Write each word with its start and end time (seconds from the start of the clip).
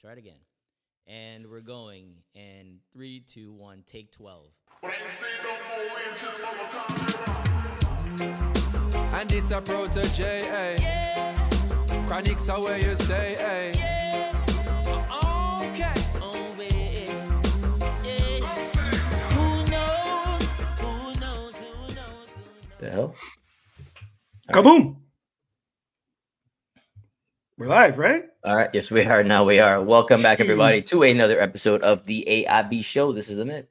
Try 0.00 0.12
it 0.12 0.18
again. 0.18 0.40
And 1.06 1.46
we're 1.48 1.60
going 1.60 2.16
in 2.34 2.80
three, 2.92 3.20
two, 3.20 3.52
one, 3.52 3.82
take 3.86 4.12
12. 4.12 4.48
And 9.12 9.32
it's 9.32 9.50
a 9.50 9.62
protege, 9.62 10.42
eh? 10.42 11.34
Chronics 12.06 12.48
are 12.48 12.62
where 12.62 12.78
you 12.78 12.94
say, 12.96 13.36
eh? 13.36 14.32
Okay. 15.62 15.94
Oh, 16.20 16.54
babe. 16.58 17.08
Yeah. 18.04 18.40
Who 19.32 19.64
knows? 19.70 20.50
Who 20.80 21.14
knows? 21.20 21.20
Who 21.20 21.20
knows? 21.20 21.54
Who 21.54 21.94
knows? 21.94 22.28
The 22.78 22.90
hell? 22.90 23.14
Kaboom! 24.52 24.96
We're 27.58 27.68
live, 27.68 27.96
right? 27.96 28.22
All 28.44 28.54
right. 28.54 28.68
Yes, 28.74 28.90
we 28.90 29.02
are. 29.04 29.24
Now 29.24 29.44
we 29.44 29.60
are. 29.60 29.82
Welcome 29.82 30.20
back, 30.20 30.40
everybody, 30.40 30.82
to 30.82 31.02
another 31.04 31.40
episode 31.40 31.80
of 31.80 32.04
the 32.04 32.22
AIB 32.28 32.84
show. 32.84 33.12
This 33.14 33.30
is 33.30 33.38
the 33.38 33.46
Mint. 33.46 33.66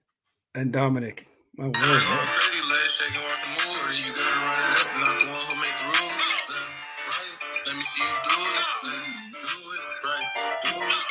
And 0.56 0.74
Dominic. 0.74 1.28
My 1.56 1.66
word. 1.66 1.74
Going 1.74 1.84
crazy, 1.84 2.62
legs 2.66 2.92
shaking, 2.94 3.22
want 3.22 3.38
some 3.38 3.54
more. 3.54 3.92
You 3.94 4.10
gotta 4.10 4.42
run 4.42 4.58
it 4.58 4.82
up, 4.82 4.90
not 4.98 5.20
the 5.22 5.26
one 5.30 5.38
who 5.38 5.56
make 5.62 5.78
the 5.78 5.86
rules. 5.86 6.18
Uh, 6.50 6.66
right? 7.06 7.38
Let 7.68 7.76
me 7.78 7.84
see 7.84 8.02
you 8.02 8.10
do 8.26 8.42
it. 8.42 8.66
Uh, 8.82 8.98
do 9.30 9.54
it, 9.70 9.86
right? 10.04 10.30
Do 10.64 10.74
it. 10.82 11.06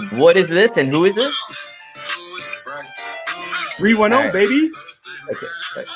Uh, 0.00 0.08
do 0.08 0.16
it. 0.16 0.18
What 0.18 0.38
is 0.38 0.48
this 0.48 0.72
and 0.78 0.88
who 0.90 1.04
is 1.04 1.14
this? 1.14 1.36
Do 1.92 2.00
it, 2.00 2.66
right? 2.66 2.86
310, 3.76 4.32
baby. 4.32 4.70
Okay. 5.30 5.46
right. 5.76 5.86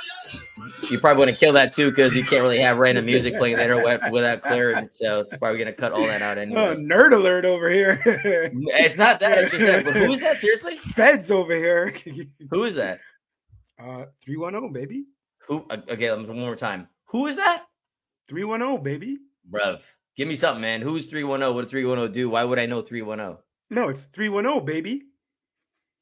You 0.91 0.99
probably 0.99 1.25
want 1.25 1.37
to 1.37 1.41
kill 1.45 1.53
that 1.55 1.73
too 1.73 1.91
because 1.91 2.15
you 2.15 2.25
can't 2.25 2.43
really 2.43 2.59
have 2.61 2.79
random 2.79 3.05
music 3.07 3.37
playing 3.37 3.57
there 3.57 3.77
without, 3.77 4.11
without 4.11 4.43
clearance. 4.43 4.99
So 4.99 5.21
it's 5.21 5.37
probably 5.37 5.59
going 5.59 5.73
to 5.73 5.79
cut 5.79 5.93
all 5.93 6.03
that 6.03 6.21
out 6.23 6.39
Oh, 6.39 6.75
nerd 6.77 7.13
alert 7.13 7.45
over 7.45 7.69
here. 7.71 8.01
It's 8.05 8.97
not 8.97 9.21
that. 9.21 9.39
It's 9.39 9.51
just 9.53 9.65
that. 9.65 9.85
But 9.85 9.97
who 9.97 10.13
is 10.13 10.21
that? 10.21 10.41
Seriously? 10.41 10.77
Feds 10.77 11.31
over 11.31 11.55
here. 11.55 11.95
Who 12.51 12.65
is 12.65 12.75
that? 12.75 13.01
Uh, 13.79 14.07
310, 14.25 14.73
baby. 14.73 15.05
Who? 15.47 15.65
uh, 15.71 15.79
Okay, 15.89 16.11
one 16.11 16.39
more 16.39 16.57
time. 16.57 16.89
Who 17.07 17.27
is 17.27 17.37
that? 17.37 17.65
310, 18.29 18.83
baby. 18.83 19.17
Bruv, 19.51 19.83
give 20.17 20.29
me 20.29 20.35
something, 20.35 20.61
man. 20.61 20.81
Who's 20.83 21.07
310? 21.07 21.55
What 21.55 21.63
does 21.63 21.71
310 21.71 22.13
do? 22.13 22.29
Why 22.31 22.45
would 22.45 22.59
I 22.59 22.67
know 22.67 22.83
310? 22.83 23.39
No, 23.71 23.89
it's 23.89 24.05
310, 24.07 24.65
baby. 24.65 25.03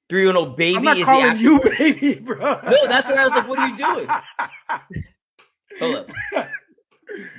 310 0.08 0.56
baby 0.56 0.76
I'm 0.76 0.84
not 0.84 0.96
is 0.98 1.04
calling 1.04 1.22
the 1.22 1.28
actual. 1.30 1.52
you 1.52 1.60
baby, 1.78 2.20
bro. 2.20 2.38
No, 2.38 2.86
that's 2.86 3.08
what 3.08 3.18
I 3.18 3.24
was 3.26 3.34
like. 3.36 3.48
What 3.48 3.58
are 3.58 3.68
you 3.68 3.76
doing? 3.76 4.08
Hold 5.80 5.96
up. 5.96 6.10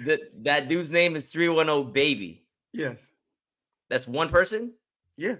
That 0.05 0.19
that 0.43 0.67
dude's 0.69 0.91
name 0.91 1.15
is 1.15 1.31
310 1.31 1.91
baby. 1.93 2.43
yes. 2.73 3.11
That's 3.89 4.07
one 4.07 4.29
person? 4.29 4.73
Yeah. 5.17 5.37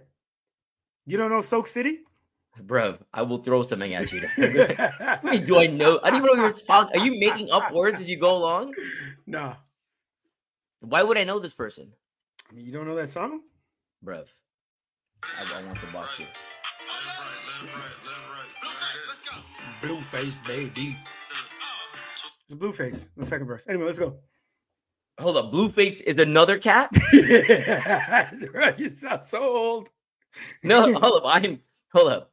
You 1.05 1.17
don't 1.17 1.29
know 1.29 1.41
Soak 1.41 1.67
City? 1.67 1.99
Bruv, 2.65 2.97
I 3.13 3.21
will 3.21 3.43
throw 3.43 3.61
something 3.61 3.93
at 3.93 4.11
you. 4.11 4.27
Wait, 5.23 5.45
do 5.45 5.59
I 5.59 5.67
know? 5.67 5.99
I 6.03 6.09
don't 6.09 6.23
even 6.25 6.35
know 6.35 6.43
what 6.43 6.57
you're 6.57 6.65
talking. 6.67 6.99
Are 6.99 7.05
you 7.05 7.19
making 7.19 7.51
up 7.51 7.71
words 7.71 7.99
as 8.01 8.09
you 8.09 8.17
go 8.17 8.35
along? 8.35 8.73
nah. 9.27 9.53
Why 10.81 11.03
would 11.03 11.17
I 11.17 11.25
know 11.25 11.37
this 11.39 11.53
person? 11.53 11.93
I 12.49 12.55
mean, 12.55 12.65
you 12.65 12.71
don't 12.71 12.87
know 12.87 12.95
that 12.95 13.11
song? 13.11 13.41
Bruv, 14.03 14.25
I, 15.23 15.59
I 15.59 15.63
want 15.65 15.79
to 15.79 15.87
box 15.87 16.19
you. 16.19 16.25
Left, 16.89 17.75
right, 17.75 17.75
left, 17.75 17.75
right, 17.75 17.95
left, 18.05 19.31
right. 19.31 19.81
Blueface, 19.81 20.45
baby. 20.45 20.97
It's 22.43 22.53
Blueface. 22.55 23.09
The 23.15 23.25
second 23.25 23.47
verse. 23.47 23.65
Anyway, 23.69 23.85
let's 23.85 23.99
go. 23.99 24.17
Hold 25.19 25.37
up. 25.37 25.51
Blueface 25.51 26.01
is 26.01 26.17
another 26.17 26.57
cat? 26.57 26.89
you 28.77 28.89
sound 28.91 29.23
so 29.23 29.39
old. 29.41 29.89
No, 30.63 30.93
hold 30.99 31.23
up. 31.23 31.23
I'm 31.25 31.59
hold 31.93 32.11
up. 32.11 32.31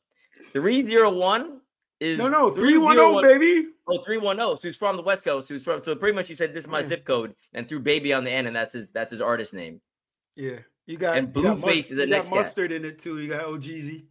301 0.53 1.61
is 2.01 2.19
No, 2.19 2.29
no, 2.29 2.51
301 2.51 2.97
310, 2.97 3.39
baby. 3.41 3.69
Oh, 3.89 3.98
310. 4.03 4.59
So 4.59 4.69
he's 4.69 4.77
from 4.77 4.97
the 4.97 5.03
West 5.03 5.25
Coast. 5.25 5.48
He's 5.48 5.64
from 5.64 5.83
so 5.83 5.95
pretty 5.95 6.14
much 6.14 6.29
he 6.29 6.35
said 6.35 6.55
this 6.55 6.64
is 6.64 6.69
my 6.70 6.80
Yeah. 6.80 6.86
zip 6.86 7.05
code 7.05 7.35
and 7.53 7.69
threw 7.69 7.80
baby 7.80 8.13
on 8.13 8.25
the 8.25 8.30
end, 8.30 8.47
and 8.47 8.55
that's 8.57 8.73
his 8.73 8.91
that's 8.91 9.11
his 9.11 9.20
artist 9.20 9.53
name. 9.55 9.80
Yeah. 10.36 10.59
You 10.86 10.97
got 10.97 11.19
And 11.19 11.35
you 11.35 11.42
got 11.42 11.59
Blueface 11.59 11.91
is 11.91 11.97
the 11.97 12.05
you 12.05 12.11
got 12.11 12.17
next 12.17 12.29
cat. 12.29 12.36
mustard 12.36 12.73
in 12.73 12.85
it 12.85 12.98
too. 12.98 13.19
You 13.19 13.29
got 13.29 13.45
OGZ. 13.47 14.05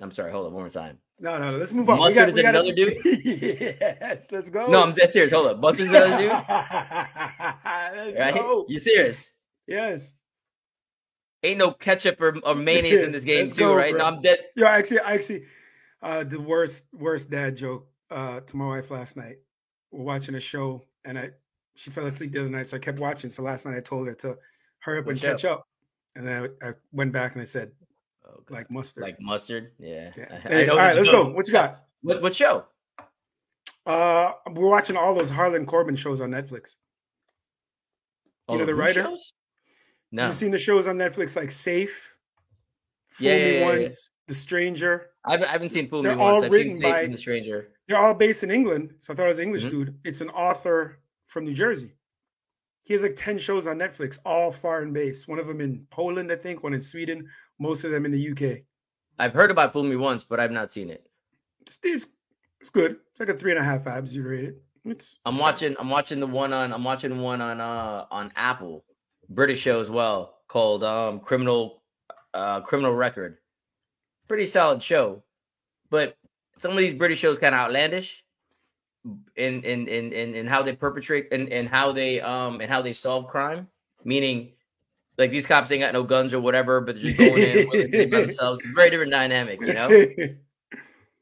I'm 0.00 0.10
sorry, 0.10 0.32
hold 0.32 0.46
up 0.46 0.52
one 0.52 0.62
more 0.62 0.70
time. 0.70 0.98
No, 1.18 1.38
no, 1.38 1.50
no. 1.50 1.58
let's 1.58 1.72
move 1.72 1.88
on. 1.90 1.98
We 1.98 2.14
got- 2.14 2.32
we 2.32 2.40
gotta- 2.42 2.60
another 2.60 2.72
dude? 2.74 2.94
yes, 3.04 4.28
let's 4.32 4.48
go. 4.48 4.66
No, 4.70 4.82
I'm 4.82 4.94
dead 4.94 5.12
serious. 5.12 5.32
Hold 5.32 5.46
up. 5.48 5.60
Mustard's 5.60 5.90
another 5.90 6.16
dude? 6.16 6.30
let's 7.96 8.18
Right? 8.18 8.34
go. 8.34 8.64
You 8.68 8.78
serious? 8.78 9.30
Yes. 9.66 10.14
Ain't 11.42 11.58
no 11.58 11.72
ketchup 11.72 12.20
or, 12.20 12.38
or 12.44 12.54
mayonnaise 12.54 13.00
in 13.02 13.12
this 13.12 13.24
game, 13.32 13.50
too, 13.50 13.56
go, 13.60 13.74
right? 13.74 13.92
bro. 13.92 14.00
No, 14.00 14.16
I'm 14.16 14.22
dead. 14.22 14.38
Yo, 14.56 14.66
actually, 14.66 15.00
I 15.00 15.12
actually, 15.14 15.44
uh, 16.02 16.24
the 16.24 16.40
worst, 16.40 16.84
worst 16.92 17.30
dad 17.30 17.56
joke 17.56 17.86
uh, 18.10 18.40
to 18.40 18.56
my 18.56 18.66
wife 18.66 18.90
last 18.90 19.16
night. 19.16 19.36
We're 19.90 20.04
watching 20.04 20.34
a 20.36 20.40
show, 20.40 20.84
and 21.04 21.18
I 21.18 21.30
she 21.76 21.90
fell 21.90 22.06
asleep 22.06 22.32
the 22.32 22.40
other 22.40 22.48
night, 22.50 22.68
so 22.68 22.76
I 22.76 22.80
kept 22.80 22.98
watching. 22.98 23.30
So 23.30 23.42
last 23.42 23.64
night 23.66 23.76
I 23.76 23.80
told 23.80 24.06
her 24.06 24.14
to 24.14 24.36
hurry 24.80 24.98
up 25.00 25.06
and 25.08 25.20
catch 25.20 25.44
up, 25.44 25.66
and 26.14 26.26
then 26.26 26.48
I, 26.62 26.68
I 26.68 26.72
went 26.92 27.12
back 27.12 27.32
and 27.32 27.40
I 27.40 27.44
said 27.44 27.72
Oh, 28.30 28.42
God. 28.46 28.54
like 28.54 28.70
mustard. 28.70 29.02
like 29.02 29.20
mustard. 29.20 29.72
Yeah. 29.78 30.12
yeah. 30.16 30.40
I- 30.44 30.48
I 30.62 30.64
know 30.66 30.72
all 30.72 30.76
what 30.76 30.82
right, 30.82 30.94
you 30.94 31.00
let's 31.00 31.12
know. 31.12 31.24
go. 31.24 31.30
What 31.30 31.46
you 31.46 31.52
got? 31.52 31.84
What, 32.02 32.22
what 32.22 32.34
show? 32.34 32.64
Uh, 33.86 34.32
we're 34.52 34.68
watching 34.68 34.96
all 34.96 35.14
those 35.14 35.30
Harlan 35.30 35.66
Coben 35.66 35.96
shows 35.96 36.20
on 36.20 36.30
Netflix. 36.30 36.74
Oh, 38.48 38.56
know 38.56 38.64
the 38.64 38.72
who 38.72 38.78
writer? 38.78 39.02
shows? 39.04 39.32
No. 40.12 40.26
You've 40.26 40.34
seen 40.34 40.50
the 40.50 40.58
shows 40.58 40.86
on 40.88 40.96
Netflix 40.96 41.36
like 41.36 41.50
Safe, 41.50 42.14
Fool 43.12 43.28
Yeah, 43.28 43.34
Me 43.36 43.40
yeah, 43.40 43.46
yeah, 43.52 43.58
yeah. 43.60 43.64
Once, 43.78 44.10
The 44.26 44.34
Stranger. 44.34 45.06
I 45.24 45.32
haven't, 45.32 45.48
I 45.48 45.52
haven't 45.52 45.70
seen 45.70 45.88
Fool 45.88 46.02
They're 46.02 46.16
Me 46.16 46.22
Once. 46.22 46.30
all 46.32 46.36
I've 46.36 46.42
seen 46.42 46.52
written 46.52 46.72
Safe 46.72 46.82
by- 46.82 47.02
from 47.04 47.12
the 47.12 47.18
Stranger. 47.18 47.68
They're 47.88 47.98
all 47.98 48.14
based 48.14 48.42
in 48.44 48.50
England, 48.50 48.94
so 48.98 49.12
I 49.12 49.16
thought 49.16 49.24
it 49.24 49.28
was 49.28 49.38
an 49.38 49.44
English 49.46 49.64
Mhm. 49.66 49.70
dude. 49.70 49.98
It's 50.04 50.20
an 50.20 50.30
author 50.30 51.00
from 51.26 51.44
New 51.44 51.54
Jersey. 51.54 51.96
He 52.82 52.94
has 52.94 53.02
like 53.02 53.14
10 53.16 53.38
shows 53.38 53.66
on 53.66 53.78
Netflix, 53.78 54.18
all 54.24 54.50
foreign 54.52 54.92
based. 54.92 55.28
One 55.28 55.38
of 55.38 55.46
them 55.46 55.60
in 55.60 55.86
Poland, 55.90 56.30
I 56.32 56.36
think, 56.36 56.62
one 56.62 56.74
in 56.74 56.80
Sweden, 56.80 57.28
most 57.60 57.84
of 57.84 57.92
them 57.92 58.04
in 58.04 58.10
the 58.10 58.30
UK. 58.30 58.62
I've 59.18 59.34
heard 59.34 59.50
about 59.50 59.72
Fool 59.72 59.84
Me 59.84 59.94
Once, 59.94 60.24
but 60.24 60.40
I've 60.40 60.50
not 60.50 60.72
seen 60.72 60.90
it. 60.90 61.06
It's, 61.60 61.78
it's, 61.82 62.06
it's 62.60 62.70
good. 62.70 62.96
It's 63.10 63.20
like 63.20 63.28
a 63.28 63.34
three 63.34 63.52
and 63.52 63.60
a 63.60 63.64
half 63.64 63.86
abs 63.86 64.14
you 64.14 64.26
rate 64.26 64.44
it. 64.44 64.62
It's, 64.84 65.18
I'm 65.26 65.34
it's 65.34 65.40
watching. 65.40 65.76
I'm 65.78 65.90
watching 65.90 66.20
the 66.20 66.26
one 66.26 66.52
on. 66.52 66.72
I'm 66.72 66.82
watching 66.82 67.20
one 67.20 67.40
on. 67.42 67.60
Uh, 67.60 68.06
on 68.10 68.32
Apple, 68.34 68.84
British 69.28 69.60
show 69.60 69.78
as 69.78 69.90
well 69.90 70.38
called 70.48 70.82
um 70.82 71.20
Criminal, 71.20 71.82
uh, 72.32 72.62
Criminal 72.62 72.94
Record. 72.94 73.36
Pretty 74.26 74.46
solid 74.46 74.82
show, 74.82 75.22
but 75.90 76.16
some 76.54 76.72
of 76.72 76.78
these 76.78 76.94
British 76.94 77.18
shows 77.18 77.38
kind 77.38 77.54
of 77.54 77.60
outlandish. 77.60 78.24
In 79.36 79.62
in 79.62 79.86
in 79.88 80.12
in 80.12 80.34
in 80.34 80.46
how 80.46 80.62
they 80.62 80.74
perpetrate 80.74 81.28
and 81.32 81.48
and 81.50 81.68
how 81.68 81.92
they 81.92 82.20
um 82.20 82.60
and 82.60 82.70
how 82.70 82.80
they 82.82 82.92
solve 82.92 83.28
crime. 83.28 83.68
Meaning, 84.04 84.52
like 85.20 85.30
these 85.30 85.46
cops 85.46 85.70
ain't 85.70 85.82
got 85.82 85.92
no 85.92 86.02
guns 86.02 86.34
or 86.34 86.40
whatever, 86.40 86.80
but 86.80 86.96
they're 86.96 87.04
just 87.04 87.18
going 87.18 87.42
in 87.92 88.10
by 88.10 88.20
themselves. 88.22 88.60
It's 88.60 88.70
a 88.70 88.74
very 88.74 88.90
different 88.90 89.12
dynamic, 89.12 89.60
you 89.60 89.74
know. 89.74 90.06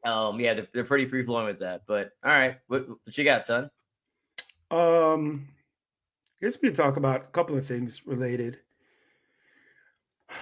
Um, 0.04 0.38
yeah, 0.38 0.54
they're, 0.54 0.68
they're 0.72 0.84
pretty 0.84 1.06
free 1.06 1.24
flowing 1.24 1.46
with 1.46 1.58
that. 1.58 1.82
But 1.86 2.12
all 2.24 2.30
right, 2.30 2.58
what, 2.68 2.88
what 2.88 3.18
you 3.18 3.24
got, 3.24 3.44
son? 3.44 3.68
Um, 4.70 5.48
I 6.40 6.46
guess 6.46 6.56
we 6.62 6.68
could 6.68 6.76
talk 6.76 6.96
about 6.96 7.24
a 7.24 7.26
couple 7.26 7.58
of 7.58 7.66
things 7.66 8.06
related. 8.06 8.58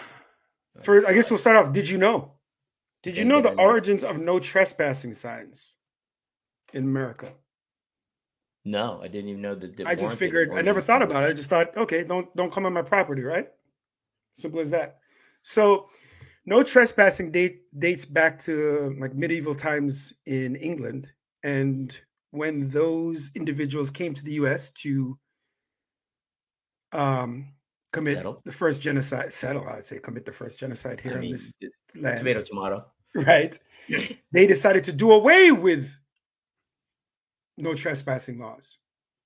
First, 0.85 1.07
I 1.09 1.15
guess 1.15 1.31
we'll 1.31 1.39
start 1.39 1.57
off. 1.57 1.73
Did 1.73 1.89
you 1.89 1.97
know? 1.97 2.33
Did 3.03 3.17
you 3.17 3.25
know 3.25 3.41
the 3.41 3.55
origins 3.55 4.05
of 4.05 4.19
no 4.19 4.39
trespassing 4.39 5.15
signs 5.15 5.75
in 6.75 6.85
America? 6.85 7.33
No, 8.67 9.01
I 9.01 9.07
didn't 9.07 9.31
even 9.31 9.43
know 9.43 9.55
that. 9.55 9.87
I 9.87 9.95
just 9.95 10.17
figured. 10.17 10.51
I 10.53 10.61
never 10.61 10.81
thought 10.81 11.01
about 11.01 11.23
it. 11.23 11.29
I 11.29 11.33
just 11.33 11.49
thought, 11.49 11.75
okay, 11.77 12.03
don't 12.03 12.35
don't 12.35 12.53
come 12.53 12.67
on 12.67 12.73
my 12.73 12.83
property, 12.83 13.23
right? 13.23 13.47
Simple 14.33 14.59
as 14.59 14.71
that. 14.71 14.99
So, 15.45 15.89
no 16.47 16.65
trespassing 16.65 17.31
date 17.31 17.61
dates 17.79 18.05
back 18.05 18.41
to 18.41 18.97
like 18.99 19.15
medieval 19.15 19.55
times 19.55 20.13
in 20.27 20.57
England, 20.57 21.07
and 21.45 21.97
when 22.33 22.67
those 22.67 23.31
individuals 23.37 23.93
came 23.93 24.13
to 24.15 24.25
the 24.25 24.33
U.S. 24.33 24.71
to 24.83 25.17
um, 26.91 27.53
commit 27.93 28.17
Settle. 28.17 28.43
the 28.45 28.53
first 28.53 28.83
genocide, 28.83 29.33
settle, 29.33 29.65
I'd 29.69 29.85
say, 29.85 30.01
commit 30.01 30.25
the 30.25 30.33
first 30.33 30.59
genocide 30.59 31.01
here 31.01 31.13
I 31.13 31.15
on 31.15 31.21
mean, 31.21 31.31
this 31.31 31.53
land, 31.95 32.19
tomato, 32.19 32.43
tomato. 32.43 32.87
right? 33.15 33.57
they 34.33 34.49
decided 34.49 34.83
to 34.85 34.93
do 34.93 35.13
away 35.13 35.53
with 35.53 35.97
no 37.57 37.75
trespassing 37.75 38.39
laws. 38.39 38.79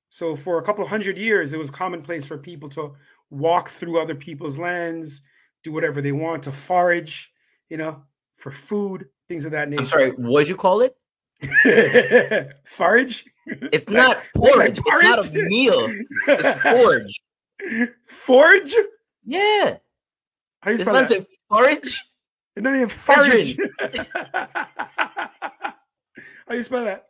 So 0.08 0.34
for 0.36 0.58
a 0.58 0.62
couple 0.62 0.86
hundred 0.86 1.16
years, 1.16 1.52
it 1.52 1.58
was 1.58 1.70
commonplace 1.70 2.26
for 2.26 2.36
people 2.36 2.68
to 2.70 2.92
walk 3.30 3.68
through 3.68 4.00
other 4.00 4.14
people's 4.14 4.58
lands, 4.58 5.22
do 5.62 5.72
whatever 5.72 6.02
they 6.02 6.12
want, 6.12 6.42
to 6.44 6.52
forage, 6.52 7.32
you 7.68 7.76
know, 7.76 8.02
for 8.36 8.50
food, 8.50 9.06
things 9.28 9.44
of 9.44 9.52
that 9.52 9.68
nature. 9.68 9.82
I'm 9.82 9.86
sorry. 9.86 10.10
What'd 10.12 10.48
you 10.48 10.56
call 10.56 10.80
it? 10.80 10.96
forage? 12.64 13.24
It's 13.46 13.88
not 13.88 14.18
like 14.34 14.76
porridge. 14.76 14.80
it's 14.84 15.02
not 15.02 15.28
a 15.28 15.32
meal. 15.48 15.88
It's 16.26 16.62
forage. 16.62 17.20
Forage? 18.06 18.74
Yeah. 19.24 19.76
How 20.62 20.70
you 20.70 20.76
spell 20.76 20.94
man 20.94 21.08
that? 21.08 21.26
forage. 21.48 22.02
It's 22.56 22.64
not 22.64 22.74
even 22.74 22.88
forage. 22.88 23.56
How 26.48 26.54
you 26.54 26.62
spell 26.62 26.84
that? 26.84 27.09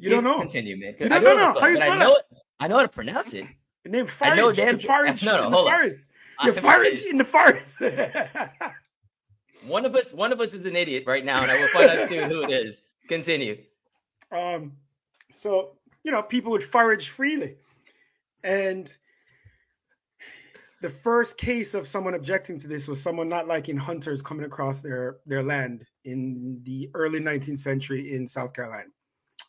You 0.00 0.10
don't 0.10 0.24
know. 0.24 0.40
Continue, 0.40 0.76
man. 0.76 0.94
You 0.98 1.06
I 1.06 1.08
don't 1.08 1.24
know, 1.24 1.34
know. 1.36 1.54
the 1.54 1.60
How 1.60 1.66
you 1.66 1.74
but 1.76 1.82
I 1.82 1.86
spell 1.88 1.98
know 1.98 2.14
it. 2.16 2.22
I 2.60 2.68
know 2.68 2.76
how 2.76 2.82
to 2.82 2.88
pronounce 2.88 3.34
it. 3.34 3.46
The 3.84 3.90
name 3.90 4.06
I 4.20 4.34
know 4.34 4.52
damn- 4.52 4.76
the 4.76 4.82
forage. 4.82 5.22
no, 5.24 5.36
no, 5.36 5.44
in 5.46 5.50
the 5.50 5.56
hold 5.56 5.68
on. 5.68 5.74
forest. 5.74 6.10
You're 6.42 6.54
I'm 6.54 6.60
forage 6.62 7.02
in 7.02 7.18
the 7.18 7.24
forest. 7.24 7.80
One 9.66 9.84
of 9.84 9.94
us, 9.96 10.12
one 10.14 10.32
of 10.32 10.40
us 10.40 10.54
is 10.54 10.64
an 10.64 10.76
idiot 10.76 11.04
right 11.06 11.24
now, 11.24 11.42
and 11.42 11.50
I 11.50 11.60
will 11.60 11.68
find 11.68 11.90
out 11.90 12.08
soon 12.08 12.30
who 12.30 12.42
it 12.42 12.50
is. 12.50 12.82
Continue. 13.08 13.58
um, 14.32 14.72
so 15.32 15.72
you 16.04 16.12
know, 16.12 16.22
people 16.22 16.52
would 16.52 16.62
forage 16.62 17.08
freely, 17.08 17.56
and 18.44 18.94
the 20.82 20.88
first 20.90 21.36
case 21.38 21.74
of 21.74 21.88
someone 21.88 22.14
objecting 22.14 22.58
to 22.60 22.68
this 22.68 22.86
was 22.86 23.02
someone 23.02 23.28
not 23.28 23.48
liking 23.48 23.76
hunters 23.76 24.22
coming 24.22 24.44
across 24.44 24.82
their 24.82 25.16
their 25.26 25.42
land 25.42 25.84
in 26.04 26.60
the 26.64 26.88
early 26.94 27.18
19th 27.18 27.58
century 27.58 28.12
in 28.14 28.26
South 28.26 28.52
Carolina. 28.52 28.84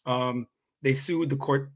Um, 0.08 0.48
they 0.82 0.94
sued 0.94 1.30
the 1.30 1.36
court, 1.36 1.70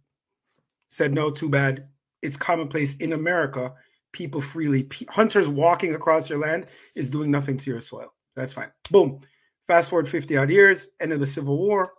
said 0.87 1.13
no, 1.13 1.29
too 1.29 1.49
bad. 1.49 1.87
It's 2.21 2.37
commonplace 2.37 2.97
in 2.97 3.13
America. 3.13 3.73
People 4.13 4.41
freely 4.41 4.83
pe- 4.83 5.05
hunters 5.09 5.49
walking 5.49 5.93
across 5.93 6.29
your 6.29 6.39
land 6.39 6.67
is 6.95 7.09
doing 7.09 7.29
nothing 7.29 7.57
to 7.57 7.69
your 7.69 7.79
soil. 7.79 8.13
That's 8.35 8.53
fine. 8.53 8.71
Boom. 8.89 9.19
Fast 9.67 9.89
forward 9.89 10.09
50 10.09 10.37
odd 10.37 10.49
years, 10.49 10.89
end 10.99 11.13
of 11.13 11.19
the 11.19 11.25
Civil 11.25 11.57
War. 11.57 11.93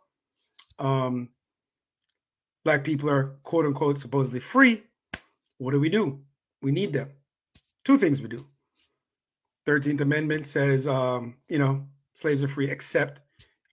Um, 0.79 1.29
black 2.64 2.84
people 2.84 3.08
are 3.11 3.37
quote 3.43 3.67
unquote 3.67 3.99
supposedly 3.99 4.40
free. 4.40 4.82
What 5.58 5.73
do 5.73 5.81
we 5.81 5.88
do? 5.88 6.20
We 6.61 6.73
need 6.73 6.93
them. 6.93 7.11
Two 7.84 7.99
things 7.99 8.23
we 8.23 8.29
do. 8.29 8.46
13th 9.67 10.00
Amendment 10.00 10.46
says, 10.46 10.87
um, 10.87 11.37
you 11.49 11.58
know, 11.58 11.87
slaves 12.14 12.43
are 12.43 12.49
free 12.49 12.70
except 12.70 13.20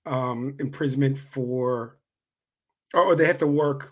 um, 0.06 0.56
imprisonment 0.59 1.17
for, 1.17 1.99
or, 2.94 3.03
or 3.03 3.15
they 3.15 3.27
have 3.27 3.38
to 3.39 3.47
work. 3.47 3.91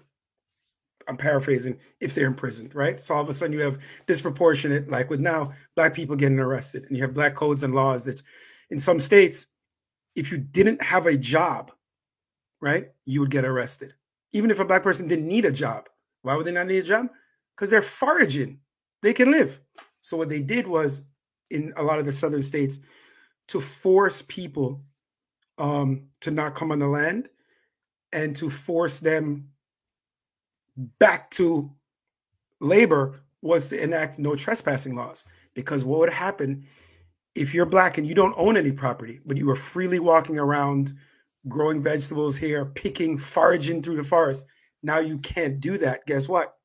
I'm 1.07 1.17
paraphrasing 1.17 1.79
if 2.01 2.13
they're 2.13 2.27
imprisoned, 2.27 2.75
right? 2.75 2.99
So 2.99 3.13
all 3.15 3.21
of 3.21 3.29
a 3.29 3.33
sudden 3.33 3.53
you 3.53 3.61
have 3.61 3.79
disproportionate, 4.07 4.89
like 4.89 5.09
with 5.09 5.21
now, 5.21 5.53
black 5.75 5.93
people 5.93 6.17
getting 6.17 6.39
arrested, 6.39 6.83
and 6.83 6.97
you 6.97 7.03
have 7.03 7.13
black 7.13 7.33
codes 7.33 7.63
and 7.63 7.73
laws 7.73 8.03
that 8.05 8.21
in 8.71 8.77
some 8.77 8.99
states, 8.99 9.47
if 10.15 10.31
you 10.31 10.37
didn't 10.37 10.81
have 10.81 11.05
a 11.05 11.15
job, 11.17 11.71
right, 12.59 12.89
you 13.05 13.21
would 13.21 13.31
get 13.31 13.45
arrested. 13.45 13.93
Even 14.33 14.51
if 14.51 14.59
a 14.59 14.65
black 14.65 14.83
person 14.83 15.07
didn't 15.07 15.27
need 15.27 15.45
a 15.45 15.51
job. 15.51 15.87
Why 16.23 16.35
would 16.35 16.45
they 16.45 16.51
not 16.51 16.67
need 16.67 16.79
a 16.79 16.83
job? 16.83 17.07
Because 17.55 17.69
they're 17.69 17.81
foraging. 17.81 18.59
They 19.01 19.13
can 19.13 19.31
live. 19.31 19.61
So 20.01 20.17
what 20.17 20.29
they 20.29 20.41
did 20.41 20.67
was 20.67 21.05
in 21.51 21.73
a 21.77 21.83
lot 21.83 21.99
of 21.99 22.05
the 22.05 22.11
southern 22.11 22.43
states 22.43 22.79
to 23.47 23.61
force 23.61 24.23
people 24.23 24.81
um, 25.57 26.03
to 26.21 26.31
not 26.31 26.55
come 26.55 26.71
on 26.71 26.79
the 26.79 26.87
land 26.87 27.29
and 28.11 28.35
to 28.35 28.49
force 28.49 28.99
them 28.99 29.49
back 30.99 31.29
to 31.31 31.71
labor 32.59 33.21
was 33.41 33.69
to 33.69 33.81
enact 33.81 34.19
no 34.19 34.35
trespassing 34.35 34.95
laws. 34.95 35.25
Because 35.53 35.83
what 35.83 35.99
would 35.99 36.13
happen 36.13 36.65
if 37.35 37.53
you're 37.53 37.65
black 37.65 37.97
and 37.97 38.07
you 38.07 38.15
don't 38.15 38.33
own 38.37 38.57
any 38.57 38.71
property, 38.71 39.19
but 39.25 39.37
you 39.37 39.45
were 39.45 39.55
freely 39.55 39.99
walking 39.99 40.39
around, 40.39 40.93
growing 41.47 41.81
vegetables 41.81 42.37
here, 42.37 42.65
picking, 42.65 43.17
foraging 43.17 43.81
through 43.81 43.97
the 43.97 44.03
forest? 44.03 44.47
Now 44.83 44.99
you 44.99 45.17
can't 45.19 45.59
do 45.59 45.77
that. 45.79 46.05
Guess 46.05 46.29
what? 46.29 46.55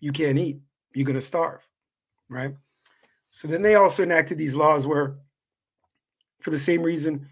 You 0.00 0.12
can't 0.12 0.38
eat. 0.38 0.60
You're 0.92 1.06
going 1.06 1.14
to 1.14 1.20
starve, 1.20 1.66
right? 2.28 2.54
So 3.30 3.48
then 3.48 3.62
they 3.62 3.74
also 3.74 4.02
enacted 4.02 4.38
these 4.38 4.54
laws 4.54 4.86
where, 4.86 5.16
for 6.40 6.50
the 6.50 6.58
same 6.58 6.82
reason, 6.82 7.28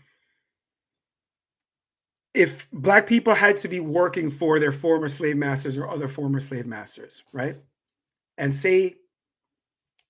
if 2.34 2.70
black 2.72 3.06
people 3.06 3.34
had 3.34 3.56
to 3.58 3.68
be 3.68 3.80
working 3.80 4.30
for 4.30 4.58
their 4.58 4.72
former 4.72 5.08
slave 5.08 5.36
masters 5.36 5.76
or 5.76 5.88
other 5.88 6.08
former 6.08 6.40
slave 6.40 6.66
masters, 6.66 7.22
right? 7.32 7.56
And 8.38 8.54
say 8.54 8.96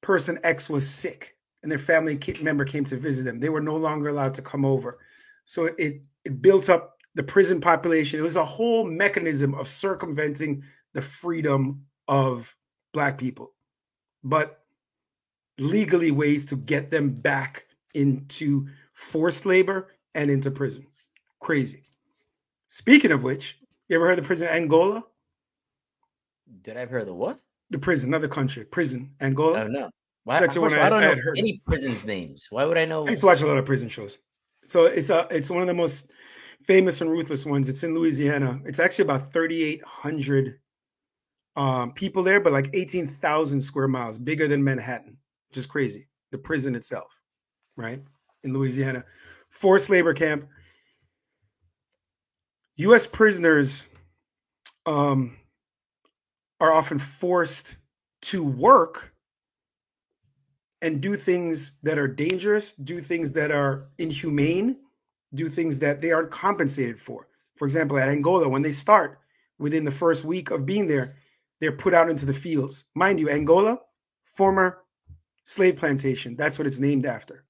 person 0.01 0.39
X 0.45 0.71
was 0.71 0.89
sick 0.89 1.37
and 1.63 1.71
their 1.71 1.79
family 1.79 2.19
member 2.41 2.65
came 2.65 2.85
to 2.85 2.97
visit 2.97 3.25
them, 3.25 3.41
they 3.41 3.49
were 3.49 3.61
no 3.61 3.77
longer 3.77 4.09
allowed 4.09 4.35
to 4.35 4.43
come 4.43 4.65
over. 4.65 4.99
So 5.45 5.67
it 5.79 6.03
it 6.25 6.41
built 6.41 6.71
up 6.71 6.99
the 7.15 7.23
prison 7.23 7.61
population. 7.61 8.19
It 8.19 8.23
was 8.23 8.37
a 8.37 8.45
whole 8.45 8.85
mechanism 8.85 9.55
of 9.55 9.69
circumventing 9.69 10.63
the 10.93 11.03
freedom 11.03 11.85
of 12.09 12.55
black 12.93 13.19
people, 13.19 13.53
but 14.23 14.61
legally 15.59 16.11
ways 16.11 16.47
to 16.47 16.57
get 16.57 16.91
them 16.91 17.11
back 17.11 17.67
into 17.95 18.67
forced 18.93 19.45
labor 19.47 19.89
and 20.15 20.31
into 20.31 20.51
prison. 20.51 20.87
Crazy. 21.41 21.83
Speaking 22.73 23.13
of 23.13 23.23
which, 23.23 23.59
you 23.89 23.97
ever 23.97 24.07
heard 24.07 24.19
of 24.19 24.25
the 24.25 24.27
prison 24.27 24.49
Angola? 24.49 25.05
Did 26.63 26.79
I 26.79 26.81
ever 26.81 26.97
hear 26.97 27.05
the 27.05 27.13
what? 27.13 27.39
The 27.69 27.79
prison, 27.79 28.09
another 28.09 28.29
country, 28.29 28.65
prison 28.65 29.15
Angola. 29.21 29.61
I 29.61 29.65
don't 29.65 29.75
know. 29.75 29.91
Why, 30.25 30.37
It's 30.37 30.45
actually 30.45 30.63
first 30.63 30.77
of 30.77 30.79
all, 30.79 30.85
I- 30.85 30.87
I 30.87 30.89
don't 30.89 31.03
I 31.03 31.15
know 31.15 31.33
any 31.37 31.61
prisons' 31.67 32.07
names. 32.07 32.47
Why 32.49 32.65
would 32.65 32.79
I 32.79 32.87
know? 32.87 33.07
I 33.07 33.11
used 33.11 33.21
to 33.21 33.27
watch 33.27 33.43
a 33.43 33.47
lot 33.47 33.59
of 33.59 33.67
prison 33.67 33.91
shows. 33.91 34.21
So 34.65 34.87
it's 34.87 35.11
a 35.11 35.27
it's 35.31 35.51
one 35.51 35.61
of 35.61 35.67
the 35.67 35.75
most 35.75 36.13
famous 36.65 37.03
and 37.03 37.11
ruthless 37.11 37.45
ones. 37.45 37.69
It's 37.69 37.83
in 37.83 37.95
Louisiana. 37.95 38.59
It's 38.65 38.81
actually 38.81 39.03
about 39.03 39.31
3,800 39.31 40.59
um, 41.57 41.93
people 41.93 42.23
there, 42.23 42.41
but 42.41 42.55
like 42.55 42.71
18,000 42.73 43.61
square 43.61 43.87
miles, 43.89 44.17
bigger 44.17 44.49
than 44.49 44.65
Manhattan, 44.65 45.19
Just 45.53 45.69
crazy. 45.69 46.09
The 46.31 46.39
prison 46.39 46.75
itself, 46.75 47.21
right? 47.77 48.03
In 48.45 48.55
Louisiana. 48.55 49.05
Forced 49.51 49.91
labor 49.91 50.15
camp. 50.15 50.49
US 52.77 53.07
prisoners 53.07 53.87
um, 54.87 55.37
are 56.61 56.73
often 56.73 56.99
forced 56.99 57.77
to 58.23 58.43
work 58.43 59.13
and 60.81 61.01
do 61.01 61.17
things 61.17 61.73
that 61.83 61.99
are 61.99 62.09
dangerous, 62.09 62.73
do 62.73 63.01
things 63.01 63.33
that 63.33 63.51
are 63.51 63.89
inhumane, 63.99 64.77
do 65.35 65.49
things 65.49 65.79
that 65.79 66.01
they 66.01 66.13
aren't 66.13 66.31
compensated 66.31 67.01
for. 67.01 67.29
For 67.57 67.65
example, 67.65 67.99
at 67.99 68.09
Angola, 68.09 68.49
when 68.49 68.63
they 68.63 68.73
start 68.73 69.21
within 69.59 69.85
the 69.85 69.91
first 69.91 70.25
week 70.25 70.51
of 70.51 70.67
being 70.67 70.87
there, 70.87 71.15
they're 71.61 71.73
put 71.73 71.95
out 71.95 72.11
into 72.11 72.27
the 72.27 72.35
fields. 72.35 72.87
Mind 72.95 73.21
you, 73.21 73.31
Angola, 73.31 73.79
former 74.25 74.83
slave 75.45 75.77
plantation. 75.77 76.35
That's 76.37 76.59
what 76.59 76.67
it's 76.67 76.81
named 76.81 77.07
after. 77.07 77.45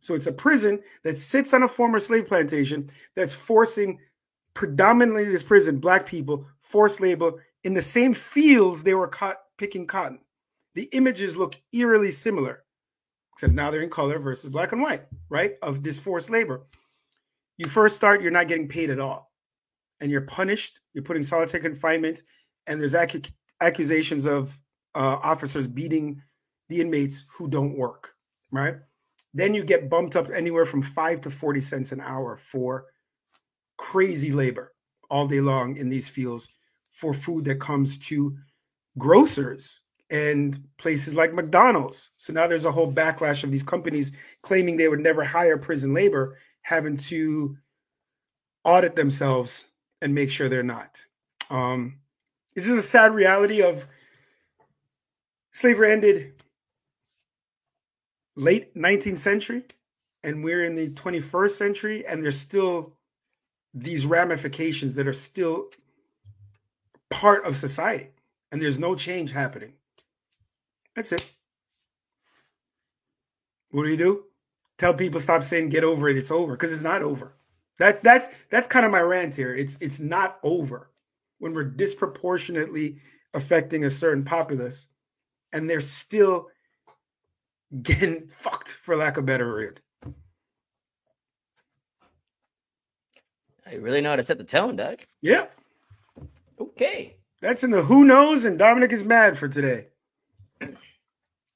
So 0.00 0.14
it's 0.14 0.26
a 0.26 0.32
prison 0.32 0.80
that 1.02 1.16
sits 1.16 1.54
on 1.54 1.62
a 1.62 1.68
former 1.68 1.98
slave 1.98 2.26
plantation 2.26 2.90
that's 3.16 3.32
forcing 3.32 3.98
predominantly 4.54 5.24
this 5.24 5.42
prison, 5.42 5.78
black 5.78 6.06
people, 6.06 6.46
forced 6.60 7.00
labor 7.00 7.44
in 7.64 7.74
the 7.74 7.82
same 7.82 8.14
fields 8.14 8.82
they 8.82 8.94
were 8.94 9.08
caught 9.08 9.38
picking 9.58 9.86
cotton. 9.86 10.20
The 10.74 10.88
images 10.92 11.36
look 11.36 11.56
eerily 11.72 12.10
similar 12.10 12.64
except 13.34 13.52
now 13.52 13.70
they're 13.70 13.82
in 13.82 13.90
color 13.90 14.18
versus 14.18 14.48
black 14.48 14.72
and 14.72 14.80
white, 14.80 15.02
right? 15.28 15.56
Of 15.60 15.82
this 15.82 15.98
forced 15.98 16.30
labor. 16.30 16.66
You 17.58 17.66
first 17.66 17.96
start, 17.96 18.22
you're 18.22 18.30
not 18.30 18.48
getting 18.48 18.68
paid 18.68 18.90
at 18.90 19.00
all. 19.00 19.32
And 20.00 20.10
you're 20.10 20.22
punished, 20.22 20.80
you're 20.92 21.04
put 21.04 21.16
in 21.16 21.22
solitary 21.22 21.62
confinement, 21.62 22.22
and 22.66 22.80
there's 22.80 22.94
accu- 22.94 23.30
accusations 23.60 24.24
of 24.24 24.56
uh, 24.94 25.18
officers 25.22 25.66
beating 25.66 26.22
the 26.68 26.80
inmates 26.80 27.24
who 27.28 27.48
don't 27.48 27.76
work, 27.76 28.14
right? 28.52 28.76
Then 29.34 29.52
you 29.52 29.64
get 29.64 29.90
bumped 29.90 30.14
up 30.14 30.30
anywhere 30.30 30.66
from 30.66 30.82
five 30.82 31.20
to 31.22 31.30
40 31.30 31.60
cents 31.60 31.90
an 31.90 32.00
hour 32.00 32.36
for 32.36 32.86
crazy 33.76 34.32
labor 34.32 34.72
all 35.10 35.26
day 35.26 35.40
long 35.40 35.76
in 35.76 35.88
these 35.88 36.08
fields 36.08 36.48
for 36.92 37.12
food 37.14 37.44
that 37.44 37.60
comes 37.60 37.98
to 37.98 38.36
grocers 38.98 39.80
and 40.10 40.62
places 40.76 41.14
like 41.14 41.32
McDonald's. 41.32 42.10
So 42.16 42.32
now 42.32 42.46
there's 42.46 42.64
a 42.64 42.72
whole 42.72 42.92
backlash 42.92 43.42
of 43.42 43.50
these 43.50 43.62
companies 43.62 44.12
claiming 44.42 44.76
they 44.76 44.88
would 44.88 45.00
never 45.00 45.24
hire 45.24 45.58
prison 45.58 45.92
labor, 45.92 46.38
having 46.62 46.96
to 46.96 47.56
audit 48.64 48.96
themselves 48.96 49.66
and 50.00 50.14
make 50.14 50.30
sure 50.30 50.48
they're 50.48 50.62
not. 50.62 51.04
Um, 51.50 51.98
this 52.54 52.68
is 52.68 52.78
a 52.78 52.82
sad 52.82 53.12
reality 53.12 53.62
of 53.62 53.86
slavery 55.52 55.92
ended 55.92 56.32
late 58.36 58.74
19th 58.74 59.18
century, 59.18 59.64
and 60.22 60.42
we're 60.42 60.64
in 60.64 60.74
the 60.74 60.90
21st 60.90 61.50
century, 61.52 62.06
and 62.06 62.22
there's 62.22 62.38
still 62.38 62.96
these 63.74 64.06
ramifications 64.06 64.94
that 64.94 65.08
are 65.08 65.12
still 65.12 65.70
part 67.10 67.44
of 67.44 67.56
society, 67.56 68.08
and 68.52 68.62
there's 68.62 68.78
no 68.78 68.94
change 68.94 69.32
happening. 69.32 69.72
That's 70.94 71.12
it. 71.12 71.32
What 73.70 73.84
do 73.84 73.90
you 73.90 73.96
do? 73.96 74.24
Tell 74.78 74.94
people 74.94 75.18
stop 75.18 75.42
saying 75.42 75.68
get 75.70 75.84
over 75.84 76.08
it. 76.08 76.16
It's 76.16 76.30
over 76.30 76.52
because 76.52 76.72
it's 76.72 76.82
not 76.82 77.02
over. 77.02 77.34
That 77.78 78.02
that's 78.04 78.28
that's 78.50 78.68
kind 78.68 78.86
of 78.86 78.92
my 78.92 79.00
rant 79.00 79.34
here. 79.34 79.54
It's 79.54 79.76
it's 79.80 79.98
not 79.98 80.38
over 80.44 80.90
when 81.38 81.54
we're 81.54 81.64
disproportionately 81.64 82.98
affecting 83.34 83.84
a 83.84 83.90
certain 83.90 84.24
populace, 84.24 84.88
and 85.52 85.68
they're 85.68 85.80
still 85.80 86.48
getting 87.82 88.26
fucked 88.28 88.68
for 88.68 88.96
lack 88.96 89.16
of 89.16 89.26
better 89.26 89.48
word. 89.48 89.80
I 93.66 93.74
really 93.76 94.00
know 94.00 94.10
how 94.10 94.16
to 94.16 94.22
set 94.22 94.38
the 94.38 94.44
tone, 94.44 94.76
Doug. 94.76 95.00
Yep. 95.22 95.52
Okay. 96.60 97.16
that's 97.40 97.64
in 97.64 97.70
the 97.70 97.82
who 97.82 98.04
knows, 98.04 98.44
and 98.44 98.58
Dominic 98.58 98.92
is 98.92 99.04
mad 99.04 99.36
for 99.38 99.48
today. 99.48 99.88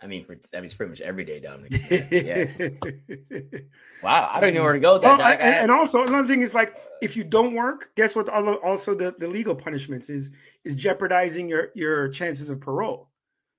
I 0.00 0.06
mean, 0.06 0.24
for, 0.24 0.32
I 0.54 0.58
mean, 0.58 0.64
it's 0.66 0.74
pretty 0.74 0.90
much 0.90 1.00
every 1.00 1.24
day, 1.24 1.40
Dominic. 1.40 1.72
yeah. 2.10 3.58
Wow. 4.02 4.30
I 4.32 4.40
don't 4.40 4.54
know 4.54 4.62
where 4.62 4.74
to 4.74 4.78
go 4.78 4.92
with 4.92 5.02
that. 5.02 5.18
Well, 5.18 5.26
I- 5.26 5.34
and, 5.34 5.54
and 5.56 5.70
also 5.72 6.04
another 6.06 6.28
thing 6.28 6.40
is 6.40 6.54
like 6.54 6.76
if 7.02 7.16
you 7.16 7.24
don't 7.24 7.52
work, 7.54 7.90
guess 7.96 8.14
what? 8.14 8.28
al- 8.28 8.60
Also, 8.62 8.94
the, 8.94 9.12
the 9.18 9.26
legal 9.26 9.56
punishments 9.56 10.08
is 10.08 10.30
is 10.64 10.76
jeopardizing 10.76 11.48
your 11.48 11.70
your 11.74 12.08
chances 12.10 12.48
of 12.48 12.60
parole. 12.60 13.08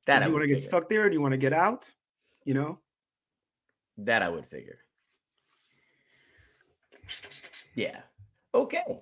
So 0.06 0.13
That 0.13 0.20
do 0.24 0.27
you 0.29 0.32
want 0.34 0.44
to 0.44 0.48
get 0.48 0.53
figure. 0.56 0.65
stuck 0.65 0.88
there? 0.89 1.06
Or 1.06 1.10
Do 1.10 1.13
you 1.13 1.22
want 1.22 1.34
to 1.34 1.38
get 1.38 1.51
out? 1.51 1.91
You 2.46 2.53
know. 2.53 2.79
that 3.98 4.22
I 4.24 4.29
would 4.29 4.46
figure. 4.48 4.77
Yeah. 7.75 8.00
Okay. 8.53 9.00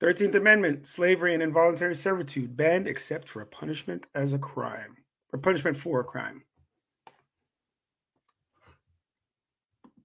Thirteenth 0.00 0.34
Amendment: 0.34 0.86
slavery 0.86 1.34
and 1.34 1.42
involuntary 1.42 1.94
servitude 1.94 2.56
banned 2.56 2.88
except 2.88 3.28
for 3.28 3.42
a 3.42 3.46
punishment 3.46 4.04
as 4.14 4.32
a 4.32 4.38
crime 4.38 4.96
or 5.32 5.38
punishment 5.38 5.76
for 5.76 6.00
a 6.00 6.04
crime. 6.04 6.42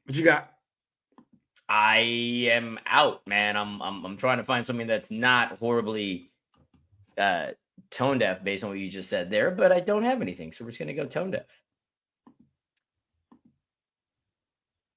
What 0.05 0.15
you 0.15 0.23
got? 0.23 0.53
I 1.67 1.97
am 2.51 2.79
out, 2.85 3.25
man. 3.27 3.57
I'm 3.57 3.81
I'm 3.81 4.05
I'm 4.05 4.17
trying 4.17 4.37
to 4.37 4.43
find 4.43 4.65
something 4.65 4.87
that's 4.87 5.11
not 5.11 5.57
horribly 5.57 6.31
uh 7.17 7.47
tone 7.89 8.19
deaf 8.19 8.43
based 8.43 8.63
on 8.63 8.69
what 8.69 8.79
you 8.79 8.89
just 8.89 9.09
said 9.09 9.29
there, 9.29 9.51
but 9.51 9.71
I 9.71 9.79
don't 9.79 10.03
have 10.03 10.21
anything, 10.21 10.51
so 10.51 10.63
we're 10.63 10.71
just 10.71 10.79
gonna 10.79 10.93
go 10.93 11.05
tone 11.05 11.31
deaf. 11.31 11.45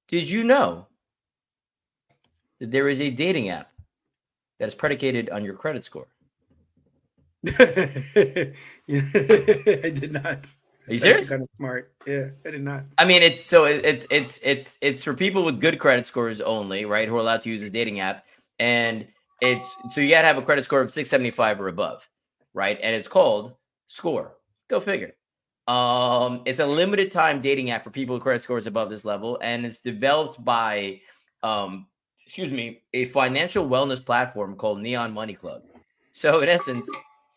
Did 0.07 0.29
you 0.29 0.43
know 0.43 0.87
that 2.61 2.71
there 2.71 2.87
is 2.87 3.01
a 3.01 3.09
dating 3.09 3.49
app 3.49 3.69
that 4.59 4.69
is 4.69 4.75
predicated 4.75 5.29
on 5.29 5.43
your 5.43 5.55
credit 5.55 5.83
score? 5.83 6.07
I 7.47 8.53
did 8.87 10.13
not. 10.13 10.47
Are 10.87 10.93
you 10.93 10.99
serious? 10.99 11.29
Kind 11.29 11.41
of 11.41 11.47
smart. 11.57 11.91
Yeah, 12.07 12.29
I 12.45 12.51
did 12.51 12.63
not. 12.63 12.83
I 12.97 13.05
mean, 13.05 13.21
it's 13.21 13.41
so 13.41 13.65
it's 13.65 14.07
it's 14.09 14.39
it's 14.43 14.77
it's 14.81 15.03
for 15.03 15.13
people 15.13 15.43
with 15.43 15.59
good 15.59 15.79
credit 15.79 16.05
scores 16.05 16.39
only, 16.39 16.85
right? 16.85 17.07
Who 17.07 17.15
are 17.15 17.19
allowed 17.19 17.41
to 17.41 17.49
use 17.49 17.61
this 17.61 17.71
dating 17.71 17.99
app, 17.99 18.25
and 18.59 19.07
it's 19.41 19.75
so 19.91 20.01
you 20.01 20.09
gotta 20.09 20.27
have 20.27 20.37
a 20.37 20.41
credit 20.43 20.63
score 20.63 20.81
of 20.81 20.93
six 20.93 21.09
seventy 21.09 21.31
five 21.31 21.59
or 21.59 21.67
above, 21.67 22.07
right? 22.53 22.77
And 22.81 22.95
it's 22.95 23.07
called 23.07 23.55
Score. 23.87 24.33
Go 24.69 24.79
figure. 24.79 25.13
Um, 25.67 26.41
it's 26.45 26.59
a 26.59 26.65
limited 26.65 27.11
time 27.11 27.41
dating 27.41 27.69
app 27.71 27.83
for 27.83 27.91
people 27.91 28.15
with 28.15 28.23
credit 28.23 28.41
scores 28.41 28.67
above 28.67 28.89
this 28.89 29.05
level, 29.05 29.39
and 29.41 29.65
it's 29.65 29.79
developed 29.81 30.43
by, 30.43 31.01
um, 31.43 31.87
excuse 32.31 32.51
me, 32.53 32.81
a 32.93 33.03
financial 33.05 33.67
wellness 33.67 34.03
platform 34.03 34.55
called 34.55 34.79
Neon 34.79 35.11
Money 35.11 35.33
Club. 35.33 35.63
So 36.13 36.39
in 36.39 36.47
essence, 36.47 36.89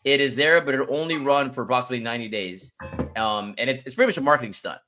it 0.05 0.21
is 0.21 0.37
there, 0.37 0.61
but 0.61 0.73
it'll 0.73 0.95
only 0.95 1.17
run 1.17 1.51
for 1.51 1.63
approximately 1.63 1.99
ninety 1.99 2.29
days 2.29 2.71
um, 3.17 3.55
and 3.57 3.69
it's, 3.69 3.83
it's 3.85 3.95
pretty 3.95 4.07
much 4.07 4.17
a 4.17 4.21
marketing 4.21 4.53
stunt 4.53 4.79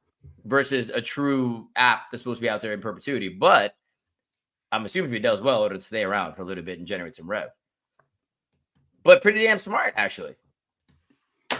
versus 0.46 0.90
a 0.90 1.02
true 1.02 1.68
app 1.76 2.12
that's 2.12 2.24
supposed 2.24 2.38
to 2.38 2.42
be 2.42 2.50
out 2.50 2.62
there 2.62 2.74
in 2.74 2.80
perpetuity. 2.80 3.28
But 3.28 3.76
I'm 4.72 4.86
assuming 4.86 5.12
if 5.12 5.18
it 5.18 5.24
does 5.24 5.42
well, 5.42 5.66
it'll 5.66 5.80
stay 5.80 6.04
around 6.04 6.36
for 6.36 6.42
a 6.44 6.46
little 6.46 6.64
bit 6.64 6.78
and 6.78 6.88
generate 6.88 7.16
some 7.16 7.30
rev. 7.30 7.50
But 9.04 9.22
pretty 9.22 9.44
damn 9.44 9.58
smart, 9.58 9.94
actually. 9.98 10.36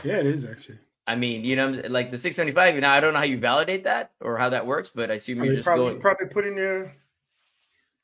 Yeah, 0.04 0.20
it 0.20 0.26
is 0.26 0.46
actually. 0.46 0.80
I 1.06 1.16
mean, 1.16 1.46
you 1.46 1.56
know, 1.56 1.82
like 1.88 2.12
the 2.12 2.18
675. 2.18 2.82
Now, 2.82 2.94
I 2.94 3.00
don't 3.00 3.14
know 3.14 3.20
how 3.20 3.26
you 3.26 3.40
validate 3.40 3.86
that 3.86 4.12
or 4.20 4.38
how 4.38 4.50
that 4.50 4.66
works, 4.66 4.90
but 4.94 5.10
I 5.10 5.16
assume 5.16 5.44
you 5.44 5.56
just 5.56 5.66
probably 5.66 5.94
go. 5.94 6.00
probably 6.00 6.28
put 6.28 6.46
in 6.46 6.58
your 6.58 6.94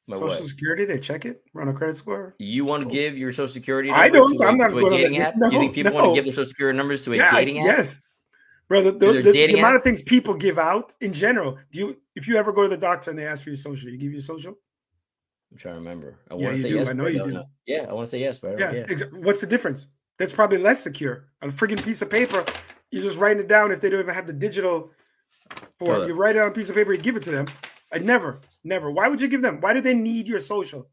My 0.08 0.18
social 0.18 0.30
what? 0.30 0.44
security. 0.44 0.86
They 0.86 1.00
check 1.00 1.26
it, 1.26 1.44
run 1.54 1.70
a 1.70 1.74
credit 1.74 1.96
score. 1.96 2.36
You 2.38 2.66
want 2.66 2.84
to 2.84 2.90
oh. 2.90 2.92
give 2.92 3.18
your 3.18 3.32
social 3.32 3.54
security? 3.54 3.90
I 3.90 4.10
don't. 4.10 4.36
To 4.38 4.44
a, 4.44 4.48
I'm 4.48 4.58
not 4.58 4.70
to 4.70 4.88
a 4.88 4.90
dating 4.90 5.20
app. 5.20 5.36
No, 5.38 5.50
you 5.50 5.60
think 5.60 5.74
people 5.74 5.94
want 5.94 6.08
to 6.08 6.14
give 6.14 6.26
their 6.26 6.34
social 6.34 6.50
security 6.50 6.78
numbers 6.78 7.04
to 7.06 7.14
a 7.14 7.18
yeah, 7.18 7.32
dating 7.32 7.60
app? 7.60 7.66
yes, 7.66 8.02
bro. 8.68 8.82
The, 8.84 8.92
the, 8.92 9.22
the- 9.22 9.32
the 9.32 9.58
amount 9.58 9.78
of 9.78 9.84
things 9.84 10.02
people 10.02 10.34
give 10.34 10.60
out 10.60 10.94
in 11.00 11.14
general. 11.14 11.58
Do 11.72 11.80
you, 11.80 11.98
if 12.16 12.28
you 12.28 12.36
ever 12.36 12.52
go 12.52 12.64
to 12.64 12.70
the 12.70 12.78
doctor 12.78 13.12
and 13.12 13.18
they 13.20 13.26
ask 13.26 13.44
for 13.44 13.50
your 13.50 13.58
social, 13.58 13.90
you 13.90 13.98
give 13.98 14.12
your 14.12 14.22
social? 14.22 14.58
I'm 15.52 15.58
trying 15.58 15.76
to 15.76 15.80
remember. 15.80 16.16
I 16.32 16.36
Yeah, 16.36 16.46
want 16.46 16.56
to 16.58 16.62
say 16.64 16.70
do. 16.70 16.76
yes. 16.76 16.90
I 16.90 16.94
know 16.94 17.08
you 17.08 17.20
don't 17.20 17.30
do. 17.30 17.44
Yeah, 17.68 17.86
I 17.88 17.94
want 17.94 18.08
to 18.08 18.12
say 18.12 18.20
yes, 18.20 18.40
but 18.40 18.60
Yeah. 18.60 18.72
yeah. 18.72 18.86
exa- 18.88 19.14
What's 19.14 19.40
the 19.40 19.48
difference? 19.48 19.88
That's 20.18 20.34
probably 20.34 20.58
less 20.58 20.82
secure. 20.82 21.28
On 21.42 21.50
a 21.50 21.52
freaking 21.52 21.84
piece 21.84 22.02
of 22.02 22.10
paper, 22.10 22.44
you're 22.92 23.04
just 23.04 23.18
writing 23.18 23.42
it 23.42 23.48
down. 23.48 23.72
If 23.72 23.80
they 23.80 23.90
don't 23.90 24.00
even 24.00 24.16
have 24.16 24.28
the 24.28 24.34
digital, 24.34 24.92
for 25.80 26.08
you 26.08 26.14
write 26.14 26.36
it 26.36 26.40
on 26.40 26.48
a 26.48 26.52
piece 26.52 26.70
of 26.70 26.76
paper, 26.76 26.92
you 26.92 27.00
give 27.00 27.16
it 27.16 27.24
to 27.24 27.32
them. 27.32 27.46
I 27.92 28.00
never, 28.00 28.42
never. 28.64 28.92
Why 28.92 29.08
would 29.08 29.22
you 29.22 29.28
give 29.28 29.42
them? 29.42 29.60
Why 29.62 29.74
do 29.74 29.82
they 29.82 29.94
need 29.94 30.28
your 30.28 30.40
social? 30.40 30.90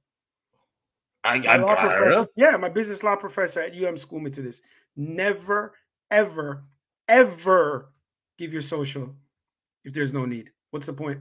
I, 1.22 1.38
My 1.38 1.46
I, 1.54 1.56
law 1.56 1.72
I 1.74 1.80
professor, 1.86 2.28
yeah, 2.36 2.56
my 2.56 2.68
business 2.70 3.02
law 3.02 3.14
professor 3.16 3.60
at 3.60 3.74
UM 3.76 3.96
schooled 3.96 4.22
me 4.22 4.30
to 4.30 4.42
this. 4.42 4.62
Never, 4.96 5.74
ever, 6.10 6.64
ever 7.08 7.92
give 8.38 8.52
your 8.52 8.62
social 8.62 9.14
if 9.84 9.92
there's 9.92 10.14
no 10.14 10.24
need. 10.24 10.50
What's 10.70 10.86
the 10.86 10.92
point? 10.94 11.20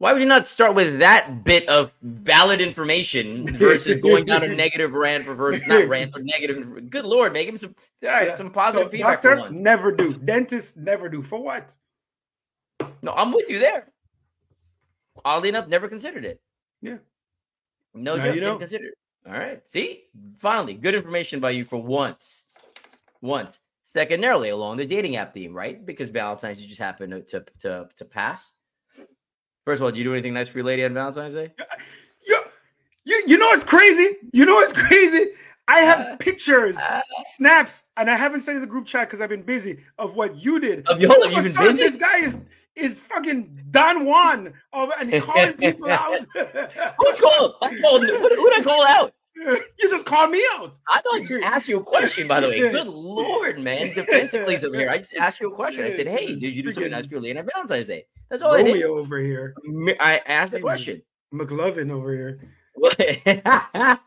Why 0.00 0.12
would 0.12 0.22
you 0.22 0.28
not 0.28 0.46
start 0.46 0.76
with 0.76 1.00
that 1.00 1.42
bit 1.42 1.68
of 1.68 1.92
valid 2.02 2.60
information 2.60 3.44
versus 3.56 4.00
going 4.00 4.24
down 4.26 4.44
a 4.44 4.48
negative 4.54 4.92
rant 4.92 5.24
for 5.24 5.34
versus 5.34 5.66
not 5.66 5.88
rant 5.88 6.12
but 6.12 6.22
negative? 6.22 6.88
Good 6.88 7.04
lord, 7.04 7.32
make 7.32 7.48
him 7.48 7.56
some 7.56 7.74
all 8.04 8.08
right, 8.10 8.28
Yeah. 8.28 8.36
some 8.36 8.52
positive 8.52 8.86
So, 8.86 8.90
feedback 8.92 9.22
doctor, 9.22 9.36
for 9.36 9.42
once. 9.42 9.58
never 9.60 9.90
do. 9.90 10.12
Dentist, 10.14 10.76
never 10.76 11.08
do. 11.08 11.20
For 11.24 11.42
what? 11.42 11.76
No, 13.02 13.12
I'm 13.16 13.32
with 13.32 13.50
you 13.50 13.58
there. 13.58 13.88
Oddly 15.24 15.48
enough, 15.50 15.68
never 15.68 15.88
considered 15.88 16.24
it. 16.24 16.40
Yeah. 16.82 16.96
No 17.94 18.16
Now 18.16 18.24
joke, 18.24 18.34
you 18.34 18.40
didn't 18.40 18.58
consider 18.58 18.84
it. 18.86 18.94
All 19.26 19.32
right. 19.32 19.60
See? 19.68 20.04
Finally, 20.38 20.74
good 20.74 20.94
information 20.94 21.40
by 21.40 21.50
you 21.50 21.64
for 21.64 21.76
once. 21.82 22.44
Once. 23.20 23.60
Secondarily, 23.84 24.50
along 24.50 24.76
the 24.76 24.84
dating 24.86 25.16
app 25.16 25.32
theme, 25.32 25.54
right? 25.54 25.84
Because 25.84 26.10
Valentine's 26.10 26.60
you 26.62 26.68
just 26.68 26.80
happened 26.80 27.10
to, 27.12 27.22
to 27.40 27.44
to 27.60 27.88
to 27.96 28.04
pass. 28.04 28.52
First 29.64 29.80
of 29.80 29.84
all, 29.84 29.90
did 29.90 29.98
you 29.98 30.04
do 30.04 30.12
anything 30.12 30.34
nice 30.34 30.48
for 30.48 30.58
your 30.58 30.66
lady 30.66 30.84
on 30.84 30.92
Valentine's 30.92 31.32
Day? 31.34 31.52
You, 32.26 32.42
you, 33.04 33.22
you 33.26 33.38
know 33.38 33.46
what's 33.46 33.64
crazy? 33.64 34.08
You 34.32 34.44
know 34.44 34.54
what's 34.56 34.74
crazy? 34.74 35.30
I 35.68 35.80
have 35.80 36.00
Uh, 36.00 36.16
pictures, 36.20 36.76
uh. 36.78 37.00
snaps, 37.24 37.84
and 37.96 38.10
I 38.10 38.16
haven't 38.16 38.42
sent 38.42 38.56
in 38.56 38.60
the 38.60 38.66
group 38.66 38.86
chat 38.86 39.08
because 39.08 39.20
I've 39.22 39.28
been 39.30 39.42
busy 39.42 39.80
of 39.98 40.14
what 40.14 40.36
you 40.36 40.60
did. 40.60 40.86
Of 40.88 41.00
your- 41.00 41.10
All 41.10 41.24
you've 41.30 41.44
been 41.44 41.54
busy? 41.54 41.76
This 41.76 41.96
guy 41.96 42.18
is 42.18 42.38
is 42.78 42.96
fucking 42.96 43.66
Don 43.70 44.04
Juan 44.04 44.54
of, 44.72 44.92
and 45.00 45.22
calling 45.22 45.52
people 45.54 45.88
out. 45.90 46.12
Who's 46.34 47.18
called? 47.18 47.54
I 47.62 47.78
called 47.80 48.02
who 48.02 48.28
did 48.28 48.58
I 48.58 48.62
call 48.62 48.86
out? 48.86 49.12
you 49.40 49.90
just 49.90 50.04
called 50.04 50.30
me 50.30 50.42
out. 50.54 50.76
I 50.88 51.00
thought 51.00 51.14
I 51.14 51.20
just 51.20 51.32
asked 51.44 51.68
you 51.68 51.78
a 51.78 51.84
question, 51.84 52.26
by 52.26 52.40
the 52.40 52.48
way. 52.48 52.58
Good 52.58 52.88
lord, 52.88 53.60
man. 53.60 53.94
Defensively 53.94 54.56
over 54.56 54.76
here. 54.76 54.90
I 54.90 54.98
just 54.98 55.14
asked 55.14 55.40
you 55.40 55.52
a 55.52 55.54
question. 55.54 55.84
I 55.84 55.90
said, 55.90 56.08
hey, 56.08 56.34
did 56.34 56.54
you 56.54 56.62
do 56.62 56.72
something 56.72 56.90
nice 56.90 57.06
for 57.06 57.18
on 57.18 57.22
Valentine's 57.22 57.86
Day? 57.86 58.06
That's 58.30 58.42
all 58.42 58.54
I 58.54 58.62
did. 58.62 58.82
Over 58.82 59.18
here, 59.20 59.54
I 60.00 60.20
asked 60.26 60.54
a 60.54 60.60
question. 60.60 61.02
McLovin 61.32 61.90
over 61.90 62.12
here. 62.12 62.40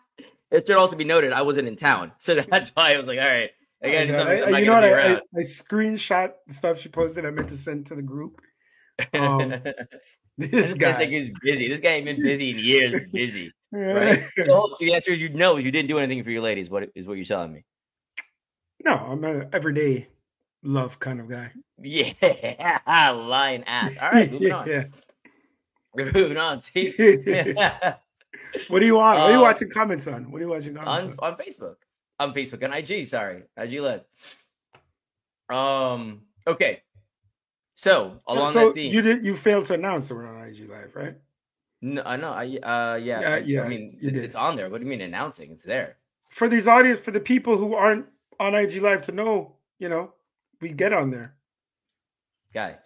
it 0.51 0.67
should 0.67 0.75
also 0.75 0.95
be 0.95 1.05
noted 1.05 1.33
I 1.33 1.41
wasn't 1.43 1.67
in 1.67 1.75
town, 1.75 2.11
so 2.17 2.35
that's 2.35 2.69
why 2.71 2.93
I 2.93 2.97
was 2.97 3.05
like, 3.05 3.19
all 3.19 3.25
right, 3.25 3.49
I 3.83 3.91
gotta 3.91 4.07
do 4.07 4.13
I- 4.13 4.17
something. 4.17 4.55
I- 4.55 4.59
you 4.59 4.65
know 4.65 4.73
what? 4.73 4.83
I, 4.83 5.13
I. 5.13 5.21
I 5.35 5.39
screenshot 5.41 6.33
the 6.47 6.53
stuff 6.53 6.79
she 6.79 6.89
posted. 6.89 7.25
I 7.25 7.31
meant 7.31 7.49
to 7.49 7.55
send 7.55 7.85
to 7.87 7.95
the 7.95 8.01
group. 8.01 8.41
Um, 9.13 9.63
This 10.37 10.49
this 10.49 10.73
guy's 10.75 10.97
like 10.97 11.09
guy. 11.11 11.17
he's 11.19 11.31
busy. 11.43 11.67
This 11.67 11.79
guy 11.81 11.89
ain't 11.89 12.05
been 12.05 12.21
busy 12.23 12.51
in 12.51 12.57
years. 12.59 13.11
Busy, 13.11 13.53
right? 13.71 14.23
so 14.37 14.73
the 14.79 14.93
answer 14.93 15.11
is 15.11 15.21
you 15.21 15.29
know 15.29 15.57
you 15.57 15.69
didn't 15.71 15.87
do 15.89 15.99
anything 15.99 16.23
for 16.23 16.31
your 16.31 16.41
ladies. 16.41 16.69
What 16.69 16.89
is 16.95 17.05
what 17.05 17.17
you're 17.17 17.25
telling 17.25 17.51
me? 17.53 17.63
no, 18.83 18.95
I'm 18.95 19.23
an 19.25 19.49
everyday 19.53 20.07
love 20.63 20.97
kind 20.99 21.19
of 21.19 21.29
guy. 21.29 21.51
Yeah, 21.79 22.79
lying 23.13 23.63
ass. 23.65 23.97
All 24.01 24.09
right, 24.09 24.31
moving 24.31 24.51
on. 24.51 24.67
yeah. 24.67 24.85
Moving 25.95 26.37
on. 26.37 26.61
See. 26.61 26.91
what 28.67 28.79
do 28.79 28.85
you 28.85 28.95
want? 28.95 29.19
What 29.19 29.29
are 29.29 29.31
you 29.33 29.37
Uh, 29.39 29.41
watching 29.41 29.69
comments 29.69 30.07
on? 30.07 30.31
What 30.31 30.39
are 30.41 30.45
you 30.45 30.49
watching 30.49 30.73
comments 30.73 31.05
on 31.05 31.11
on? 31.19 31.33
on 31.33 31.37
Facebook. 31.37 31.75
On 32.19 32.33
Facebook 32.33 32.63
on 32.63 32.73
IG. 32.73 33.05
Sorry, 33.07 33.43
IG 33.57 33.79
Live. 33.81 34.03
Um. 35.49 36.21
Okay. 36.47 36.81
So 37.81 38.21
along 38.27 38.53
so 38.53 38.67
that 38.67 38.75
theme, 38.75 38.93
you 38.93 39.01
did 39.01 39.23
you 39.23 39.35
failed 39.35 39.65
to 39.65 39.73
announce 39.73 40.07
that 40.07 40.13
we're 40.13 40.27
on 40.27 40.47
IG 40.47 40.69
Live, 40.69 40.91
right? 40.93 41.15
no, 41.81 42.03
I 42.05 42.15
know. 42.15 42.29
I 42.29 42.43
uh 42.43 42.95
yeah. 42.97 43.21
Yeah, 43.21 43.29
I, 43.33 43.37
yeah, 43.39 43.63
I 43.63 43.67
mean, 43.67 43.97
you 43.99 44.09
it- 44.09 44.13
did. 44.13 44.23
it's 44.23 44.35
on 44.35 44.55
there. 44.55 44.69
What 44.69 44.81
do 44.81 44.83
you 44.85 44.89
mean 44.91 45.01
announcing? 45.01 45.49
It's 45.49 45.63
there. 45.63 45.97
For 46.29 46.47
these 46.47 46.67
audience, 46.67 46.99
for 46.99 47.09
the 47.09 47.19
people 47.19 47.57
who 47.57 47.73
aren't 47.73 48.05
on 48.39 48.53
IG 48.53 48.83
Live 48.83 49.01
to 49.07 49.11
know, 49.11 49.55
you 49.79 49.89
know, 49.89 50.13
we 50.61 50.69
get 50.69 50.93
on 50.93 51.09
there. 51.09 51.33
Guy, 52.53 52.77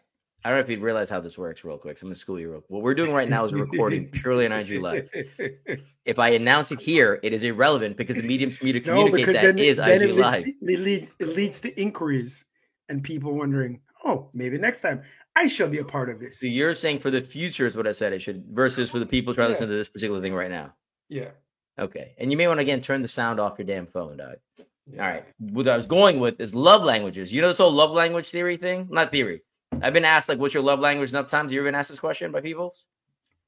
I 0.45 0.49
don't 0.49 0.59
know 0.59 0.63
if 0.63 0.69
you 0.69 0.79
realize 0.79 1.09
how 1.09 1.19
this 1.19 1.37
works 1.37 1.65
real 1.65 1.77
quick. 1.77 1.97
So 1.97 2.05
I'm 2.05 2.11
gonna 2.11 2.15
school 2.15 2.39
you 2.39 2.51
real. 2.51 2.63
What 2.69 2.81
we're 2.81 2.95
doing 2.95 3.11
right 3.11 3.27
now 3.27 3.43
is 3.43 3.51
a 3.51 3.57
recording 3.57 4.07
purely 4.07 4.45
on 4.45 4.53
IG 4.53 4.79
Live. 4.79 5.09
If 6.05 6.19
I 6.19 6.29
announce 6.29 6.71
it 6.71 6.79
here, 6.79 7.19
it 7.21 7.33
is 7.33 7.43
irrelevant 7.43 7.97
because 7.97 8.15
the 8.15 8.23
medium 8.23 8.51
for 8.51 8.63
me 8.63 8.71
to 8.71 8.79
communicate 8.79 9.25
because 9.25 9.35
that 9.35 9.57
then, 9.57 9.59
is 9.59 9.75
then 9.75 10.03
IG 10.03 10.09
it, 10.09 10.15
leads 10.15 10.19
Live. 10.19 10.47
it 10.47 10.79
leads 10.79 11.15
it 11.19 11.27
leads 11.35 11.59
to 11.61 11.81
inquiries 11.81 12.45
and 12.87 13.03
people 13.03 13.33
wondering, 13.33 13.81
oh, 14.05 14.29
maybe 14.33 14.57
next 14.57 14.81
time 14.81 15.01
I 15.35 15.47
shall 15.47 15.67
be 15.67 15.79
a 15.79 15.85
part 15.85 16.09
of 16.09 16.19
this. 16.19 16.39
So 16.39 16.47
you're 16.47 16.73
saying 16.75 16.99
for 16.99 17.11
the 17.11 17.21
future 17.21 17.67
is 17.67 17.75
what 17.75 17.87
I 17.87 17.91
said 17.91 18.13
it 18.13 18.21
should 18.21 18.45
versus 18.51 18.89
for 18.91 18.99
the 18.99 19.05
people 19.05 19.33
trying 19.33 19.47
to 19.47 19.51
listen 19.51 19.67
to 19.67 19.75
this 19.75 19.89
particular 19.89 20.21
thing 20.21 20.33
right 20.33 20.49
now. 20.51 20.73
Yeah. 21.09 21.29
Okay. 21.77 22.13
And 22.17 22.31
you 22.31 22.37
may 22.37 22.47
want 22.47 22.59
to 22.59 22.61
again 22.61 22.81
turn 22.81 23.01
the 23.01 23.07
sound 23.07 23.39
off 23.39 23.57
your 23.57 23.65
damn 23.65 23.87
phone, 23.87 24.17
dog. 24.17 24.35
All 24.59 24.97
right. 24.99 25.25
What 25.39 25.67
I 25.67 25.75
was 25.75 25.87
going 25.87 26.19
with 26.19 26.39
is 26.39 26.53
love 26.55 26.83
languages. 26.83 27.33
You 27.33 27.41
know 27.41 27.47
this 27.49 27.57
whole 27.57 27.71
love 27.73 27.91
language 27.91 28.29
theory 28.29 28.55
thing? 28.55 28.87
Not 28.91 29.11
theory. 29.11 29.41
I've 29.81 29.93
been 29.93 30.05
asked 30.05 30.29
like, 30.29 30.37
"What's 30.39 30.53
your 30.53 30.63
love 30.63 30.79
language?" 30.79 31.09
Enough 31.09 31.27
times. 31.27 31.51
You 31.51 31.59
ever 31.59 31.67
been 31.67 31.75
asked 31.75 31.89
this 31.89 31.99
question 31.99 32.31
by 32.31 32.39
people? 32.41 32.73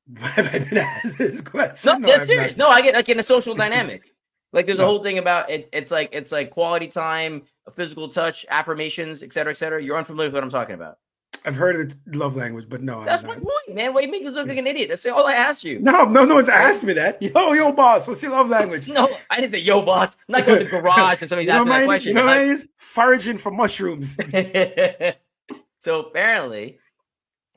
Have 0.17 0.53
I 0.53 0.59
been 0.59 0.77
asked 0.77 1.17
this 1.19 1.43
No, 1.43 1.49
question? 1.51 2.01
that's 2.01 2.19
I've 2.21 2.25
serious. 2.25 2.57
not. 2.57 2.65
No, 2.65 2.69
I 2.71 2.81
get 2.81 2.95
like 2.95 3.07
in 3.07 3.19
a 3.19 3.23
social 3.23 3.53
dynamic. 3.55 4.11
Like 4.53 4.65
there's 4.65 4.77
a 4.79 4.81
No. 4.81 4.87
whole 4.87 5.03
thing 5.03 5.17
about 5.17 5.49
it. 5.49 5.69
It's 5.73 5.91
like 5.91 6.09
it's 6.13 6.31
like 6.31 6.49
quality 6.51 6.87
time, 6.87 7.43
physical 7.75 8.07
touch, 8.09 8.45
affirmations, 8.49 9.21
et 9.23 9.33
cetera, 9.33 9.51
et 9.51 9.55
cetera. 9.57 9.83
You're 9.83 9.97
unfamiliar 9.97 10.29
with 10.29 10.35
what 10.35 10.43
I'm 10.43 10.49
talking 10.49 10.75
about. 10.75 10.97
I've 11.45 11.55
heard 11.55 11.75
of 11.79 11.95
the 12.11 12.17
love 12.17 12.35
language, 12.35 12.65
but 12.67 12.81
no, 12.81 13.05
That's 13.05 13.23
my 13.23 13.35
point, 13.35 13.47
man. 13.75 13.93
Why 13.93 14.01
you 14.01 14.11
make 14.11 14.23
me 14.23 14.29
look 14.29 14.47
like 14.47 14.57
an 14.57 14.67
idiot? 14.67 14.89
That's 14.89 15.05
all 15.05 15.27
I 15.27 15.33
asked 15.33 15.63
you. 15.63 15.79
No, 15.79 16.03
no, 16.03 16.25
no 16.25 16.35
one's 16.35 16.49
asked 16.49 16.83
me 16.83 16.91
that. 16.93 17.21
Yo, 17.21 17.53
yo, 17.53 17.71
boss, 17.71 18.05
what's 18.07 18.21
your 18.21 18.31
love 18.33 18.49
language? 18.49 18.87
No, 18.97 19.07
I 19.29 19.37
didn't 19.39 19.51
say 19.51 19.59
yo, 19.59 19.81
boss. 19.81 20.15
I'm 20.27 20.33
not 20.33 20.45
going 20.45 20.59
to 20.59 20.63
the 20.65 20.69
garage 20.69 21.21
and 21.21 21.29
somebody's 21.29 21.47
you 21.47 21.53
know 21.53 21.59
asking 21.59 21.69
that 21.69 21.85
question. 21.85 22.09
You 22.09 22.13
know 22.15 22.25
what 22.25 22.37
Like- 22.37 22.47
is? 22.47 22.69
Foraging 22.77 23.37
for 23.37 23.51
mushrooms. 23.51 24.17
so 25.79 25.99
apparently, 25.99 26.79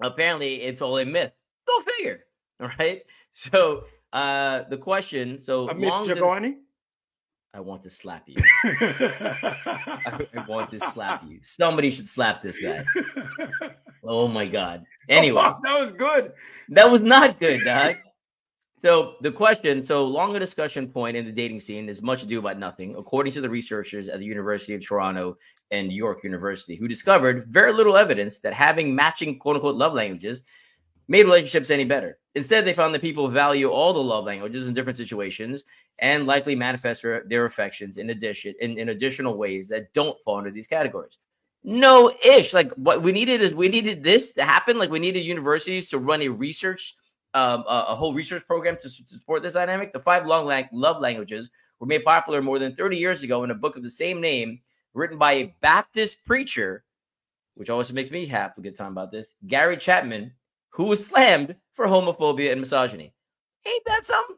apparently 0.01 0.63
it's 0.63 0.83
all 0.83 0.99
a 0.99 1.05
myth. 1.05 1.33
Go 1.67 1.81
figure. 1.81 2.25
All 2.61 2.71
right. 2.79 3.03
So 3.33 3.85
uh 4.13 4.65
the 4.69 4.77
question, 4.77 5.39
so 5.39 5.69
A 5.69 5.75
myth, 5.75 5.91
Jagani? 5.91 6.57
I 7.53 7.61
want 7.61 7.83
to 7.83 7.91
slap 7.91 8.25
you. 8.27 8.37
I, 8.65 10.27
I 10.37 10.45
want 10.49 10.71
to 10.71 10.81
slap 10.81 11.25
you. 11.29 11.41
Somebody 11.43 11.91
should 11.91 12.09
slap 12.09 12.43
this 12.43 12.61
guy. 12.61 12.85
Oh 14.05 14.29
my 14.29 14.47
god. 14.47 14.85
Oh, 15.11 15.17
anyway, 15.17 15.43
that 15.43 15.81
was 15.81 15.91
good. 15.91 16.33
that 16.69 16.89
was 16.89 17.03
not 17.03 17.41
good, 17.41 17.65
dog. 17.65 17.97
So 18.81 19.17
the 19.23 19.33
question, 19.33 19.83
so 19.83 20.07
longer 20.07 20.39
discussion 20.39 20.87
point 20.89 21.17
in 21.17 21.25
the 21.25 21.33
dating 21.33 21.59
scene 21.59 21.89
is 21.89 22.01
much 22.01 22.23
ado 22.23 22.39
about 22.39 22.61
nothing, 22.61 22.95
according 22.97 23.33
to 23.33 23.41
the 23.41 23.51
researchers 23.51 24.09
at 24.09 24.21
the 24.21 24.25
University 24.25 24.73
of 24.75 24.87
Toronto 24.87 25.37
and 25.73 25.93
York 25.93 26.23
University, 26.23 26.77
who 26.77 26.87
discovered 26.87 27.47
very 27.47 27.73
little 27.73 27.97
evidence 27.97 28.39
that 28.41 28.55
having 28.55 28.95
matching 28.95 29.37
quote 29.37 29.57
unquote 29.57 29.75
love 29.75 29.95
languages 29.95 30.45
made 31.11 31.25
relationships 31.25 31.73
any 31.73 31.85
better. 31.85 32.19
Instead, 32.37 32.65
they 32.65 32.73
found 32.73 32.95
that 32.95 33.03
people 33.03 33.27
value 33.29 33.69
all 33.69 33.93
the 33.93 34.03
love 34.03 34.25
languages 34.25 34.69
in 34.69 34.73
different 34.73 34.97
situations 34.97 35.65
and 35.99 36.25
likely 36.25 36.55
manifest 36.55 37.03
their, 37.03 37.45
affections 37.45 37.97
in 37.97 38.11
addition 38.11 38.55
in, 38.61 38.79
in 38.79 38.89
additional 38.91 39.37
ways 39.37 39.69
that 39.69 39.93
don't 39.93 40.19
fall 40.25 40.39
under 40.39 40.53
these 40.53 40.69
categories. 40.69 41.19
No 41.65 42.13
ish. 42.25 42.55
Like 42.55 42.73
what 42.75 43.03
we 43.03 43.11
needed 43.11 43.43
is 43.43 43.53
we 43.53 43.69
needed 43.69 44.05
this 44.05 44.33
to 44.35 44.45
happen. 44.45 44.79
Like 44.79 44.91
we 44.91 45.01
needed 45.01 45.25
universities 45.25 45.91
to 45.91 45.99
run 45.99 46.23
a 46.23 46.29
research, 46.29 46.95
um, 47.35 47.65
a, 47.69 47.87
a 47.89 47.97
whole 47.97 48.15
research 48.15 48.47
program 48.47 48.77
to, 48.77 48.89
to 48.89 49.15
support 49.15 49.43
this 49.43 49.55
dynamic. 49.55 49.93
The 49.93 49.99
five 49.99 50.27
long 50.27 50.47
lang- 50.47 50.69
love 50.73 51.03
languages 51.03 51.51
were 51.81 51.89
made 51.89 52.05
popular 52.05 52.41
more 52.41 52.61
than 52.61 52.77
30 52.77 52.97
years 52.97 53.25
ago 53.25 53.43
in 53.43 53.51
a 53.51 53.55
book 53.55 53.77
of 53.77 53.83
the 53.83 53.91
same 53.91 54.21
name, 54.21 54.61
written 54.95 55.19
by 55.19 55.33
a 55.33 55.55
Baptist 55.61 56.25
preacher, 56.25 56.85
which 57.57 57.69
always 57.69 57.93
makes 57.93 58.13
me 58.13 58.27
have 58.27 58.57
a 58.57 58.61
good 58.61 58.77
time 58.77 58.93
about 58.93 59.11
this. 59.11 59.35
Gary 59.45 59.77
Chapman, 59.77 60.33
who 60.71 60.85
was 60.85 61.05
slammed 61.07 61.57
for 61.73 61.87
homophobia 61.87 62.53
and 62.53 62.61
misogyny. 62.61 63.13
Ain't 63.67 63.85
that 63.87 64.07
something? 64.07 64.37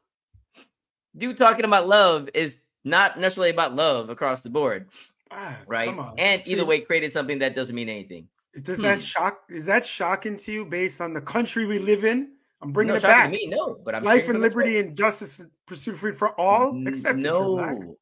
Dude 1.17 1.37
talking 1.37 1.65
about 1.65 1.87
love 1.89 2.29
is 2.35 2.63
not 2.85 3.19
necessarily 3.21 3.51
about 3.51 3.75
love 3.75 4.09
across 4.11 4.41
the 4.41 4.51
board, 4.51 4.89
Ah, 5.31 5.59
right? 5.67 5.89
come 5.89 6.01
on. 6.01 6.15
And 6.19 6.43
either 6.47 6.63
See, 6.63 6.67
way, 6.67 6.81
created 6.81 7.13
something 7.13 7.39
that 7.41 7.55
doesn't 7.55 7.75
mean 7.77 7.89
anything. 7.89 8.29
does 8.63 8.79
that 8.79 8.99
hmm. 8.99 9.03
shock? 9.05 9.41
Is 9.51 9.67
that 9.67 9.85
shocking 9.85 10.37
to 10.39 10.53
you 10.53 10.65
based 10.65 11.01
on 11.01 11.13
the 11.13 11.21
country 11.21 11.67
we 11.67 11.79
live 11.79 12.05
in? 12.05 12.33
I'm 12.63 12.73
bringing 12.73 12.91
no, 12.93 12.97
it 12.97 13.01
shocking 13.03 13.33
back. 13.33 13.41
to 13.41 13.47
me, 13.47 13.47
no. 13.49 13.79
But 13.85 13.95
I'm 13.95 14.05
Life 14.05 14.29
and 14.29 14.41
liberty 14.41 14.79
and 14.79 14.97
justice 14.97 15.39
and 15.41 15.51
pursuit 15.67 15.95
of 15.95 16.01
freedom 16.01 16.17
for 16.19 16.39
all, 16.41 16.71
N- 16.71 16.87
except 16.87 17.19
if 17.19 17.25
you're 17.25 17.45
black. 17.45 17.79
no. 17.79 17.97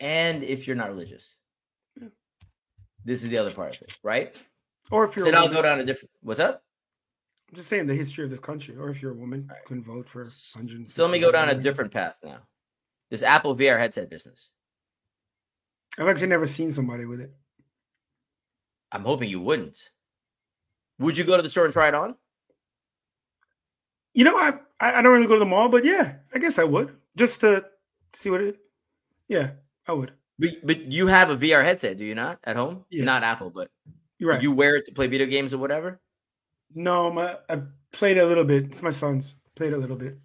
And 0.00 0.44
if 0.44 0.66
you're 0.66 0.76
not 0.76 0.88
religious, 0.90 1.34
Yeah. 2.00 2.08
this 3.04 3.22
is 3.22 3.30
the 3.30 3.38
other 3.38 3.50
part 3.50 3.76
of 3.76 3.82
it, 3.82 3.98
right? 4.02 4.36
Or 4.90 5.04
if 5.04 5.16
you're 5.16 5.24
So 5.26 5.30
a 5.30 5.32
now 5.32 5.42
I'll 5.44 5.48
go 5.52 5.62
down 5.62 5.80
a 5.80 5.84
different. 5.84 6.10
What's 6.22 6.38
up? 6.40 6.62
I'm 7.48 7.56
just 7.56 7.68
saying 7.68 7.86
the 7.86 7.94
history 7.94 8.24
of 8.24 8.30
this 8.30 8.40
country, 8.40 8.76
or 8.76 8.90
if 8.90 9.00
you're 9.00 9.12
a 9.12 9.16
woman, 9.16 9.46
Right. 9.48 9.64
couldn't 9.64 9.84
vote 9.84 10.08
for 10.08 10.22
100. 10.22 10.90
So 10.92 11.04
let 11.04 11.10
me 11.10 11.18
go 11.18 11.32
down 11.32 11.48
a 11.48 11.54
different 11.54 11.92
path 11.92 12.16
now. 12.22 12.46
This 13.10 13.22
Apple 13.22 13.56
VR 13.56 13.78
headset 13.78 14.10
business. 14.10 14.50
I've 15.98 16.08
actually 16.08 16.28
never 16.28 16.46
seen 16.46 16.70
somebody 16.70 17.06
with 17.06 17.20
it. 17.20 17.34
I'm 18.92 19.02
hoping 19.02 19.30
you 19.30 19.40
wouldn't. 19.40 19.90
Would 20.98 21.16
you 21.16 21.24
go 21.24 21.36
to 21.36 21.42
the 21.42 21.48
store 21.48 21.64
and 21.64 21.72
try 21.72 21.88
it 21.88 21.94
on? 21.94 22.16
You 24.12 24.24
know, 24.24 24.36
I 24.36 24.58
I 24.80 25.02
don't 25.02 25.12
really 25.12 25.26
go 25.26 25.34
to 25.34 25.38
the 25.40 25.46
mall, 25.46 25.68
but 25.68 25.84
yeah, 25.84 26.16
I 26.34 26.38
guess 26.38 26.58
I 26.58 26.64
would 26.64 26.96
just 27.16 27.40
to 27.40 27.64
see 28.12 28.30
what 28.30 28.40
it. 28.40 28.58
Yeah, 29.28 29.50
I 29.86 29.92
would. 29.92 30.12
But, 30.38 30.50
but 30.64 30.80
you 30.92 31.08
have 31.08 31.30
a 31.30 31.36
VR 31.36 31.64
headset, 31.64 31.98
do 31.98 32.04
you 32.04 32.14
not? 32.14 32.38
At 32.44 32.56
home? 32.56 32.84
Yeah. 32.90 33.04
Not 33.04 33.24
Apple, 33.24 33.50
but 33.50 33.70
right. 34.20 34.40
you 34.40 34.52
wear 34.52 34.76
it 34.76 34.86
to 34.86 34.92
play 34.92 35.08
video 35.08 35.26
games 35.26 35.52
or 35.52 35.58
whatever? 35.58 36.00
No, 36.74 37.10
my 37.10 37.36
I 37.48 37.62
played 37.92 38.18
a 38.18 38.26
little 38.26 38.44
bit. 38.44 38.64
It's 38.64 38.82
my 38.82 38.90
son's 38.90 39.36
played 39.54 39.72
a 39.72 39.76
little 39.78 39.96
bit. 39.96 40.18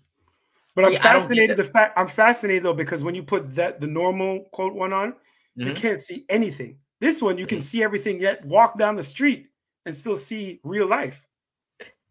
But 0.75 0.81
See, 0.81 0.85
I'm 0.85 0.91
I 0.91 0.93
don't 0.93 1.01
get 1.03 1.21
fascinated. 1.21 1.57
The 1.57 1.63
fact 1.63 1.97
I'm 1.97 2.07
fascinated 2.07 2.63
though 2.63 2.73
because 2.73 3.03
when 3.03 3.15
you 3.15 3.23
put 3.23 3.55
that 3.55 3.79
the 3.79 3.87
normal 3.87 4.45
quote 4.53 4.73
one 4.73 4.93
on, 4.93 5.15
you 5.55 5.71
Mhm. 5.71 5.75
can't 5.75 5.99
see 5.99 6.25
anything. 6.29 6.79
This 6.99 7.21
one 7.21 7.37
you 7.37 7.45
can 7.45 7.59
Mhm. 7.59 7.63
see 7.63 7.83
everything. 7.83 8.19
Yet 8.19 8.43
walk 8.45 8.77
down 8.77 8.95
the 8.95 9.03
street 9.03 9.49
and 9.85 9.95
still 9.95 10.15
see 10.15 10.59
real 10.63 10.87
life. 10.87 11.27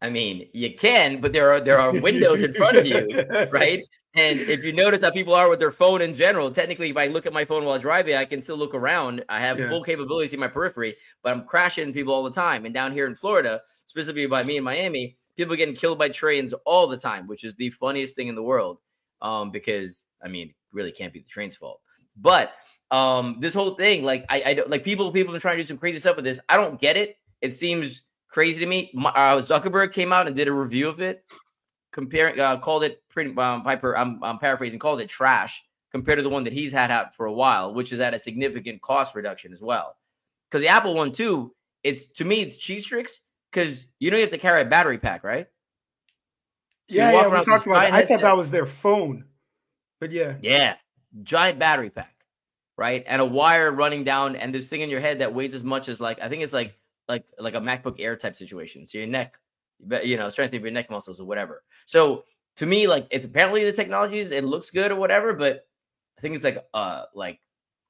I 0.01 0.11
mean, 0.11 0.49
you 0.53 0.75
can, 0.75 1.21
but 1.21 1.33
there 1.33 1.53
are 1.53 1.61
there 1.61 1.79
are 1.79 1.93
windows 1.93 2.43
in 2.43 2.53
front 2.53 2.77
of 2.77 2.87
you, 2.87 3.09
right? 3.53 3.83
And 4.15 4.41
if 4.41 4.63
you 4.63 4.73
notice 4.75 5.03
how 5.03 5.11
people 5.11 5.35
are 5.35 5.49
with 5.49 5.59
their 5.59 5.71
phone 5.71 6.03
in 6.03 6.15
general, 6.15 6.51
technically, 6.51 6.91
if 6.91 6.97
I 6.99 7.07
look 7.07 7.25
at 7.25 7.33
my 7.33 7.47
phone 7.47 7.65
while 7.65 7.79
driving, 7.79 8.15
I 8.15 8.27
can 8.27 8.43
still 8.43 8.57
look 8.57 8.75
around. 8.75 9.25
I 9.29 9.41
have 9.41 9.59
Yeah. 9.59 9.69
full 9.71 9.83
capabilities 9.83 10.35
in 10.35 10.41
my 10.41 10.49
periphery, 10.49 10.97
but 11.23 11.33
I'm 11.33 11.45
crashing 11.45 11.93
people 11.95 12.13
all 12.13 12.23
the 12.23 12.31
time. 12.31 12.67
And 12.67 12.75
down 12.75 12.93
here 12.93 13.07
in 13.07 13.15
Florida, 13.15 13.63
specifically 13.87 14.27
by 14.27 14.43
me 14.43 14.59
in 14.59 14.65
Miami, 14.65 15.17
people 15.35 15.57
getting 15.57 15.75
killed 15.75 15.99
by 15.99 16.11
trains 16.11 16.53
all 16.67 16.87
the 16.89 16.99
time, 16.99 17.27
which 17.27 17.43
is 17.43 17.55
the 17.55 17.71
funniest 17.71 18.15
thing 18.15 18.29
in 18.29 18.35
the 18.35 18.43
world. 18.43 18.79
Um, 19.23 19.51
because 19.51 20.05
I 20.23 20.29
mean, 20.29 20.53
really 20.73 20.93
can't 20.93 21.13
be 21.13 21.21
the 21.21 21.29
train's 21.29 21.57
fault. 21.57 21.81
But 22.17 22.53
um, 22.91 23.39
this 23.41 23.55
whole 23.55 23.75
thing, 23.77 24.05
like 24.05 24.27
I, 24.29 24.43
I 24.47 24.55
don't 24.55 24.69
like 24.69 24.85
people. 24.85 25.11
People 25.11 25.33
have 25.33 25.35
been 25.35 25.41
trying 25.41 25.57
to 25.57 25.63
do 25.63 25.67
some 25.67 25.79
crazy 25.79 25.99
stuff 26.01 26.17
with 26.17 26.25
this. 26.27 26.39
I 26.49 26.57
don't 26.57 26.79
get 26.79 26.97
it. 26.99 27.17
It 27.41 27.57
seems 27.57 28.03
crazy 28.29 28.61
to 28.61 28.67
me. 28.67 28.91
My, 28.93 29.11
uh, 29.11 29.41
Zuckerberg 29.41 29.93
came 29.93 30.13
out 30.13 30.27
and 30.27 30.37
did 30.37 30.49
a 30.49 30.53
review 30.53 30.89
of 30.89 31.01
it, 31.01 31.25
comparing, 31.93 32.41
uh, 32.41 32.59
called 32.59 32.83
it 32.83 33.03
pretty. 33.09 33.37
Um, 33.37 33.63
Piper, 33.63 33.97
I'm, 33.97 34.23
I'm 34.25 34.39
paraphrasing, 34.39 34.79
called 34.79 35.01
it 35.01 35.09
trash 35.09 35.63
compared 35.93 36.19
to 36.19 36.23
the 36.23 36.31
one 36.31 36.45
that 36.45 36.53
he's 36.53 36.73
had 36.73 36.91
out 36.91 37.15
for 37.15 37.27
a 37.27 37.33
while, 37.33 37.73
which 37.75 37.93
is 37.93 38.01
at 38.01 38.15
a 38.15 38.19
significant 38.19 38.81
cost 38.83 39.15
reduction 39.15 39.53
as 39.53 39.63
well. 39.63 39.97
Because 40.51 40.63
the 40.63 40.69
Apple 40.69 40.95
one 40.95 41.13
too, 41.13 41.55
it's 41.85 42.07
to 42.07 42.25
me 42.25 42.43
it's 42.43 42.57
cheese 42.57 42.87
tricks 42.87 43.21
because 43.51 43.87
you 43.99 44.11
know 44.11 44.17
you 44.17 44.23
have 44.23 44.31
to 44.31 44.39
carry 44.39 44.63
a 44.63 44.65
battery 44.65 44.99
pack, 44.99 45.23
right? 45.23 45.47
So 46.89 46.97
yeah, 46.97 47.13
yeah. 47.13 47.29
We 47.29 47.43
talked 47.43 47.67
about. 47.67 47.81
That. 47.81 47.93
I 47.93 48.05
thought 48.05 48.21
that 48.23 48.37
was 48.37 48.51
their 48.51 48.67
phone, 48.67 49.25
but 50.01 50.11
yeah, 50.11 50.35
Yeah, 50.41 50.75
giant 51.23 51.59
battery 51.59 51.91
pack, 51.91 52.15
right? 52.77 53.05
And 53.07 53.21
a 53.21 53.25
wire 53.25 53.71
running 53.71 54.05
down, 54.05 54.37
and 54.37 54.55
this 54.55 54.69
thing 54.69 54.81
in 54.81 54.91
your 54.91 55.01
head 55.01 55.21
that 55.21 55.35
weighs 55.35 55.55
as 55.55 55.65
much 55.65 55.89
as 55.89 56.01
like 56.01 56.21
I 56.21 56.29
think 56.29 56.43
it's 56.43 56.53
like 56.53 56.75
like 57.09 57.25
like 57.39 57.55
a 57.55 57.61
MacBook 57.61 57.97
Air 57.99 58.17
type 58.17 58.37
situation. 58.37 58.87
So 58.87 58.99
your 58.99 59.07
neck, 59.07 59.39
but 59.83 60.07
you 60.07 60.17
know, 60.17 60.29
strength 60.29 60.55
of 60.55 60.63
your 60.63 60.71
neck 60.71 60.91
muscles 60.91 61.21
or 61.21 61.25
whatever. 61.25 61.63
So 61.87 62.25
to 62.57 62.67
me, 62.67 62.87
like 62.87 63.07
it's 63.11 63.27
apparently 63.27 63.65
the 63.65 63.73
technologies, 63.73 64.31
it 64.31 64.45
looks 64.45 64.71
good 64.71 64.91
or 64.91 64.97
whatever, 64.97 65.33
but 65.33 65.67
I 66.19 66.21
think 66.21 66.35
it's 66.35 66.45
like 66.45 66.65
uh 66.75 67.05
like 67.15 67.41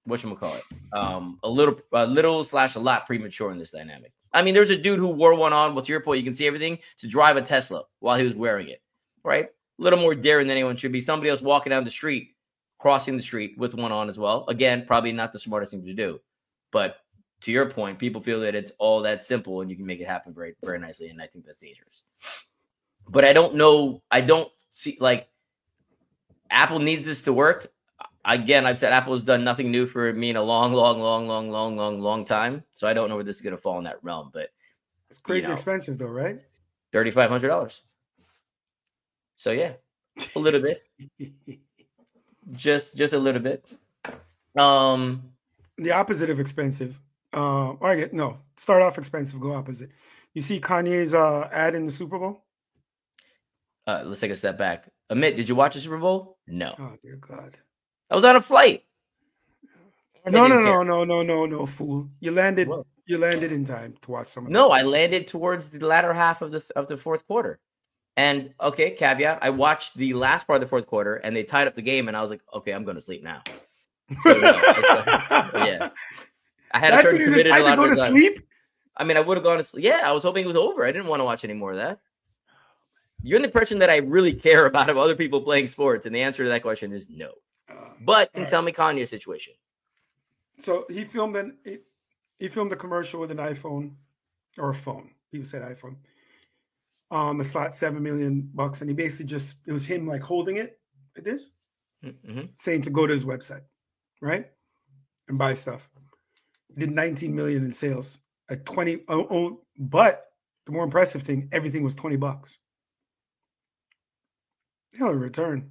what 0.05 0.23
you 0.23 0.35
call 0.35 0.55
it, 0.55 0.65
um, 0.93 1.39
a 1.45 1.49
little 1.49 1.79
a 1.93 2.07
little 2.07 2.43
slash 2.45 2.75
a 2.75 2.81
lot 2.81 3.07
premature 3.07 3.53
in 3.53 3.59
this 3.59 3.71
dynamic. 3.71 4.13
I 4.33 4.43
mean, 4.43 4.55
there's 4.55 4.71
a 4.71 4.77
dude 4.77 4.99
who 4.99 5.09
wore 5.09 5.35
one 5.35 5.53
on. 5.53 5.75
What's 5.75 5.89
your 5.89 6.01
point? 6.01 6.19
You 6.19 6.25
can 6.25 6.35
see 6.35 6.47
everything 6.47 6.79
to 6.99 7.07
drive 7.07 7.37
a 7.37 7.43
Tesla 7.43 7.85
while 8.01 8.19
he 8.19 8.25
was 8.25 8.35
wearing 8.35 8.69
it, 8.69 8.83
right? 9.23 9.45
A 9.45 9.83
little 9.83 10.01
more 10.01 10.15
daring 10.15 10.49
than 10.49 10.57
anyone 10.57 10.77
should 10.77 10.93
be. 10.93 11.01
Somebody 11.01 11.31
else 11.31 11.43
walking 11.43 11.71
down 11.71 11.85
the 11.85 11.91
street 11.91 12.33
crossing 12.83 13.17
the 13.17 13.23
street 13.23 13.57
with 13.57 13.75
one 13.75 13.93
on 13.93 14.09
as 14.09 14.19
well. 14.19 14.45
Again, 14.49 14.85
probably 14.89 15.13
not 15.13 15.33
the 15.33 15.39
smartest 15.39 15.71
thing 15.71 15.85
to 15.85 15.95
do. 15.95 16.19
But 16.73 16.97
to 17.43 17.53
your 17.53 17.69
point, 17.69 17.99
people 17.99 18.21
feel 18.21 18.41
that 18.41 18.55
it's 18.55 18.73
all 18.79 19.03
that 19.03 19.25
simple 19.25 19.61
and 19.61 19.71
you 19.71 19.77
can 19.77 19.85
make 19.85 20.01
it 20.01 20.07
happen 20.07 20.33
very, 20.33 20.55
very 20.63 20.79
nicely. 20.79 21.09
And 21.09 21.21
I 21.21 21.27
think 21.27 21.45
that's 21.45 21.59
dangerous. 21.59 22.05
But 23.09 23.25
I 23.25 23.33
don't 23.33 23.57
know. 23.57 24.03
I 24.11 24.21
don't 24.21 24.49
see 24.71 24.97
like 25.01 25.29
Apple 26.51 26.79
needs 26.79 27.05
this 27.05 27.23
to 27.23 27.33
work. 27.33 27.73
Again, 28.25 28.65
I've 28.65 28.79
said 28.79 28.93
Apple 28.93 29.15
has 29.15 29.25
done 29.25 29.43
nothing 29.43 29.73
new 29.73 29.87
for 29.87 30.13
me 30.13 30.31
in 30.31 30.37
a 30.37 30.43
long, 30.43 30.73
long, 30.73 31.01
long, 31.01 31.27
long, 31.27 31.51
long, 31.51 31.77
long, 31.77 32.01
long 32.01 32.25
time. 32.25 32.63
So 32.75 32.87
I 32.87 32.95
don't 32.95 33.09
know 33.09 33.17
where 33.17 33.25
this 33.25 33.37
is 33.37 33.43
going 33.43 33.57
to 33.57 33.61
fall 33.61 33.79
in 33.79 33.85
that 33.85 34.03
realm. 34.03 34.31
But 34.33 34.51
it's 35.11 35.19
crazy 35.19 35.49
know. 35.49 35.55
expensive 35.55 35.99
though, 35.99 36.07
right? 36.07 36.41
thirty 36.93 37.11
five 37.11 37.29
hundred 37.29 37.49
dollars. 37.49 37.83
So 39.37 39.51
yeah, 39.51 39.73
a 40.37 40.39
little 40.39 40.61
bit, 40.61 40.85
just 42.53 42.97
just 42.97 43.15
a 43.15 43.19
little 43.19 43.41
bit. 43.41 43.67
Um, 44.57 45.25
the 45.77 45.91
opposite 45.91 46.31
of 46.31 46.39
expensive 46.39 46.95
Uh, 47.33 47.71
or 47.73 47.89
I 47.89 47.97
get 47.97 48.13
no. 48.13 48.39
Start 48.57 48.83
off 48.83 48.99
expensive, 48.99 49.41
go 49.41 49.55
opposite. 49.55 49.91
You 50.35 50.43
see 50.43 50.61
Kanye's 50.61 51.15
uh, 51.15 51.49
ad 51.53 51.75
in 51.75 51.87
the 51.87 51.93
Super 51.93 52.19
Bowl? 52.19 52.45
Uh, 53.87 54.03
let's 54.05 54.21
take 54.21 54.31
a 54.31 54.37
step 54.37 54.59
back. 54.59 54.89
Amit, 55.11 55.37
did 55.37 55.49
you 55.49 55.55
watch 55.55 55.75
the 55.75 55.81
Super 55.81 55.99
Bowl? 55.99 56.39
No. 56.47 56.75
Oh 56.79 56.93
dear 57.03 57.17
God! 57.17 57.57
I 58.11 58.15
was 58.15 58.25
on 58.25 58.37
a 58.37 58.41
flight. 58.41 58.85
No, 60.25 60.47
no, 60.47 60.63
no, 60.63 60.83
no, 60.83 61.05
no, 61.05 61.23
no, 61.23 61.47
no, 61.47 61.67
fool! 61.67 62.09
You 62.21 62.31
landed. 62.31 62.69
What? 62.69 62.87
You 63.07 63.19
landed 63.19 63.51
in 63.51 63.65
time 63.65 63.95
to 64.03 64.11
watch 64.11 64.29
some 64.29 64.47
of 64.47 64.53
No. 64.53 64.71
I 64.71 64.83
landed 64.83 65.27
towards 65.27 65.71
the 65.71 65.85
latter 65.85 66.15
half 66.15 66.41
of 66.41 66.53
the 66.53 66.65
of 66.77 66.87
the 66.87 66.97
fourth 66.97 67.27
quarter. 67.27 67.59
And 68.17 68.53
okay, 68.61 68.91
caveat, 68.91 69.39
I 69.43 69.51
watched 69.51 69.97
the 69.97 70.13
last 70.15 70.47
part 70.47 70.59
of 70.59 70.61
the 70.61 70.69
fourth 70.69 70.87
quarter 70.87 71.17
and 71.17 71.35
they 71.35 71.45
tied 71.45 71.67
up 71.67 71.75
the 71.75 71.83
game 71.83 72.09
and 72.09 72.17
I 72.17 72.21
was 72.21 72.31
like, 72.31 72.43
okay, 72.55 72.73
I'm 72.73 72.85
going 72.85 72.97
to 72.97 73.01
sleep 73.01 73.23
now. 73.23 73.43
So, 74.21 74.39
no, 74.39 74.53
uh, 74.53 75.51
yeah. 75.55 75.89
I 76.75 76.79
had 76.79 76.93
a 76.93 76.97
That's 76.97 77.13
when 77.13 77.21
you 77.21 77.27
committed 77.27 77.53
a 77.55 77.63
lot 77.63 77.71
to 77.71 77.77
go 77.77 77.85
of 77.85 77.91
to 77.91 77.97
time. 77.97 78.13
sleep. 78.13 78.41
I 78.97 79.05
mean, 79.05 79.17
I 79.17 79.21
would 79.21 79.37
have 79.37 79.45
gone 79.45 79.59
to 79.59 79.65
sleep. 79.65 79.85
Yeah, 79.85 80.01
I 80.05 80.13
was 80.13 80.23
hoping 80.23 80.45
it 80.45 80.49
was 80.49 80.57
over. 80.57 80.85
I 80.85 80.93
didn't 80.93 81.07
want 81.09 81.21
to 81.21 81.25
watch 81.25 81.45
any 81.45 81.55
more 81.55 81.73
of 81.73 81.79
that. 81.79 81.99
You're 83.23 83.37
in 83.37 83.43
the 83.43 83.49
impression 83.49 83.79
that 83.79 83.91
I 83.91 83.97
really 83.99 84.35
care 84.35 84.67
about 84.73 84.91
of 84.91 84.97
other 84.99 85.15
people 85.17 85.41
playing 85.41 85.67
sports, 85.69 86.07
and 86.07 86.15
the 86.15 86.23
answer 86.23 86.45
to 86.45 86.51
that 86.51 86.63
question 86.63 86.93
is 86.93 87.09
no. 87.09 87.33
Uh, 87.71 87.75
But 88.01 88.33
can 88.33 88.41
Alright. 88.43 88.51
tell 88.51 88.63
me 88.63 88.73
Kanye's 88.73 89.11
situation. 89.11 89.55
So 90.59 90.87
he 90.91 91.05
filmed 91.05 91.37
an 91.37 91.59
he, 91.65 91.79
he 92.39 92.49
filmed 92.49 92.73
a 92.73 92.77
commercial 92.77 93.21
with 93.21 93.31
an 93.31 93.39
iPhone 93.39 93.95
or 94.59 94.71
a 94.71 94.75
phone. 94.75 95.11
People 95.31 95.47
said 95.47 95.63
iPhone. 95.63 95.97
Um, 97.11 97.39
the 97.39 97.45
slot 97.45 97.75
seven 97.75 98.03
million 98.03 98.51
bucks, 98.55 98.81
and 98.81 98.89
he 98.91 98.95
basically 98.95 99.27
just 99.27 99.59
it 99.67 99.73
was 99.73 99.85
him 99.85 100.07
like 100.07 100.23
holding 100.23 100.57
it 100.57 100.79
like 101.17 101.25
this, 101.25 101.51
hmm 102.03 102.43
saying 102.57 102.83
to 102.83 102.91
go 102.91 103.07
to 103.07 103.13
his 103.13 103.25
website, 103.25 103.63
right, 104.21 104.47
and 105.29 105.39
buy 105.39 105.53
stuff. 105.55 105.89
Did 106.75 106.91
19 106.91 107.35
million 107.35 107.65
in 107.65 107.73
sales 107.73 108.19
at 108.51 108.65
20. 108.67 109.05
Oh, 109.09 109.27
oh, 109.31 109.61
but 109.79 110.25
the 110.67 110.73
more 110.73 110.85
impressive 110.85 111.23
thing, 111.23 111.49
everything 111.53 111.83
was 111.83 111.95
20 111.95 112.17
bucks. 112.17 112.59
Hell, 114.99 115.11
in 115.11 115.21
return, 115.21 115.71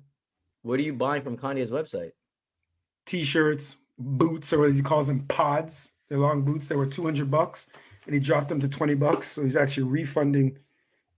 What 0.63 0.79
are 0.79 0.83
you 0.83 0.93
buying 0.93 1.21
from 1.21 1.37
Kanye's 1.37 1.71
website? 1.71 2.11
t-shirts, 3.05 3.77
boots, 3.97 4.53
or 4.53 4.63
as 4.65 4.77
he 4.77 4.83
calls 4.83 5.07
them, 5.07 5.25
pods. 5.27 5.93
They're 6.07 6.19
long 6.19 6.43
boots 6.43 6.67
that 6.67 6.77
were 6.77 6.85
200 6.85 7.29
bucks, 7.31 7.67
and 8.05 8.13
he 8.13 8.19
dropped 8.21 8.49
them 8.49 8.59
to 8.59 8.69
20 8.69 8.95
bucks. 8.95 9.27
So 9.27 9.41
he's 9.43 9.55
actually 9.55 9.83
refunding 9.83 10.57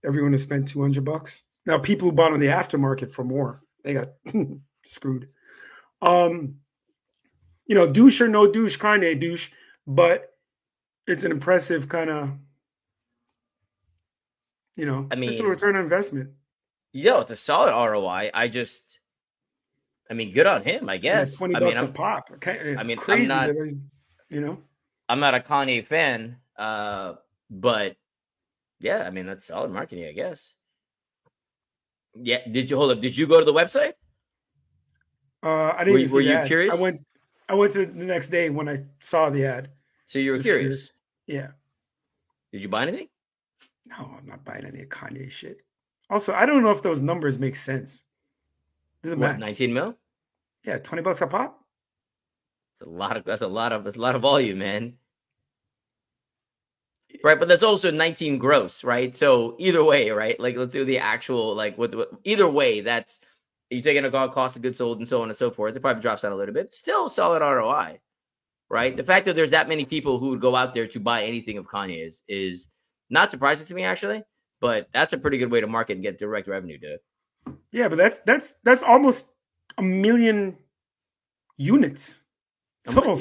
everyone 0.04 0.32
who 0.32 0.38
spent 0.38 0.66
200 0.68 1.04
bucks. 1.04 1.42
Now, 1.66 1.78
people 1.78 2.08
who 2.08 2.12
bought 2.12 2.32
on 2.32 2.40
the 2.40 2.46
aftermarket 2.46 3.10
for 3.10 3.24
more, 3.24 3.62
they 3.82 3.94
got 3.94 4.10
screwed. 4.86 5.28
Um, 6.02 6.56
you 7.66 7.74
know, 7.74 7.90
douche 7.90 8.20
or 8.20 8.28
no 8.28 8.50
douche, 8.50 8.78
Kanye 8.78 9.18
douche, 9.18 9.50
but 9.86 10.30
it's 11.06 11.24
an 11.24 11.32
impressive 11.32 11.88
kind 11.88 12.10
of, 12.10 12.30
you 14.76 14.86
know, 14.86 15.06
I 15.10 15.14
mean 15.16 15.30
it's 15.30 15.38
a 15.40 15.46
return 15.46 15.76
on 15.76 15.82
investment. 15.82 16.30
Yo, 16.92 17.20
it's 17.20 17.30
a 17.30 17.36
solid 17.36 17.70
ROI. 17.72 18.30
I 18.32 18.48
just, 18.48 18.98
I 20.10 20.14
mean, 20.14 20.32
good 20.32 20.46
on 20.46 20.62
him, 20.62 20.88
I 20.88 20.96
guess. 20.96 21.30
it's 21.30 21.38
20 21.38 21.56
I 21.56 21.58
mean, 21.60 21.68
bucks 21.70 21.82
a 21.82 21.84
I'm, 21.86 21.92
pop. 21.92 22.30
Okay, 22.34 22.76
I 22.78 22.82
mean, 22.84 22.98
I'm 23.08 23.26
not- 23.26 23.50
I- 23.50 23.74
you 24.30 24.40
know, 24.40 24.58
I'm 25.08 25.20
not 25.20 25.34
a 25.34 25.40
Kanye 25.40 25.84
fan, 25.86 26.36
uh, 26.56 27.14
but 27.50 27.96
yeah, 28.80 28.98
I 28.98 29.10
mean, 29.10 29.26
that's 29.26 29.46
solid 29.46 29.70
marketing, 29.70 30.06
I 30.06 30.12
guess. 30.12 30.54
Yeah. 32.16 32.38
Did 32.50 32.70
you 32.70 32.76
hold 32.76 32.92
up? 32.92 33.00
Did 33.00 33.16
you 33.16 33.26
go 33.26 33.38
to 33.40 33.44
the 33.44 33.52
website? 33.52 33.94
Uh, 35.42 35.72
I 35.76 35.84
didn't 35.84 35.94
Were 35.94 35.98
even 35.98 36.00
you- 36.00 36.06
see 36.06 36.14
were 36.14 36.20
you 36.40 36.46
curious? 36.46 36.74
I 36.74 36.80
went. 36.80 37.00
I 37.48 37.54
went 37.54 37.72
to 37.72 37.86
the 37.86 38.04
next 38.04 38.28
day 38.28 38.50
when 38.50 38.68
I 38.68 38.78
saw 39.00 39.30
the 39.30 39.44
ad. 39.44 39.70
So 40.06 40.18
you 40.18 40.30
were 40.30 40.36
Just 40.36 40.46
curious. 40.46 40.92
Yeah. 41.26 41.50
Did 42.52 42.62
you 42.62 42.68
buy 42.68 42.82
anything? 42.82 43.08
No, 43.86 43.96
I'm 44.18 44.24
not 44.26 44.44
buying 44.44 44.64
any 44.64 44.82
of 44.82 44.88
Kanye 44.88 45.30
shit. 45.30 45.60
Also, 46.10 46.32
I 46.32 46.46
don't 46.46 46.62
know 46.62 46.70
if 46.70 46.82
those 46.82 47.02
numbers 47.02 47.38
make 47.38 47.56
sense. 47.56 48.02
Do 49.02 49.10
the 49.10 49.16
What, 49.16 49.38
maths. 49.38 49.40
19 49.40 49.74
mil? 49.74 49.94
Yeah, 50.64 50.78
twenty 50.78 51.02
bucks 51.02 51.20
a 51.20 51.26
pop. 51.26 51.60
That's 52.78 52.88
a 52.88 52.90
lot 52.90 53.16
of 53.16 53.24
that's 53.24 53.42
a 53.42 53.48
lot 53.48 53.72
of 53.72 53.84
that's 53.84 53.96
a 53.96 54.00
lot 54.00 54.14
of 54.14 54.22
volume, 54.22 54.58
man. 54.58 54.94
Right, 57.22 57.38
but 57.38 57.48
that's 57.48 57.62
also 57.62 57.90
19 57.90 58.38
gross, 58.38 58.82
right? 58.82 59.14
So 59.14 59.54
either 59.58 59.84
way, 59.84 60.10
right? 60.10 60.38
Like 60.40 60.56
let's 60.56 60.72
do 60.72 60.84
the 60.84 60.98
actual 60.98 61.54
like 61.54 61.78
with, 61.78 61.94
with 61.94 62.08
either 62.24 62.48
way, 62.48 62.80
that's 62.80 63.20
you 63.74 63.82
taking 63.82 64.04
a 64.04 64.10
co- 64.10 64.28
cost 64.28 64.56
of 64.56 64.62
goods 64.62 64.78
sold 64.78 64.98
and 64.98 65.08
so 65.08 65.22
on 65.22 65.28
and 65.28 65.36
so 65.36 65.50
forth. 65.50 65.74
It 65.76 65.80
probably 65.80 66.00
drops 66.02 66.22
down 66.22 66.32
a 66.32 66.36
little 66.36 66.54
bit. 66.54 66.74
Still 66.74 67.08
solid 67.08 67.40
ROI, 67.40 67.98
right? 68.70 68.96
The 68.96 69.04
fact 69.04 69.26
that 69.26 69.36
there's 69.36 69.50
that 69.52 69.68
many 69.68 69.84
people 69.84 70.18
who 70.18 70.30
would 70.30 70.40
go 70.40 70.56
out 70.56 70.74
there 70.74 70.86
to 70.86 71.00
buy 71.00 71.24
anything 71.24 71.58
of 71.58 71.66
Kanye's 71.66 72.22
is 72.28 72.68
not 73.10 73.30
surprising 73.30 73.66
to 73.66 73.74
me 73.74 73.84
actually, 73.84 74.22
but 74.60 74.88
that's 74.92 75.12
a 75.12 75.18
pretty 75.18 75.38
good 75.38 75.50
way 75.50 75.60
to 75.60 75.66
market 75.66 75.94
and 75.94 76.02
get 76.02 76.18
direct 76.18 76.48
revenue 76.48 76.78
to. 76.80 76.96
Yeah, 77.72 77.88
but 77.88 77.96
that's 77.96 78.20
that's 78.20 78.54
that's 78.64 78.82
almost 78.82 79.26
a 79.78 79.82
million 79.82 80.56
units. 81.56 82.22
I'm 82.86 82.94
So 82.94 83.20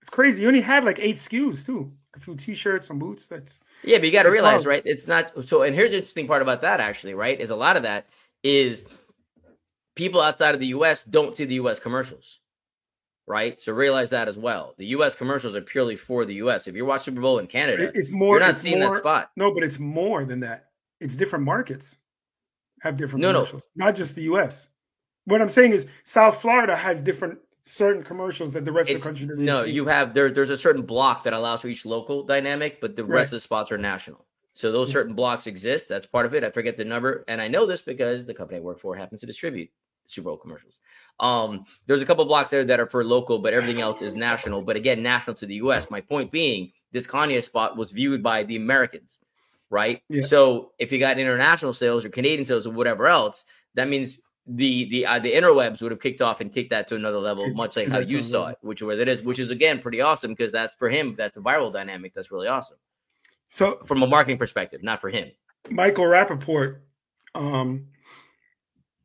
it's 0.00 0.10
crazy. 0.10 0.42
You 0.42 0.48
only 0.48 0.60
had 0.60 0.84
like 0.84 0.98
eight 1.00 1.16
SKUs 1.16 1.64
too. 1.64 1.92
A 2.16 2.18
few 2.18 2.34
t-shirts, 2.34 2.86
some 2.86 2.98
boots. 2.98 3.26
That's 3.26 3.60
Yeah, 3.84 3.98
but 3.98 4.06
you 4.06 4.12
got 4.12 4.24
to 4.24 4.30
realize, 4.30 4.64
wild. 4.64 4.66
right? 4.66 4.82
It's 4.84 5.06
not 5.06 5.32
so. 5.46 5.62
And 5.62 5.74
here's 5.74 5.90
the 5.92 5.98
interesting 5.98 6.26
part 6.26 6.42
about 6.42 6.62
that, 6.62 6.80
actually, 6.80 7.14
right? 7.14 7.38
Is 7.40 7.50
a 7.50 7.56
lot 7.56 7.76
of 7.76 7.84
that 7.84 8.06
is 8.42 8.84
people 10.00 10.22
outside 10.22 10.54
of 10.54 10.60
the 10.60 10.68
U.S. 10.68 11.04
don't 11.04 11.36
see 11.36 11.44
the 11.44 11.56
U.S. 11.56 11.78
commercials, 11.78 12.38
right? 13.26 13.60
So 13.60 13.72
realize 13.74 14.08
that 14.10 14.28
as 14.28 14.38
well. 14.38 14.74
The 14.78 14.86
U.S. 14.96 15.14
commercials 15.14 15.54
are 15.54 15.60
purely 15.60 15.94
for 15.94 16.24
the 16.24 16.34
U.S. 16.36 16.66
If 16.66 16.74
you 16.74 16.86
watch 16.86 17.02
Super 17.02 17.20
Bowl 17.20 17.38
in 17.38 17.46
Canada, 17.46 17.92
it's 17.94 18.10
more. 18.10 18.36
you're 18.38 18.46
not 18.46 18.56
seeing 18.56 18.80
more, 18.80 18.94
that 18.94 19.00
spot. 19.00 19.30
No, 19.36 19.52
but 19.52 19.62
it's 19.62 19.78
more 19.78 20.24
than 20.24 20.40
that. 20.40 20.68
It's 21.02 21.16
different 21.16 21.44
markets 21.44 21.96
have 22.80 22.96
different 22.96 23.20
No, 23.20 23.30
no. 23.30 23.40
commercials, 23.40 23.68
not 23.76 23.94
just 23.94 24.16
the 24.16 24.22
U.S. 24.22 24.70
What 25.26 25.42
I'm 25.42 25.50
saying 25.50 25.72
is 25.72 25.86
South 26.04 26.40
Florida 26.40 26.74
has 26.74 27.02
different 27.02 27.38
certain 27.62 28.02
commercials 28.02 28.54
that 28.54 28.64
the 28.64 28.72
rest 28.72 28.88
of 28.88 29.02
the 29.02 29.06
country 29.06 29.26
doesn't. 29.26 29.44
no, 29.44 29.64
see. 29.66 29.72
you 29.72 29.84
have 29.84 30.14
there. 30.14 30.30
There's 30.30 30.48
a 30.48 30.56
certain 30.56 30.80
block 30.80 31.24
that 31.24 31.34
allows 31.34 31.60
for 31.60 31.68
each 31.68 31.84
local 31.84 32.22
dynamic, 32.22 32.80
but 32.80 32.96
the 32.96 33.04
Right. 33.04 33.16
rest 33.18 33.34
of 33.34 33.36
the 33.36 33.40
spots 33.40 33.70
are 33.70 33.76
national. 33.76 34.24
So 34.54 34.72
those 34.72 34.90
certain 34.90 35.14
blocks 35.14 35.46
exist. 35.46 35.88
That's 35.90 36.06
part 36.06 36.24
of 36.26 36.34
it. 36.34 36.42
I 36.42 36.50
forget 36.50 36.76
the 36.78 36.84
number, 36.86 37.22
and 37.28 37.40
I 37.40 37.48
know 37.48 37.66
this 37.66 37.82
because 37.82 38.24
the 38.26 38.34
company 38.34 38.58
I 38.58 38.60
work 38.62 38.80
for 38.80 38.96
happens 38.96 39.20
to 39.20 39.26
distribute 39.26 39.68
Super 40.10 40.30
Bowl 40.30 40.36
commercials. 40.36 40.80
Um, 41.18 41.64
there's 41.86 42.02
a 42.02 42.06
couple 42.06 42.24
blocks 42.24 42.50
there 42.50 42.64
that 42.64 42.80
are 42.80 42.86
for 42.86 43.04
local, 43.04 43.38
but 43.38 43.52
everything 43.52 43.80
else 43.80 44.02
is 44.02 44.16
national. 44.16 44.62
But 44.62 44.76
again, 44.76 45.02
national 45.02 45.36
to 45.36 45.46
the 45.46 45.56
U.S. 45.56 45.90
My 45.90 46.00
point 46.00 46.30
being, 46.30 46.72
this 46.92 47.06
Kanye 47.06 47.42
spot 47.42 47.76
was 47.76 47.92
viewed 47.92 48.22
by 48.22 48.42
the 48.42 48.56
Americans, 48.56 49.20
right? 49.68 50.02
Yeah. 50.08 50.22
So 50.22 50.72
if 50.78 50.92
you 50.92 50.98
got 50.98 51.18
international 51.18 51.72
sales 51.72 52.04
or 52.04 52.08
Canadian 52.08 52.44
sales 52.44 52.66
or 52.66 52.72
whatever 52.72 53.06
else, 53.06 53.44
that 53.74 53.88
means 53.88 54.18
the 54.46 54.88
the 54.90 55.06
uh, 55.06 55.18
the 55.18 55.32
interwebs 55.32 55.82
would 55.82 55.92
have 55.92 56.00
kicked 56.00 56.20
off 56.20 56.40
and 56.40 56.52
kicked 56.52 56.70
that 56.70 56.88
to 56.88 56.96
another 56.96 57.18
level, 57.18 57.52
much 57.54 57.76
like 57.76 57.88
how 57.88 57.98
you 57.98 58.22
saw 58.22 58.48
it, 58.48 58.58
which 58.62 58.80
is 58.80 58.86
where 58.86 58.96
that 58.96 59.08
is, 59.08 59.22
which 59.22 59.38
is 59.38 59.50
again 59.50 59.78
pretty 59.78 60.00
awesome 60.00 60.32
because 60.32 60.52
that's 60.52 60.74
for 60.74 60.88
him. 60.88 61.14
That's 61.16 61.36
a 61.36 61.40
viral 61.40 61.72
dynamic. 61.72 62.14
That's 62.14 62.32
really 62.32 62.48
awesome 62.48 62.78
so 63.50 63.80
from 63.84 64.02
a 64.02 64.06
marketing 64.06 64.38
perspective, 64.38 64.82
not 64.82 65.00
for 65.00 65.10
him. 65.10 65.30
Michael 65.68 66.04
Rapaport, 66.04 66.78
um, 67.34 67.88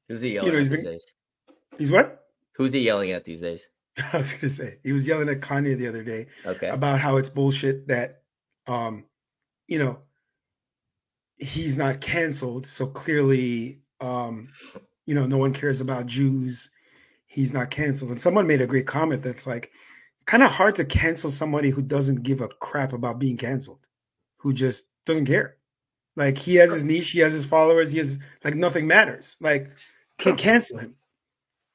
Who's 0.08 0.22
he 0.22 0.34
yelling 0.34 0.50
know, 0.52 0.56
at 0.56 0.60
he's 0.60 0.70
these 0.70 0.78
been- 0.84 0.92
days? 0.92 1.08
he's 1.78 1.92
what? 1.92 2.22
Who's 2.54 2.72
he 2.74 2.80
yelling 2.80 3.12
at 3.12 3.26
these 3.26 3.42
days? 3.42 3.68
I 4.14 4.18
was 4.20 4.34
gonna 4.34 4.50
say 4.50 4.78
he 4.84 4.92
was 4.94 5.08
yelling 5.08 5.30
at 5.30 5.42
Kanye 5.42 5.78
the 5.78 5.88
other 5.88 6.04
day 6.04 6.28
Okay, 6.46 6.68
about 6.70 7.00
how 7.00 7.18
it's 7.18 7.30
bullshit 7.30 7.88
that, 7.88 8.22
um, 8.68 9.06
you 9.68 9.80
know, 9.80 10.00
he's 11.38 11.78
not 11.78 12.02
canceled. 12.02 12.66
So 12.66 12.88
clearly, 12.88 13.80
um, 14.02 14.50
you 15.06 15.16
know, 15.16 15.26
no 15.26 15.38
one 15.38 15.54
cares 15.54 15.82
about 15.82 16.06
Jews. 16.06 16.70
He's 17.28 17.54
not 17.54 17.70
canceled. 17.72 18.12
And 18.12 18.20
someone 18.20 18.48
made 18.48 18.62
a 18.62 18.68
great 18.68 18.88
comment 18.88 19.22
that's 19.22 19.46
like, 19.46 19.72
it's 20.16 20.24
kind 20.24 20.44
of 20.44 20.52
hard 20.52 20.76
to 20.76 20.86
cancel 20.86 21.30
somebody 21.30 21.70
who 21.70 21.82
doesn't 21.82 22.24
give 22.24 22.40
a 22.42 22.48
crap 22.48 22.94
about 22.94 23.20
being 23.20 23.36
canceled, 23.38 23.88
who 24.38 24.54
just 24.54 24.86
doesn't 25.06 25.26
care. 25.26 25.58
Like 26.16 26.38
he 26.38 26.56
has 26.56 26.72
his 26.72 26.86
niche, 26.86 27.12
he 27.12 27.20
has 27.20 27.34
his 27.34 27.44
followers, 27.46 27.92
he 27.92 27.98
has 27.98 28.18
like 28.46 28.56
nothing 28.56 28.88
matters. 28.88 29.36
Like, 29.42 29.72
can't 30.18 30.38
cancel 30.38 30.80
him. 30.80 30.96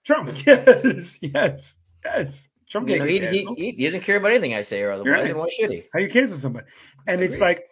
Trump, 0.05 0.31
yes, 0.47 1.19
yes, 1.21 1.77
yes. 2.05 2.49
Trump 2.69 2.89
you 2.89 2.99
know, 2.99 3.05
he, 3.05 3.19
get 3.19 3.33
he, 3.33 3.39
canceled. 3.39 3.59
he, 3.59 3.71
he 3.73 3.85
doesn't 3.85 4.03
care 4.03 4.17
about 4.17 4.31
anything 4.31 4.55
I 4.55 4.61
say 4.61 4.83
or 4.83 4.93
otherwise, 4.93 5.13
right. 5.13 5.31
and 5.31 5.39
why 5.39 5.49
should 5.49 5.73
he? 5.73 5.85
How 5.93 5.99
you 5.99 6.09
cancel 6.09 6.39
somebody? 6.39 6.67
And 7.07 7.21
it's 7.21 7.41
like 7.41 7.65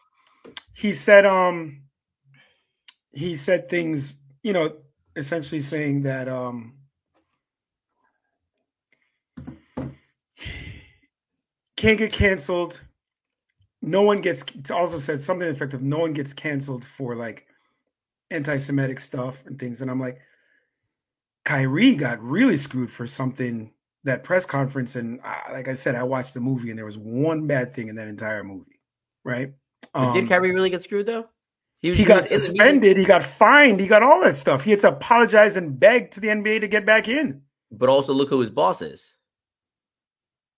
he 0.75 0.93
said, 0.93 1.25
um, 1.25 1.83
he 3.13 3.35
said 3.35 3.69
things, 3.69 4.19
you 4.43 4.53
know, 4.53 4.77
essentially 5.17 5.61
saying 5.61 6.03
that 6.03 6.29
um 6.29 6.75
can't 11.77 11.99
get 11.99 12.13
canceled. 12.13 12.81
No 13.83 14.03
one 14.03 14.21
gets 14.21 14.45
it's 14.55 14.71
also 14.71 14.99
said 14.99 15.23
something 15.23 15.47
to 15.47 15.47
the 15.47 15.53
effect 15.53 15.75
of 15.75 15.83
no 15.83 15.99
one 15.99 16.13
gets 16.13 16.33
canceled 16.33 16.85
for 16.85 17.15
like 17.15 17.47
anti-Semitic 18.31 19.01
stuff 19.01 19.45
and 19.47 19.59
things. 19.59 19.81
And 19.81 19.91
I'm 19.91 20.01
like, 20.01 20.19
Kyrie 21.49 21.95
got 21.95 22.23
really 22.23 22.59
screwed 22.59 22.91
for 22.91 23.07
something 23.07 23.73
that 24.05 24.23
press 24.23 24.45
conference, 24.45 24.97
and 24.97 25.19
I, 25.23 25.51
like 25.53 25.67
I 25.67 25.73
said, 25.73 25.95
I 25.95 26.03
watched 26.03 26.35
the 26.35 26.41
movie, 26.41 26.69
and 26.69 26.79
there 26.79 26.85
was 26.85 26.99
one 26.99 27.47
bad 27.47 27.73
thing 27.73 27.89
in 27.89 27.97
that 27.97 28.07
entire 28.07 28.45
movie, 28.45 28.79
right? 29.25 29.55
But 29.95 30.13
did 30.13 30.25
Um, 30.25 30.29
Kyrie 30.29 30.53
really 30.53 30.69
get 30.69 30.83
screwed 30.83 31.07
though? 31.07 31.27
he 31.81 31.89
was- 31.91 32.01
got 32.07 32.17
was 32.17 32.33
in 32.33 32.37
the 32.37 32.43
meeting. 32.43 32.57
suspended, 32.59 32.97
he 32.99 33.05
got 33.07 33.23
fined, 33.25 33.81
he 33.81 33.87
got 33.87 34.03
all 34.03 34.21
that 34.25 34.37
stuff. 34.37 34.63
He 34.63 34.73
had 34.73 34.81
to 34.81 34.89
apologize 34.89 35.57
and 35.57 35.81
beg 35.81 36.11
to 36.13 36.21
the 36.21 36.29
NBA 36.29 36.61
to 36.61 36.69
get 36.69 36.85
back 36.85 37.09
in. 37.09 37.41
But 37.71 37.89
also 37.89 38.13
look 38.13 38.29
who 38.29 38.41
his 38.41 38.51
boss 38.51 38.83
is. 38.83 39.15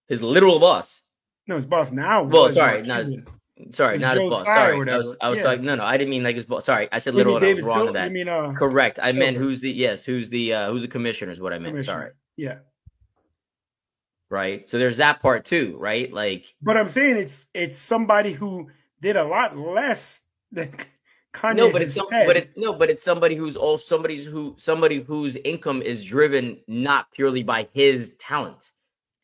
His 0.08 0.22
literal 0.22 0.58
boss. 0.58 1.02
No, 1.46 1.54
his 1.54 1.66
boss 1.66 1.92
now. 1.92 2.24
Well, 2.24 2.50
sorry, 2.50 2.82
not- 2.82 3.04
Cuban. 3.04 3.26
Sorry, 3.70 3.98
not 3.98 4.14
Joe 4.14 4.24
his 4.24 4.30
boss. 4.34 4.44
Sorry, 4.44 4.90
I 4.90 4.96
was, 4.96 5.16
I 5.20 5.28
was 5.28 5.38
Yeah. 5.38 5.44
talking. 5.44 5.64
No, 5.64 5.74
no, 5.74 5.84
I 5.84 5.96
didn't 5.96 6.10
mean 6.10 6.22
like 6.22 6.36
his 6.36 6.44
boss. 6.46 6.64
Sorry, 6.64 6.88
I 6.90 6.98
said 6.98 7.14
You 7.14 7.24
mean 7.24 7.34
literal. 7.34 7.36
and 7.36 7.46
I 7.46 7.54
was 7.54 7.62
wrong 7.62 7.86
Sil- 7.86 7.92
that. 7.94 8.04
You 8.06 8.10
mean 8.10 8.28
uh, 8.28 8.52
Correct. 8.52 8.98
I 9.02 9.12
meant 9.12 9.36
who's 9.36 9.60
the 9.60 9.70
yes, 9.70 10.04
who's 10.04 10.28
the 10.30 10.54
uh 10.54 10.70
who's 10.70 10.82
the 10.82 10.88
commissioner 10.88 11.30
is 11.32 11.40
what 11.40 11.52
I 11.52 11.58
meant. 11.58 11.84
Sorry. 11.84 12.10
Yeah, 12.36 12.58
Right. 14.30 14.66
So 14.66 14.78
there's 14.78 14.98
that 14.98 15.20
part 15.20 15.44
too, 15.44 15.76
right? 15.78 16.12
Like 16.12 16.54
but 16.62 16.76
I'm 16.76 16.88
saying 16.88 17.16
it's 17.16 17.48
it's 17.54 17.76
somebody 17.76 18.32
who 18.32 18.68
did 19.00 19.16
a 19.16 19.24
lot 19.24 19.56
less 19.56 20.22
than 20.52 20.72
Kanye 21.34 21.56
no, 21.56 21.72
but 21.72 21.82
it's 21.82 21.94
some, 21.94 22.06
but 22.10 22.36
it 22.36 22.50
no, 22.56 22.72
but 22.72 22.90
it's 22.90 23.04
somebody 23.04 23.34
who's 23.34 23.56
all 23.56 23.76
somebody's 23.78 24.24
who 24.24 24.54
somebody 24.58 25.00
whose 25.00 25.36
income 25.36 25.82
is 25.82 26.04
driven 26.04 26.58
not 26.68 27.10
purely 27.12 27.42
by 27.42 27.68
his 27.72 28.14
talent. 28.16 28.72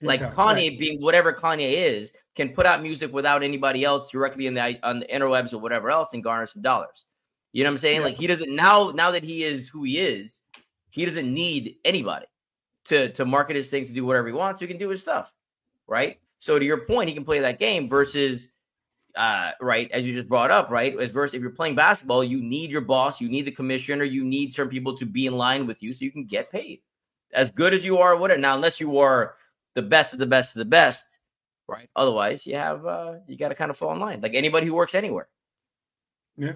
His 0.01 0.07
like 0.09 0.21
talent, 0.21 0.37
Kanye 0.37 0.71
right. 0.71 0.79
being 0.79 1.01
whatever 1.01 1.33
Kanye 1.33 1.73
is, 1.97 2.13
can 2.37 2.51
put 2.51 2.67
out 2.67 2.83
music 2.83 3.13
without 3.13 3.43
anybody 3.43 3.83
else 3.83 4.11
directly 4.11 4.47
in 4.47 4.55
the 4.55 4.79
on 4.83 5.01
the 5.01 5.07
interwebs 5.07 5.53
or 5.53 5.59
whatever 5.59 5.91
else 5.91 6.13
and 6.13 6.23
garner 6.23 6.47
some 6.47 6.63
dollars. 6.63 7.07
You 7.53 7.65
know 7.65 7.71
what 7.71 7.75
I'm 7.75 7.79
saying? 7.79 8.01
Yeah. 8.01 8.05
Like 8.05 8.17
he 8.17 8.27
doesn't 8.27 8.55
now 8.55 8.93
now 8.95 9.11
that 9.13 9.25
he 9.25 9.43
is 9.43 9.69
who 9.69 9.83
he 9.85 9.99
is, 9.99 10.43
he 10.91 11.05
doesn't 11.05 11.33
need 11.33 11.77
anybody 11.85 12.27
to 12.85 13.11
to 13.13 13.25
market 13.25 13.57
his 13.57 13.71
things 13.71 13.89
to 13.89 13.95
do 13.95 14.05
whatever 14.05 14.29
he 14.29 14.35
wants. 14.35 14.61
He 14.61 14.67
can 14.67 14.79
do 14.79 14.91
his 14.91 15.01
stuff, 15.01 15.33
right? 15.87 16.21
So 16.39 16.59
to 16.59 16.65
your 16.65 16.85
point, 16.85 17.09
he 17.09 17.15
can 17.15 17.25
play 17.25 17.41
that 17.41 17.59
game 17.59 17.89
versus 17.89 18.51
uh 19.17 19.53
right 19.63 19.91
as 19.93 20.07
you 20.07 20.13
just 20.13 20.29
brought 20.29 20.51
up 20.51 20.69
right 20.71 20.95
as 21.01 21.11
versus 21.11 21.33
if 21.33 21.41
you're 21.41 21.49
playing 21.49 21.75
basketball 21.75 22.23
you 22.23 22.43
need 22.43 22.71
your 22.71 22.83
boss 22.83 23.19
you 23.19 23.31
need 23.31 23.47
the 23.47 23.51
commissioner 23.51 24.05
you 24.05 24.23
need 24.23 24.53
certain 24.53 24.71
people 24.71 24.95
to 24.95 25.07
be 25.07 25.27
in 25.27 25.39
line 25.39 25.67
with 25.67 25.83
you 25.83 25.95
so 25.95 26.05
you 26.05 26.13
can 26.13 26.27
get 26.27 26.53
paid 26.53 26.83
as 27.33 27.51
good 27.51 27.73
as 27.73 27.83
you 27.83 27.97
are 27.97 28.15
whatever 28.15 28.39
now 28.39 28.55
unless 28.55 28.79
you 28.79 28.99
are 28.99 29.35
the 29.73 29.81
best 29.81 30.13
of 30.13 30.19
the 30.19 30.27
best 30.27 30.55
of 30.55 30.59
the 30.59 30.67
best 30.67 31.19
right 31.69 31.89
otherwise 31.97 32.47
you 32.47 32.55
have 32.57 32.87
uh 32.87 33.15
you 33.27 33.37
got 33.37 33.49
to 33.49 33.55
kind 33.55 33.71
of 33.71 33.77
fall 33.77 33.93
in 33.93 34.01
line 34.01 34.21
like 34.21 34.35
anybody 34.35 34.67
who 34.67 34.75
works 34.75 34.95
anywhere 34.95 35.29
Yeah. 36.37 36.53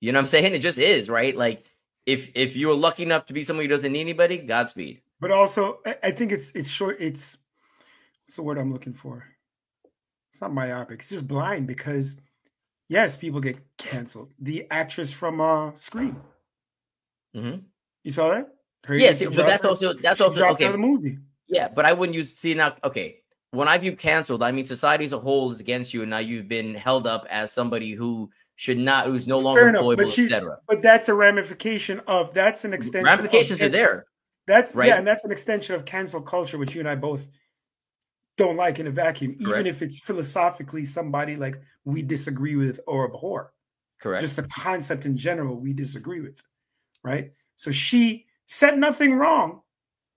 you 0.00 0.12
know 0.12 0.16
what 0.18 0.22
i'm 0.22 0.26
saying 0.26 0.54
it 0.54 0.60
just 0.60 0.78
is 0.78 1.08
right 1.10 1.36
like 1.36 1.64
if 2.06 2.30
if 2.34 2.56
you're 2.56 2.76
lucky 2.76 3.02
enough 3.02 3.26
to 3.26 3.32
be 3.32 3.42
someone 3.44 3.64
who 3.64 3.68
doesn't 3.68 3.92
need 3.92 4.00
anybody 4.00 4.38
godspeed 4.38 5.00
But 5.20 5.30
also, 5.30 5.80
I- 6.02 6.10
think 6.12 6.30
it's 6.32 6.52
it's 6.54 6.68
short. 6.68 6.96
It's 7.00 7.38
what's 8.26 8.36
the 8.36 8.42
word 8.42 8.58
I'm 8.58 8.70
looking 8.72 8.92
for? 8.92 9.24
It's 10.30 10.40
not 10.42 10.52
myopic. 10.52 11.00
It's 11.00 11.08
just 11.08 11.26
blind 11.26 11.66
because 11.66 12.20
yes, 12.88 13.16
people 13.16 13.40
get 13.40 13.56
canceled. 13.78 14.34
The 14.38 14.66
actress 14.70 15.10
from 15.10 15.40
uh 15.40 15.72
Scream, 15.74 16.20
hmm 17.34 17.56
you 18.04 18.12
saw 18.12 18.30
that? 18.30 18.54
Her 18.84 18.94
yes 18.94 19.20
agency 19.20 19.36
but 19.36 19.46
that's 19.48 19.62
her- 19.62 19.68
also 19.70 19.94
that's 19.94 20.20
also 20.20 20.44
okay 20.52 20.70
the 20.70 20.78
movie. 20.78 21.18
Yeah, 21.48 21.68
but 21.68 21.84
I 21.86 21.92
wouldn't 21.92 22.14
use 22.14 22.36
see 22.36 22.54
now. 22.54 22.76
Okay, 22.84 23.22
when 23.56 23.68
I 23.68 23.78
view 23.78 23.96
canceled, 23.96 24.42
I 24.42 24.52
mean 24.52 24.64
society 24.64 25.04
as 25.04 25.12
a 25.12 25.18
whole 25.18 25.50
is 25.50 25.60
against 25.60 25.94
you, 25.94 26.02
and 26.02 26.10
now 26.10 26.18
you've 26.18 26.48
been 26.48 26.74
held 26.74 27.06
up 27.06 27.26
as 27.30 27.52
somebody 27.52 27.92
who 27.92 28.30
should 28.54 28.78
not, 28.78 29.06
who's 29.06 29.26
no 29.26 29.38
longer 29.38 29.68
enough, 29.68 29.82
employable, 29.82 30.18
etc. 30.18 30.58
But 30.68 30.82
that's 30.82 31.08
a 31.08 31.14
ramification 31.14 32.00
of 32.06 32.32
that's 32.34 32.64
an 32.64 32.72
extension. 32.72 33.06
of 33.06 33.18
Ramifications 33.18 33.60
are 33.60 33.68
there. 33.68 34.06
That's 34.46 34.74
right? 34.74 34.88
yeah, 34.88 34.98
and 34.98 35.06
that's 35.06 35.24
an 35.24 35.32
extension 35.32 35.74
of 35.74 35.84
cancel 35.84 36.22
culture, 36.22 36.56
which 36.58 36.74
you 36.74 36.80
and 36.80 36.88
I 36.88 36.94
both 36.94 37.26
don't 38.36 38.56
like 38.56 38.78
in 38.78 38.86
a 38.86 38.90
vacuum, 38.90 39.32
even 39.32 39.46
Correct. 39.46 39.68
if 39.68 39.82
it's 39.82 39.98
philosophically 39.98 40.84
somebody 40.84 41.36
like 41.36 41.60
we 41.84 42.02
disagree 42.02 42.56
with 42.56 42.80
or 42.86 43.06
abhor. 43.06 43.52
Correct. 43.98 44.20
just 44.20 44.36
the 44.36 44.42
concept 44.44 45.06
in 45.06 45.16
general 45.16 45.56
we 45.56 45.72
disagree 45.72 46.20
with, 46.20 46.42
right? 47.02 47.32
So 47.56 47.70
she 47.70 48.26
said 48.44 48.78
nothing 48.78 49.14
wrong 49.14 49.62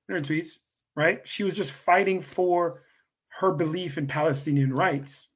in 0.10 0.16
her 0.16 0.22
tweets, 0.22 0.60
right? 0.96 1.26
She 1.26 1.44
was 1.44 1.54
just 1.54 1.72
fighting 1.72 2.22
for 2.22 2.82
her 3.40 3.52
belief 3.54 3.98
in 3.98 4.06
Palestinian 4.06 4.74
rights. 4.74 5.30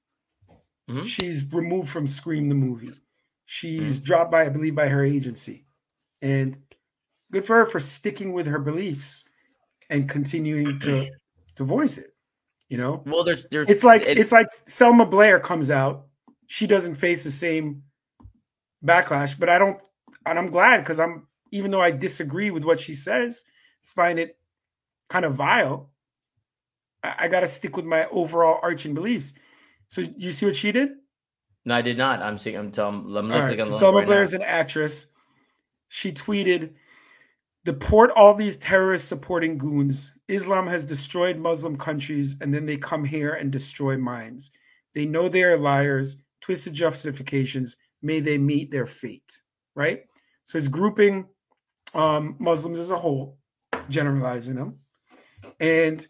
Mhm. 0.89 1.05
She's 1.05 1.51
removed 1.53 1.89
from 1.89 2.05
Scream 2.05 2.49
the 2.49 2.55
movie. 2.55 2.91
She's 3.45 3.95
Mm-hmm. 3.97 4.03
dropped 4.05 4.31
by, 4.31 4.45
I 4.45 4.49
believe, 4.49 4.75
by 4.75 4.89
her 4.89 5.03
agency, 5.05 5.65
and 6.21 6.57
good 7.31 7.45
for 7.45 7.55
her 7.57 7.65
for 7.65 7.79
sticking 7.79 8.33
with 8.33 8.45
her 8.47 8.59
beliefs 8.59 9.23
and 9.89 10.09
continuing 10.09 10.79
to 10.79 11.09
to 11.55 11.63
voice 11.63 11.97
it. 11.97 12.13
You 12.69 12.77
know, 12.77 13.03
well, 13.05 13.23
there's 13.23 13.45
there's 13.51 13.69
it's 13.69 13.83
like 13.83 14.01
it- 14.03 14.17
it's 14.17 14.31
like 14.31 14.47
Selma 14.49 15.05
Blair 15.05 15.39
comes 15.39 15.69
out. 15.71 16.07
She 16.47 16.67
doesn't 16.67 16.95
face 16.95 17.23
the 17.23 17.31
same 17.31 17.83
backlash, 18.83 19.37
but 19.39 19.47
I 19.49 19.57
don't, 19.57 19.81
and 20.25 20.37
I'm 20.37 20.49
glad 20.51 20.79
because 20.79 20.99
I'm 20.99 21.27
even 21.51 21.71
though 21.71 21.81
I 21.81 21.91
disagree 21.91 22.49
with 22.51 22.63
what 22.65 22.79
she 22.79 22.95
says, 22.95 23.45
find 23.83 24.17
it 24.19 24.37
kind 25.09 25.23
of 25.23 25.35
vile. 25.35 25.91
I, 27.03 27.15
I 27.19 27.27
got 27.27 27.41
to 27.41 27.47
stick 27.47 27.75
with 27.75 27.85
my 27.85 28.07
overall 28.07 28.59
arching 28.63 28.93
beliefs. 28.93 29.33
So 29.87 30.01
you 30.17 30.31
see 30.31 30.45
what 30.45 30.55
she 30.55 30.71
did? 30.71 30.93
no, 31.65 31.75
I 31.75 31.81
did 31.81 31.97
not. 31.97 32.21
I'm 32.21 32.37
seeing. 32.37 32.55
I'm 32.55 32.71
telling. 32.71 32.95
I'm 32.95 33.07
looking 33.07 33.29
right. 33.29 33.59
So 33.59 33.65
the 33.65 33.77
Selma 33.77 33.99
right 33.99 34.07
Blair 34.07 34.19
now. 34.19 34.23
is 34.23 34.33
an 34.33 34.41
actress. 34.41 35.07
She 35.87 36.11
tweeted, 36.11 36.73
"Deport 37.63 38.11
all 38.11 38.33
these 38.33 38.57
terrorist 38.57 39.07
supporting 39.07 39.57
goons. 39.57 40.13
Islam 40.27 40.67
has 40.67 40.85
destroyed 40.85 41.37
Muslim 41.37 41.77
countries, 41.77 42.35
and 42.41 42.53
then 42.53 42.65
they 42.65 42.77
come 42.77 43.05
here 43.05 43.33
and 43.33 43.51
destroy 43.51 43.97
minds. 43.97 44.51
They 44.93 45.05
know 45.05 45.29
they 45.29 45.43
are 45.43 45.57
liars, 45.57 46.17
twisted 46.41 46.73
justifications. 46.73 47.77
May 48.01 48.19
they 48.19 48.37
meet 48.37 48.71
their 48.71 48.87
fate." 48.87 49.39
Right. 49.75 50.03
So 50.43 50.57
it's 50.57 50.67
grouping 50.67 51.27
um, 51.93 52.35
Muslims 52.39 52.77
as 52.77 52.91
a 52.91 52.97
whole, 52.97 53.37
generalizing 53.87 54.55
them, 54.55 54.79
and 55.61 56.05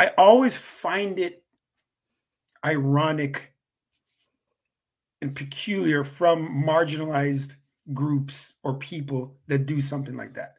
I 0.00 0.08
always 0.18 0.56
find 0.56 1.18
it 1.18 1.44
ironic 2.64 3.52
and 5.22 5.34
peculiar 5.34 6.04
from 6.04 6.64
marginalized 6.64 7.56
groups 7.92 8.54
or 8.62 8.74
people 8.74 9.36
that 9.46 9.66
do 9.66 9.80
something 9.80 10.16
like 10.16 10.34
that 10.34 10.54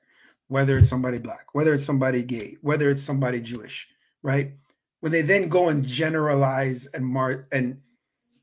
whether 0.48 0.78
it's 0.78 0.90
somebody 0.90 1.18
black 1.18 1.54
whether 1.54 1.74
it's 1.74 1.86
somebody 1.86 2.24
gay 2.24 2.58
whether 2.62 2.90
it's 2.90 3.04
somebody 3.04 3.40
jewish 3.40 3.88
right? 4.24 4.54
When 5.00 5.12
they 5.12 5.22
then 5.22 5.50
go 5.50 5.70
and 5.70 5.84
generalize 5.84 6.88
and 6.88 7.06
mar 7.06 7.48
and 7.52 7.80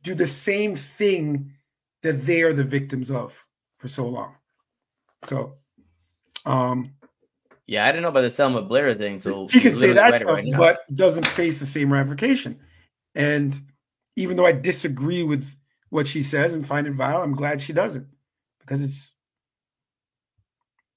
do 0.03 0.15
the 0.15 0.27
same 0.27 0.75
thing 0.75 1.53
that 2.03 2.27
they 2.27 2.43
are 2.43 2.53
the 2.53 2.65
victims 2.65 3.11
of 3.11 3.35
for 3.79 3.89
so 3.89 4.07
long. 4.07 4.35
So 5.25 5.55
um 6.47 6.93
Yeah, 7.69 7.85
I 7.85 7.93
didn't 7.93 8.03
know 8.03 8.09
about 8.09 8.23
the 8.23 8.31
Selma 8.31 8.63
Blair 8.63 8.95
thing. 8.95 9.21
So 9.21 9.47
she 9.47 9.61
can 9.61 9.75
say 9.75 9.93
that 9.93 10.15
stuff, 10.17 10.29
right 10.29 10.47
but 10.57 10.81
doesn't 10.97 11.27
face 11.27 11.61
the 11.61 11.67
same 11.67 11.93
ramification. 11.93 12.59
And 13.15 13.61
even 14.17 14.39
though 14.39 14.47
I 14.47 14.53
disagree 14.53 15.23
with 15.23 15.47
what 15.91 16.09
she 16.09 16.23
says 16.23 16.55
and 16.55 16.67
find 16.67 16.87
it 16.87 16.95
vile, 16.95 17.23
I'm 17.23 17.35
glad 17.35 17.61
she 17.61 17.75
doesn't 17.75 18.07
because 18.61 18.83
it's 18.83 19.15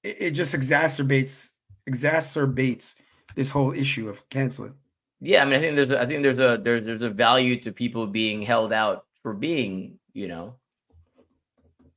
it, 0.02 0.16
it 0.18 0.30
just 0.30 0.54
exacerbates 0.54 1.50
exacerbates 1.88 2.94
this 3.34 3.50
whole 3.50 3.72
issue 3.72 4.08
of 4.08 4.26
canceling. 4.30 4.74
Yeah, 5.20 5.42
I 5.42 5.44
mean, 5.44 5.54
I 5.54 5.60
think 5.60 5.76
there's, 5.76 5.90
a, 5.90 6.00
I 6.00 6.06
think 6.06 6.22
there's 6.22 6.38
a, 6.40 6.60
there's, 6.60 6.84
there's 6.84 7.02
a 7.02 7.08
value 7.08 7.60
to 7.60 7.70
people 7.70 8.08
being 8.08 8.42
held 8.42 8.72
out 8.72 9.06
for 9.22 9.34
being, 9.34 9.98
you 10.14 10.26
know, 10.26 10.56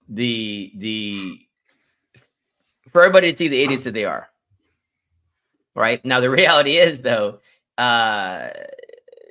the, 0.09 0.71
the, 0.75 1.39
for 2.91 3.01
everybody 3.01 3.31
to 3.31 3.37
see 3.37 3.47
the 3.47 3.63
idiots 3.63 3.85
that 3.85 3.95
they 3.95 4.05
are. 4.05 4.29
Right 5.75 6.03
now, 6.05 6.19
the 6.19 6.29
reality 6.41 6.77
is 6.77 7.01
though, 7.01 7.39
uh, 7.77 8.49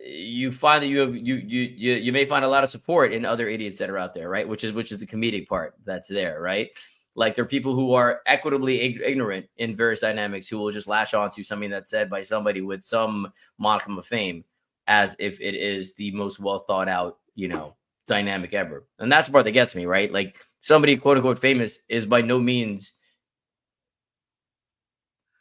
you 0.06 0.52
find 0.52 0.82
that 0.82 0.88
you 0.88 0.98
have 1.00 1.16
you 1.16 1.36
you 1.36 1.60
you 1.62 1.92
you 1.94 2.12
may 2.12 2.26
find 2.26 2.44
a 2.44 2.48
lot 2.48 2.62
of 2.64 2.70
support 2.70 3.12
in 3.12 3.24
other 3.24 3.48
idiots 3.48 3.78
that 3.78 3.90
are 3.90 3.98
out 3.98 4.14
there, 4.14 4.28
right? 4.28 4.46
Which 4.46 4.64
is 4.64 4.72
which 4.72 4.92
is 4.92 4.98
the 4.98 5.06
comedic 5.06 5.48
part 5.48 5.74
that's 5.84 6.08
there, 6.08 6.40
right? 6.40 6.70
Like 7.16 7.34
there 7.34 7.44
are 7.44 7.48
people 7.48 7.74
who 7.74 7.94
are 7.94 8.20
equitably 8.26 8.80
ig- 8.80 9.00
ignorant 9.02 9.46
in 9.56 9.76
various 9.76 10.00
dynamics 10.00 10.48
who 10.48 10.58
will 10.58 10.70
just 10.70 10.88
lash 10.88 11.14
on 11.14 11.30
to 11.30 11.42
something 11.44 11.70
that's 11.70 11.90
said 11.90 12.10
by 12.10 12.22
somebody 12.22 12.60
with 12.60 12.82
some 12.82 13.32
modicum 13.58 13.98
of 13.98 14.04
fame 14.06 14.44
as 14.88 15.16
if 15.18 15.40
it 15.40 15.54
is 15.54 15.94
the 15.94 16.10
most 16.10 16.40
well 16.40 16.58
thought 16.60 16.88
out, 16.88 17.18
you 17.34 17.48
know, 17.48 17.74
dynamic 18.06 18.52
ever. 18.52 18.84
And 18.98 19.10
that's 19.10 19.28
the 19.28 19.32
part 19.32 19.44
that 19.44 19.52
gets 19.52 19.74
me, 19.74 19.86
right? 19.86 20.12
Like 20.12 20.38
somebody 20.60 20.96
quote 20.96 21.16
unquote 21.16 21.38
famous 21.38 21.78
is 21.88 22.04
by 22.04 22.20
no 22.20 22.40
means 22.40 22.94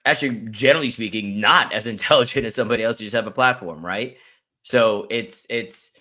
actually 0.06 0.48
generally 0.52 0.90
speaking 0.90 1.40
not 1.40 1.74
as 1.74 1.88
intelligent 1.96 2.46
as 2.46 2.56
somebody 2.56 2.84
else 2.84 3.00
who 3.00 3.06
just 3.06 3.16
have 3.16 3.28
a 3.28 3.32
platform, 3.32 3.86
right? 3.86 4.18
So 4.64 5.08
it's 5.10 5.46
it's 5.50 5.92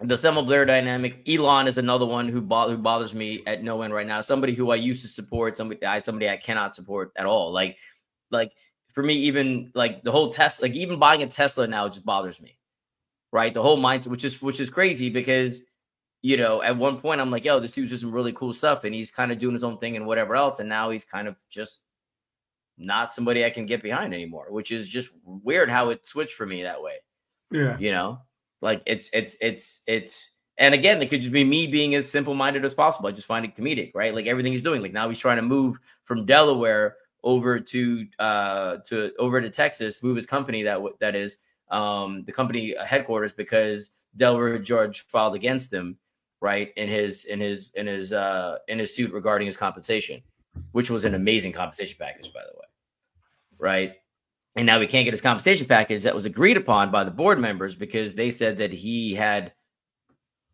the 0.00 0.16
Selma 0.16 0.42
Blair 0.42 0.64
dynamic. 0.64 1.22
Elon 1.28 1.68
is 1.68 1.78
another 1.78 2.04
one 2.04 2.28
who, 2.28 2.40
bo- 2.40 2.68
who 2.68 2.76
bothers 2.76 3.14
me 3.14 3.42
at 3.46 3.62
no 3.62 3.80
end 3.82 3.94
right 3.94 4.06
now. 4.06 4.20
Somebody 4.20 4.54
who 4.54 4.70
I 4.70 4.76
used 4.76 5.02
to 5.02 5.08
support, 5.08 5.56
somebody 5.56 5.84
I 5.84 6.00
somebody 6.00 6.28
I 6.28 6.36
cannot 6.36 6.74
support 6.74 7.12
at 7.16 7.26
all. 7.26 7.52
Like 7.52 7.78
like 8.30 8.52
for 8.92 9.02
me, 9.02 9.14
even 9.14 9.70
like 9.74 10.02
the 10.02 10.12
whole 10.12 10.30
Tesla, 10.30 10.64
like 10.64 10.74
even 10.74 10.98
buying 10.98 11.22
a 11.22 11.26
Tesla 11.26 11.66
now 11.66 11.88
just 11.88 12.04
bothers 12.04 12.40
me. 12.40 12.58
Right. 13.32 13.52
The 13.52 13.62
whole 13.62 13.78
mindset, 13.78 14.08
which 14.08 14.24
is 14.24 14.40
which 14.40 14.60
is 14.60 14.70
crazy 14.70 15.10
because 15.10 15.62
you 16.22 16.36
know, 16.36 16.62
at 16.62 16.76
one 16.76 16.98
point 16.98 17.20
I'm 17.20 17.30
like, 17.30 17.44
yo, 17.44 17.60
this 17.60 17.72
dude's 17.72 17.90
just 17.90 18.00
some 18.00 18.10
really 18.10 18.32
cool 18.32 18.52
stuff, 18.52 18.84
and 18.84 18.94
he's 18.94 19.10
kind 19.10 19.30
of 19.30 19.38
doing 19.38 19.54
his 19.54 19.64
own 19.64 19.78
thing 19.78 19.96
and 19.96 20.06
whatever 20.06 20.34
else, 20.34 20.60
and 20.60 20.68
now 20.68 20.90
he's 20.90 21.04
kind 21.04 21.28
of 21.28 21.38
just 21.48 21.82
not 22.78 23.14
somebody 23.14 23.44
I 23.44 23.50
can 23.50 23.66
get 23.66 23.82
behind 23.82 24.14
anymore, 24.14 24.46
which 24.50 24.70
is 24.70 24.88
just 24.88 25.10
weird 25.24 25.70
how 25.70 25.90
it 25.90 26.04
switched 26.04 26.34
for 26.34 26.46
me 26.46 26.62
that 26.62 26.82
way. 26.82 26.96
Yeah. 27.50 27.78
You 27.78 27.92
know, 27.92 28.20
like 28.60 28.82
it's 28.86 29.10
it's 29.12 29.36
it's 29.40 29.80
it's 29.86 30.28
and 30.58 30.74
again, 30.74 31.02
it 31.02 31.10
could 31.10 31.20
just 31.20 31.32
be 31.32 31.44
me 31.44 31.66
being 31.66 31.94
as 31.94 32.10
simple 32.10 32.34
minded 32.34 32.64
as 32.64 32.74
possible. 32.74 33.08
I 33.08 33.12
just 33.12 33.26
find 33.26 33.44
it 33.44 33.56
comedic, 33.56 33.92
right? 33.94 34.14
Like 34.14 34.26
everything 34.26 34.52
he's 34.52 34.62
doing. 34.62 34.80
Like 34.80 34.92
now 34.92 35.08
he's 35.08 35.18
trying 35.18 35.36
to 35.36 35.42
move 35.42 35.78
from 36.04 36.24
Delaware 36.26 36.96
over 37.22 37.60
to 37.60 38.06
uh 38.18 38.78
to 38.88 39.12
over 39.18 39.40
to 39.40 39.50
Texas, 39.50 40.02
move 40.02 40.16
his 40.16 40.26
company 40.26 40.62
that 40.62 40.80
that 41.00 41.14
is 41.14 41.38
um 41.70 42.24
the 42.24 42.32
company 42.32 42.74
headquarters 42.84 43.32
because 43.32 43.90
Delaware 44.16 44.58
judge 44.58 45.06
filed 45.06 45.34
against 45.34 45.72
him, 45.72 45.98
right? 46.40 46.72
In 46.76 46.88
his 46.88 47.24
in 47.26 47.40
his 47.40 47.72
in 47.74 47.86
his 47.86 48.12
uh 48.12 48.58
in 48.68 48.78
his 48.78 48.94
suit 48.94 49.12
regarding 49.12 49.46
his 49.46 49.56
compensation, 49.56 50.22
which 50.72 50.90
was 50.90 51.04
an 51.04 51.14
amazing 51.14 51.52
compensation 51.52 51.96
package, 51.98 52.32
by 52.32 52.40
the 52.40 52.56
way. 52.56 52.66
Right. 53.58 53.94
And 54.54 54.66
now 54.66 54.78
we 54.78 54.86
can't 54.86 55.04
get 55.04 55.12
his 55.12 55.20
compensation 55.20 55.66
package 55.66 56.04
that 56.04 56.14
was 56.14 56.24
agreed 56.24 56.56
upon 56.56 56.90
by 56.90 57.04
the 57.04 57.10
board 57.10 57.38
members 57.38 57.74
because 57.74 58.14
they 58.14 58.30
said 58.30 58.58
that 58.58 58.72
he 58.72 59.14
had 59.14 59.52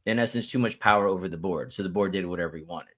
in 0.06 0.18
essence, 0.18 0.50
too 0.50 0.58
much 0.58 0.80
power 0.80 1.06
over 1.06 1.28
the 1.28 1.36
board. 1.36 1.72
So 1.72 1.82
the 1.82 1.88
board 1.88 2.12
did 2.12 2.26
whatever 2.26 2.56
he 2.56 2.64
wanted. 2.64 2.94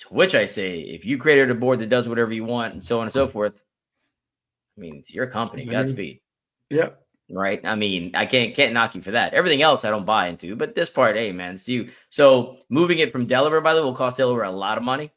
To 0.00 0.08
which 0.08 0.34
I 0.34 0.44
say, 0.44 0.80
if 0.80 1.04
you 1.04 1.18
created 1.18 1.50
a 1.50 1.54
board 1.54 1.80
that 1.80 1.88
does 1.88 2.08
whatever 2.08 2.32
you 2.32 2.44
want 2.44 2.72
and 2.72 2.82
so 2.82 2.98
on 2.98 3.04
and 3.04 3.12
so 3.12 3.26
forth, 3.28 3.54
I 4.76 4.80
mean, 4.80 4.96
it's 4.96 5.12
your 5.12 5.26
company. 5.26 5.64
Godspeed. 5.64 6.20
Yep. 6.70 7.00
Right. 7.30 7.60
I 7.64 7.74
mean, 7.74 8.12
I 8.14 8.26
can't 8.26 8.54
can't 8.54 8.74
knock 8.74 8.94
you 8.94 9.00
for 9.00 9.12
that. 9.12 9.34
Everything 9.34 9.62
else 9.62 9.84
I 9.84 9.90
don't 9.90 10.04
buy 10.04 10.28
into, 10.28 10.56
but 10.56 10.74
this 10.74 10.90
part, 10.90 11.16
hey 11.16 11.32
man, 11.32 11.54
it's 11.54 11.68
you. 11.68 11.88
So 12.10 12.58
moving 12.68 12.98
it 12.98 13.12
from 13.12 13.26
Delaware, 13.26 13.60
by 13.60 13.74
the 13.74 13.80
way, 13.80 13.84
will 13.84 13.94
cost 13.94 14.18
Delaware 14.18 14.44
a 14.44 14.50
lot 14.50 14.76
of 14.76 14.84
money. 14.84 15.10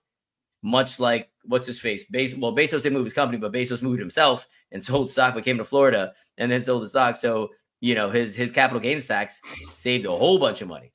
Much 0.64 1.00
like 1.00 1.30
what's 1.46 1.68
his 1.68 1.80
face? 1.80 2.06
Base 2.06 2.36
well, 2.36 2.54
Bezos 2.56 2.84
didn't 2.84 2.94
move 2.94 3.06
his 3.06 3.14
company, 3.14 3.38
but 3.38 3.54
Bezos 3.54 3.82
moved 3.84 4.00
himself 4.00 4.48
and 4.72 4.82
sold 4.84 5.10
stock, 5.10 5.34
but 5.36 5.44
came 5.44 5.58
to 5.58 5.64
Florida 5.64 6.14
and 6.38 6.52
then 6.52 6.62
sold 6.62 6.84
the 6.84 6.90
stock. 6.90 7.16
So 7.16 7.50
you 7.80 7.94
know 7.96 8.10
his 8.10 8.36
his 8.36 8.52
capital 8.52 8.80
gains 8.80 9.06
tax 9.06 9.40
saved 9.76 10.06
a 10.06 10.12
whole 10.12 10.40
bunch 10.40 10.62
of 10.62 10.68
money. 10.68 10.92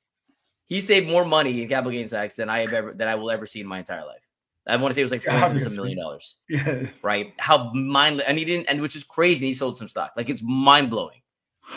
He 0.65 0.79
saved 0.81 1.07
more 1.07 1.25
money 1.25 1.61
in 1.61 1.69
capital 1.69 1.91
gains 1.91 2.11
tax 2.11 2.35
than 2.35 2.49
I 2.49 2.59
have 2.59 2.73
ever 2.73 2.93
than 2.93 3.07
I 3.07 3.15
will 3.15 3.31
ever 3.31 3.45
see 3.45 3.61
in 3.61 3.67
my 3.67 3.79
entire 3.79 4.05
life. 4.05 4.19
I 4.67 4.75
want 4.77 4.91
to 4.91 4.95
say 4.95 5.01
it 5.01 5.05
was 5.05 5.11
like 5.11 5.25
hundred 5.25 5.45
Obviously. 5.45 5.75
million 5.77 5.97
dollars, 5.99 6.37
Yes. 6.49 7.03
right? 7.03 7.33
How 7.37 7.71
mind 7.73 8.21
and 8.21 8.37
he 8.37 8.45
didn't, 8.45 8.67
and 8.67 8.81
which 8.81 8.95
is 8.95 9.03
crazy. 9.03 9.47
He 9.47 9.53
sold 9.53 9.77
some 9.77 9.87
stock, 9.87 10.11
like 10.17 10.29
it's 10.29 10.41
mind 10.43 10.89
blowing. 10.89 11.21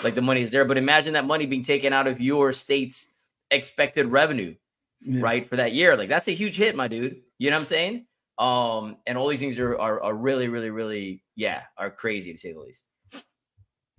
Like 0.04 0.14
the 0.16 0.22
money 0.22 0.42
is 0.42 0.50
there, 0.50 0.64
but 0.64 0.76
imagine 0.78 1.12
that 1.14 1.24
money 1.24 1.46
being 1.46 1.62
taken 1.62 1.92
out 1.92 2.06
of 2.08 2.20
your 2.20 2.52
state's 2.52 3.08
expected 3.50 4.06
revenue, 4.06 4.54
Yeah. 5.08 5.20
right, 5.22 5.46
for 5.48 5.56
that 5.56 5.72
year. 5.72 5.96
Like 5.96 6.08
that's 6.08 6.28
a 6.28 6.32
huge 6.32 6.56
hit, 6.56 6.74
my 6.76 6.88
dude. 6.88 7.22
You 7.38 7.50
know 7.50 7.56
what 7.56 7.60
I'm 7.60 7.64
saying? 7.66 8.06
Um, 8.38 8.96
and 9.06 9.16
all 9.16 9.28
these 9.28 9.40
things 9.40 9.58
are 9.58 9.78
are, 9.78 10.02
are 10.02 10.14
really, 10.14 10.48
really, 10.48 10.70
really, 10.70 11.22
yeah, 11.36 11.62
are 11.78 11.90
crazy 11.90 12.32
to 12.32 12.38
say 12.38 12.52
the 12.52 12.60
least. 12.60 12.86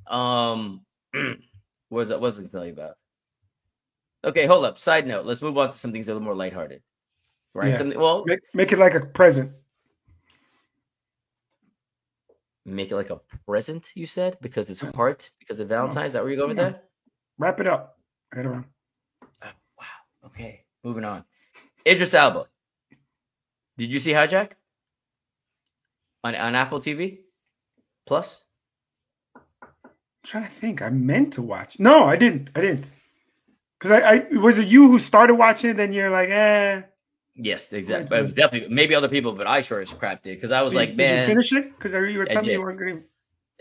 Um, 0.06 0.82
what 1.13 1.38
was 1.89 2.10
that? 2.10 2.20
What 2.22 2.28
was 2.28 2.38
I 2.38 2.41
gonna 2.43 2.52
tell 2.52 2.65
you 2.65 2.74
about? 2.74 2.96
Okay, 4.26 4.46
hold 4.46 4.65
up. 4.65 4.78
Side 4.78 5.08
note. 5.08 5.26
Let's 5.26 5.41
move 5.41 5.58
on 5.58 5.70
to 5.72 5.78
some 5.78 5.91
things 5.91 6.08
a 6.08 6.12
little 6.13 6.24
more 6.26 6.36
lighthearted. 6.36 6.82
Right? 7.54 7.70
Yeah. 7.70 7.78
Something, 7.78 8.00
well, 8.00 8.24
Make, 8.26 8.39
make 8.54 8.72
it 8.72 8.78
like 8.80 8.93
a 8.93 9.00
present. 9.06 9.52
make 12.65 12.91
it 12.91 12.96
like 12.96 13.10
a 13.10 13.20
present. 13.46 13.91
You 13.96 14.06
said 14.06 14.38
because 14.41 14.70
it's 14.70 14.82
heart 14.82 15.32
because 15.39 15.60
of 15.60 15.70
Valentine's. 15.70 16.08
Is 16.10 16.13
that 16.13 16.24
where 16.24 16.32
you 16.32 16.38
go 16.38 16.48
with 16.48 16.58
Yeah. 16.58 16.70
that? 16.72 16.89
Wrap 17.38 17.60
it 17.60 17.67
up. 17.67 17.98
Right 18.36 18.46
around. 18.46 18.65
Uh, 19.41 19.52
wow. 19.80 19.86
Okay, 20.26 20.65
moving 20.84 21.04
on. 21.04 21.24
Idris 21.86 22.13
Elba. 22.13 22.46
Did 23.78 23.92
you 23.92 24.00
see 24.00 24.12
Hijack 24.12 24.52
on 26.24 26.36
on 26.36 26.56
Apple 26.56 26.80
TV 26.80 27.20
Plus? 28.06 28.44
I'm 29.36 29.42
trying 30.26 30.44
to 30.46 30.50
think. 30.50 30.82
I 30.82 30.90
meant 30.90 31.34
to 31.34 31.42
watch. 31.42 31.80
No, 31.80 32.06
I 32.06 32.16
didn't. 32.16 32.50
I 32.56 32.62
didn't. 32.62 32.92
Because 33.78 33.92
I, 33.92 34.16
I 34.34 34.38
was 34.38 34.58
it 34.58 34.68
you 34.68 34.90
who 34.90 34.98
started 34.98 35.36
watching 35.36 35.70
it, 35.70 35.78
then 35.78 35.94
you're 35.94 36.10
like, 36.10 36.30
eh. 36.30 36.82
Yes, 37.36 37.72
exactly. 37.72 38.08
But 38.10 38.20
it 38.20 38.26
was 38.26 38.34
definitely 38.34 38.74
maybe 38.74 38.96
other 38.96 39.08
people, 39.08 39.34
but 39.34 39.46
I 39.46 39.62
sure 39.62 39.80
as 39.80 39.94
crap 39.94 40.24
did 40.24 40.36
because 40.38 40.52
I 40.52 40.63
was 40.63 40.74
like, 40.74 40.90
did 40.90 40.98
man, 40.98 41.16
Did 41.16 41.22
you 41.22 41.28
finish 41.28 41.52
it? 41.54 41.78
Because 41.78 41.94
you 41.94 42.18
were 42.18 42.26
telling 42.26 42.48
me 42.48 42.54
you 42.54 42.62
weren't 42.62 42.80
gonna. 42.80 43.02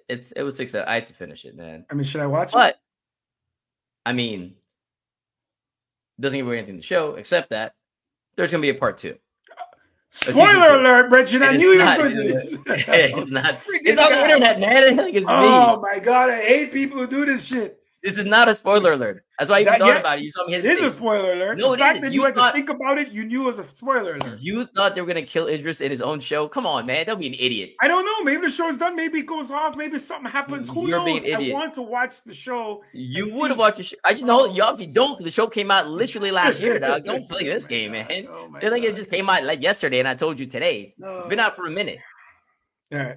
it's 0.09 0.33
it 0.33 0.43
was 0.43 0.57
six. 0.57 0.75
I 0.75 0.95
had 0.95 1.07
to 1.07 1.13
finish 1.13 1.45
it, 1.45 1.55
man. 1.55 1.85
I 1.91 1.95
mean, 1.95 2.05
should 2.05 2.23
I 2.23 2.27
watch 2.27 2.51
it? 2.51 2.55
But 2.55 2.77
I 4.07 4.15
mean, 4.15 4.55
doesn't 6.21 6.39
give 6.39 6.47
away 6.47 6.59
anything 6.59 6.77
to 6.77 6.83
show 6.83 7.15
except 7.15 7.51
that 7.51 7.73
there's 8.37 8.51
gonna 8.51 8.63
be 8.63 8.71
a 8.71 8.75
part 8.75 8.99
two. 8.99 9.17
Spoiler 10.11 10.79
alert, 10.79 11.11
Bridget! 11.11 11.43
I 11.43 11.57
knew 11.57 11.73
you 11.73 11.79
were 11.79 11.85
going 11.85 12.15
to 12.15 12.23
do 12.23 12.33
this. 12.33 12.57
it's 12.67 13.31
not. 13.31 13.45
Freaking 13.67 13.81
It's 13.85 13.97
not 13.97 14.11
the 14.11 14.23
internet, 14.23 14.61
man. 14.61 14.97
Like 14.97 15.15
it's 15.15 15.27
Oh 15.29 15.77
me. 15.77 15.83
my 15.83 15.99
god, 15.99 16.31
I 16.31 16.41
hate 16.41 16.73
people 16.73 16.99
who 16.99 17.07
do 17.07 17.27
this 17.27 17.45
shit. 17.45 17.76
This 18.03 18.19
is 18.19 18.25
not 18.27 18.49
a 18.49 18.55
spoiler 18.55 18.93
alert. 18.93 19.25
That's 19.39 19.51
why 19.51 19.59
you 19.61 19.65
That- 19.65 19.79
thought 19.81 19.89
yeah, 19.89 19.99
about 20.01 20.19
it. 20.19 20.25
You 20.25 20.31
saw 20.31 20.47
me 20.47 20.55
It 20.55 20.65
hesitate. 20.65 20.85
is 20.87 20.93
a 20.93 20.97
spoiler 20.97 21.33
alert. 21.33 21.59
No, 21.59 21.69
the 21.71 21.75
it 21.75 21.79
fact 21.79 21.93
isn't. 21.95 22.05
that 22.05 22.13
You 22.13 22.21
you, 22.21 22.25
had 22.27 22.35
thought- 22.37 22.51
to 22.51 22.53
think 22.57 22.69
about 22.71 22.99
it, 22.99 23.09
you 23.09 23.25
knew 23.25 23.43
it 23.43 23.47
was 23.47 23.59
a 23.59 23.65
spoiler 23.65 24.17
alert. 24.17 24.39
You 24.39 24.65
thought 24.67 24.95
they 24.95 25.01
were 25.01 25.07
gonna 25.09 25.23
kill 25.23 25.49
Idris 25.49 25.81
in 25.81 25.91
his 25.91 26.01
own 26.01 26.21
show? 26.21 26.47
Come 26.47 26.67
on, 26.67 26.87
man. 26.87 27.07
Don't 27.07 27.19
be 27.19 27.27
an 27.27 27.35
idiot. 27.35 27.71
I 27.81 27.89
don't 27.89 28.05
know. 28.05 28.23
Maybe 28.23 28.43
the 28.43 28.51
show's 28.51 28.77
done. 28.77 28.95
Maybe 28.95 29.21
it 29.21 29.27
goes 29.27 29.51
off. 29.51 29.77
Maybe 29.77 29.99
something 29.99 30.31
happens. 30.31 30.69
Who 30.69 30.87
You're 30.89 31.05
knows? 31.05 31.25
I 31.25 31.51
want 31.53 31.75
to 31.75 31.83
watch 31.83 32.23
the 32.23 32.35
show. 32.35 32.85
You 32.93 33.35
would 33.35 33.57
watched 33.57 33.79
the 33.79 33.83
show. 33.83 33.97
I 34.05 34.13
just 34.13 34.25
know 34.25 34.43
oh. 34.43 34.55
you 34.55 34.63
obviously 34.63 34.93
don't. 34.93 35.19
The 35.23 35.31
show 35.31 35.49
came 35.49 35.71
out 35.73 35.89
literally 35.89 36.31
last 36.31 36.61
year, 36.61 36.79
dog. 36.79 37.05
Don't 37.05 37.27
play 37.29 37.45
this 37.45 37.65
Oh 37.65 37.69
game, 37.69 37.93
God. 37.93 38.09
man. 38.09 38.27
Oh 38.31 38.49
my 38.49 38.61
They 38.61 38.71
think 38.71 38.85
it 38.85 38.89
God. 38.91 38.97
just 38.97 39.11
came 39.11 39.29
out 39.29 39.43
like 39.43 39.63
yesterday, 39.63 39.99
and 39.99 40.07
I 40.07 40.15
told 40.15 40.39
you 40.39 40.47
today. 40.47 40.95
No. 40.99 41.17
It's 41.17 41.27
been 41.27 41.41
out 41.41 41.57
for 41.57 41.67
a 41.67 41.71
minute. 41.71 41.99
All 42.93 42.99
right. 43.01 43.17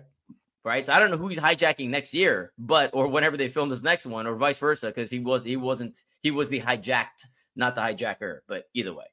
Right? 0.64 0.86
So 0.86 0.94
I 0.94 1.00
don't 1.00 1.12
know 1.12 1.18
who 1.18 1.28
he's 1.28 1.40
hijacking 1.40 1.90
next 1.90 2.14
year, 2.14 2.52
but 2.58 2.92
or 2.94 3.08
whenever 3.08 3.38
they 3.38 3.50
film 3.50 3.70
this 3.70 3.84
next 3.84 4.06
one, 4.06 4.28
or 4.28 4.36
vice 4.36 4.58
versa, 4.58 4.88
because 4.88 5.10
he 5.10 5.20
was 5.20 5.44
he 5.44 5.58
wasn't 5.58 5.98
he 6.22 6.32
was 6.32 6.50
the 6.50 6.62
hijacked, 6.62 7.26
not 7.56 7.76
the 7.76 7.82
hijacker. 7.82 8.40
But 8.48 8.66
either 8.74 8.94
way, 8.94 9.06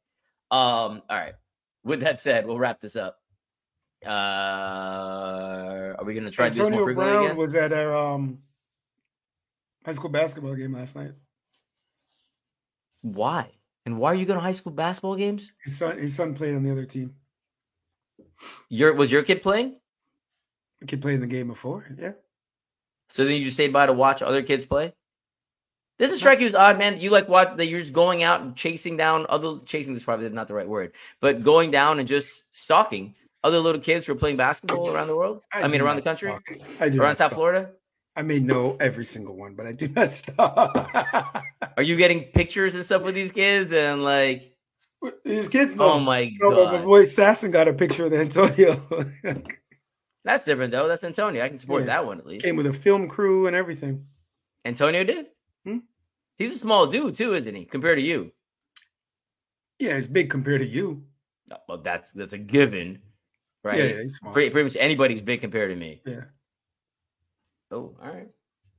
um, 0.51 1.03
all 1.09 1.17
right. 1.17 1.35
With 1.85 2.01
that 2.01 2.21
said, 2.21 2.47
we'll 2.47 2.59
wrap 2.59 2.81
this 2.81 2.97
up. 2.97 3.19
Uh, 4.05 4.09
are 5.99 6.05
we 6.05 6.15
gonna 6.15 6.31
try 6.31 6.49
to 6.49 6.55
do 6.55 6.65
this 6.65 6.71
more 6.71 6.93
Brown 6.93 7.25
again? 7.25 7.37
was 7.37 7.55
at 7.55 7.73
our 7.73 7.97
um, 7.97 8.39
high 9.85 9.93
school 9.93 10.11
basketball 10.11 10.55
game 10.55 10.75
last 10.75 10.97
night. 10.97 11.13
Why? 13.03 13.51
And 13.87 13.99
why 13.99 14.11
are 14.11 14.15
you 14.17 14.27
going 14.27 14.39
to 14.39 14.43
high 14.43 14.53
school 14.53 14.73
basketball 14.73 15.15
games? 15.15 15.53
His 15.63 15.79
son, 15.79 15.97
his 15.97 16.15
son 16.15 16.35
played 16.35 16.57
on 16.57 16.65
the 16.65 16.73
other 16.73 16.85
team. 16.85 17.15
Your 18.69 18.93
was 18.93 19.13
your 19.13 19.23
kid 19.23 19.43
playing? 19.43 19.77
Kid 20.87 21.03
played 21.03 21.15
in 21.15 21.21
the 21.21 21.27
game 21.27 21.49
before. 21.49 21.87
Yeah. 21.99 22.13
So 23.09 23.25
then 23.25 23.35
you 23.35 23.45
just 23.45 23.57
stayed 23.57 23.73
by 23.73 23.87
to 23.87 23.93
watch 23.93 24.23
other 24.23 24.43
kids 24.43 24.67
play? 24.67 24.93
This 25.99 26.13
is 26.13 26.19
strike 26.19 26.41
you 26.41 26.47
as 26.47 26.55
odd, 26.55 26.79
man? 26.79 27.01
You 27.01 27.11
like 27.11 27.29
what 27.29 27.57
that 27.57 27.67
you're 27.67 27.81
just 27.81 27.95
going 27.95 28.23
out 28.23 28.43
and 28.43 28.55
chasing 28.55 28.99
down 28.99 29.25
other 29.31 29.61
chasing 29.65 29.95
is 29.95 30.05
probably 30.05 30.29
not 30.29 30.47
the 30.47 30.55
right 30.55 30.69
word, 30.69 30.93
but 31.21 31.43
going 31.43 31.71
down 31.71 31.99
and 31.99 32.07
just 32.07 32.55
stalking 32.55 33.15
other 33.43 33.59
little 33.61 33.81
kids 33.81 34.07
who 34.07 34.13
are 34.13 34.17
playing 34.17 34.37
basketball 34.37 34.91
around 34.91 35.07
the 35.07 35.17
world. 35.17 35.41
I, 35.53 35.67
mean, 35.69 35.81
around 35.81 35.97
the 35.97 36.03
country. 36.03 36.35
I 36.81 36.91
do 36.91 37.01
around 37.01 37.17
South. 37.17 37.33
Florida. 37.33 37.71
I 38.15 38.23
may 38.23 38.41
know 38.41 38.77
every 38.81 39.05
single 39.05 39.37
one, 39.37 39.55
but 39.55 39.67
I 39.67 39.73
do 39.73 39.89
not 39.89 40.11
stop. 40.11 41.35
Are 41.77 41.83
you 41.83 41.97
getting 41.97 42.25
pictures 42.25 42.75
and 42.75 42.85
stuff 42.85 43.03
with 43.03 43.15
these 43.15 43.33
kids 43.33 43.73
and 43.73 44.05
like? 44.05 44.53
These 45.25 45.49
kids 45.49 45.77
know. 45.77 45.93
Oh 45.93 46.01
my 46.01 46.31
No, 46.41 46.55
but 46.55 46.73
my 46.73 46.85
boy 46.85 47.05
Sasson 47.05 47.53
got 47.53 47.69
a 47.69 47.73
picture 47.73 48.07
of 48.07 48.13
Antonio. 48.13 48.83
that's 50.27 50.45
different 50.45 50.73
though. 50.73 50.89
That's 50.89 51.05
Antonio. 51.05 51.43
I 51.43 51.49
can 51.49 51.57
support 51.59 51.83
Yeah. 51.83 51.87
that 51.87 52.07
one 52.07 52.19
at 52.19 52.27
least. 52.27 52.45
Came 52.45 52.57
with 52.57 52.67
a 52.67 52.73
film 52.75 53.09
crew 53.09 53.47
and 53.47 53.57
everything. 53.57 54.07
Antonio 54.65 55.05
did. 55.05 55.27
Hmm? 55.65 55.79
He's 56.37 56.55
a 56.55 56.59
small 56.59 56.87
dude 56.87 57.15
too, 57.15 57.35
isn't 57.35 57.55
he? 57.55 57.65
Compared 57.65 57.97
to 57.99 58.03
you. 58.03 58.33
Yeah, 59.79 59.97
it's 59.97 60.07
big 60.07 60.29
compared 60.29 60.61
to 60.61 60.67
you. 60.67 61.05
No, 61.49 61.57
Well, 61.69 61.79
that's 61.79 62.11
that's 62.11 62.33
a 62.33 62.39
given, 62.39 63.01
right? 63.63 63.79
Yeah, 63.79 63.85
yeah, 63.85 64.03
he's 64.03 64.17
small. 64.17 64.33
Pretty, 64.33 64.51
pretty 64.51 64.65
much 64.65 64.77
anybody's 64.77 65.23
big 65.23 65.41
compared 65.41 65.71
to 65.71 65.77
me. 65.77 66.03
Yeah. 66.05 66.25
Oh, 67.71 67.97
all 68.03 68.09
right. 68.13 68.29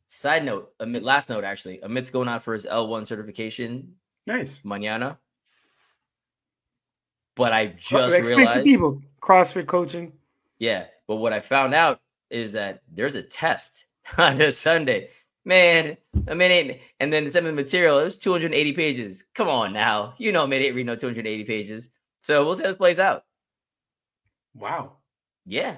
Side 0.09 0.45
note, 0.45 0.78
Amit, 0.80 1.01
last 1.03 1.30
note 1.30 1.43
actually, 1.43 1.80
Amit's 1.80 2.09
going 2.09 2.28
out 2.30 2.43
for 2.43 2.53
his 2.53 2.65
L1 2.65 3.05
certification 3.07 3.95
Nice. 4.26 4.61
mañana. 4.65 5.17
But 7.36 7.53
I 7.53 7.67
just 7.67 7.89
to 8.30 8.36
realized, 8.36 8.63
people 8.65 9.01
CrossFit 9.22 9.67
coaching. 9.67 10.13
Yeah. 10.60 10.86
But 11.08 11.18
what 11.18 11.34
I 11.34 11.39
found 11.39 11.74
out 11.74 11.99
is 12.30 12.51
that 12.53 12.82
there's 12.93 13.16
a 13.16 13.24
test 13.24 13.86
on 14.18 14.41
a 14.41 14.51
Sunday. 14.51 15.10
Man, 15.45 15.95
I 16.28 16.34
mean, 16.34 16.51
ain't- 16.51 16.82
and 16.99 17.14
then 17.14 17.30
some 17.32 17.45
of 17.45 17.55
the 17.55 17.62
material, 17.62 17.99
it 17.99 18.03
was 18.03 18.18
280 18.18 18.74
pages. 18.74 19.24
Come 19.34 19.47
on 19.47 19.72
now. 19.74 20.14
You 20.18 20.32
know, 20.34 20.43
ain't 20.51 20.76
read 20.76 20.86
no 20.86 20.95
280 20.95 21.43
pages. 21.45 21.89
So 22.22 22.45
we'll 22.45 22.55
see 22.55 22.64
how 22.64 22.70
this 22.70 22.78
plays 22.78 22.99
out. 22.99 23.24
Wow. 24.53 24.97
Yeah. 25.45 25.78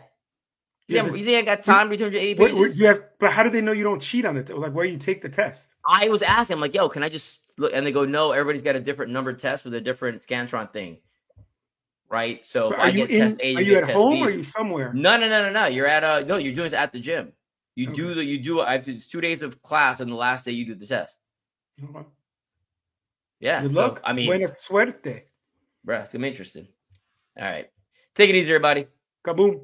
You 0.88 0.96
Yeah, 0.96 1.04
have 1.04 1.16
you 1.16 1.24
think 1.24 1.38
I 1.48 1.56
got 1.56 1.64
time 1.64 1.88
to 1.88 1.92
return 1.92 2.12
your 2.14 2.22
eight 2.22 2.40
What- 2.40 2.54
what- 2.54 2.64
pages? 2.64 2.80
you 2.80 2.88
have, 2.88 3.04
but 3.20 3.32
how 3.32 3.44
do 3.44 3.50
they 3.52 3.62
know 3.62 3.74
you 3.74 3.84
don't 3.84 4.02
cheat 4.02 4.26
on 4.26 4.38
it? 4.38 4.50
Like 4.50 4.72
where 4.74 4.86
you 4.86 4.98
take 4.98 5.22
the 5.22 5.30
test? 5.30 5.76
I 5.88 6.10
was 6.10 6.24
asking, 6.24 6.56
I'm 6.56 6.62
like, 6.62 6.74
yo, 6.74 6.90
can 6.90 7.04
I 7.04 7.10
just 7.10 7.54
look? 7.60 7.72
And 7.74 7.86
they 7.86 7.92
go, 7.92 8.06
no, 8.06 8.32
everybody's 8.32 8.64
got 8.64 8.76
a 8.76 8.80
different 8.80 9.12
number 9.12 9.34
test 9.34 9.66
with 9.66 9.76
a 9.76 9.82
different 9.82 10.26
Scantron 10.26 10.74
thing. 10.74 10.98
Right? 12.10 12.44
So 12.46 12.74
if 12.74 12.80
I 12.80 12.92
get 12.92 13.12
in? 13.12 13.20
test 13.20 13.38
A, 13.42 13.56
Are 13.56 13.62
you 13.62 13.68
you 13.68 13.74
get 13.76 13.84
at 13.84 13.88
test 13.88 13.98
home 13.98 14.14
B. 14.14 14.22
or 14.22 14.28
are 14.28 14.30
you 14.32 14.42
somewhere? 14.44 14.92
No, 14.94 15.18
no, 15.18 15.30
no, 15.30 15.44
no, 15.44 15.52
no. 15.52 15.66
You're 15.68 15.88
at 15.88 16.04
a 16.04 16.26
no, 16.26 16.38
you're 16.38 16.54
doing 16.56 16.66
this 16.66 16.74
at 16.74 16.92
the 16.92 17.00
gym. 17.00 17.34
You 17.76 17.94
do 17.94 18.08
Okay. 18.08 18.14
the 18.16 18.26
you 18.26 18.40
do 18.40 18.62
I 18.62 18.74
have 18.74 18.86
to, 18.86 18.94
it's 18.94 19.08
two 19.08 19.22
days 19.22 19.42
of 19.44 19.62
class 19.62 20.00
and 20.00 20.12
the 20.12 20.16
last 20.16 20.44
day 20.46 20.52
you 20.52 20.66
do 20.66 20.76
the 20.76 20.88
test. 20.88 21.22
Okay. 21.84 22.06
Yeah. 23.40 23.62
Good 23.62 23.74
so, 23.74 23.82
luck. 23.82 24.02
I 24.04 24.14
mean, 24.14 24.28
Buena 24.28 24.48
suerte. 24.48 25.24
bruh, 25.86 26.02
it's 26.02 26.12
gonna 26.12 26.24
be 26.24 26.28
interesting. 26.30 26.68
All 27.38 27.46
right. 27.46 27.70
Take 28.16 28.30
it 28.32 28.36
easy, 28.36 28.50
everybody. 28.50 28.88
Kaboom. 29.24 29.62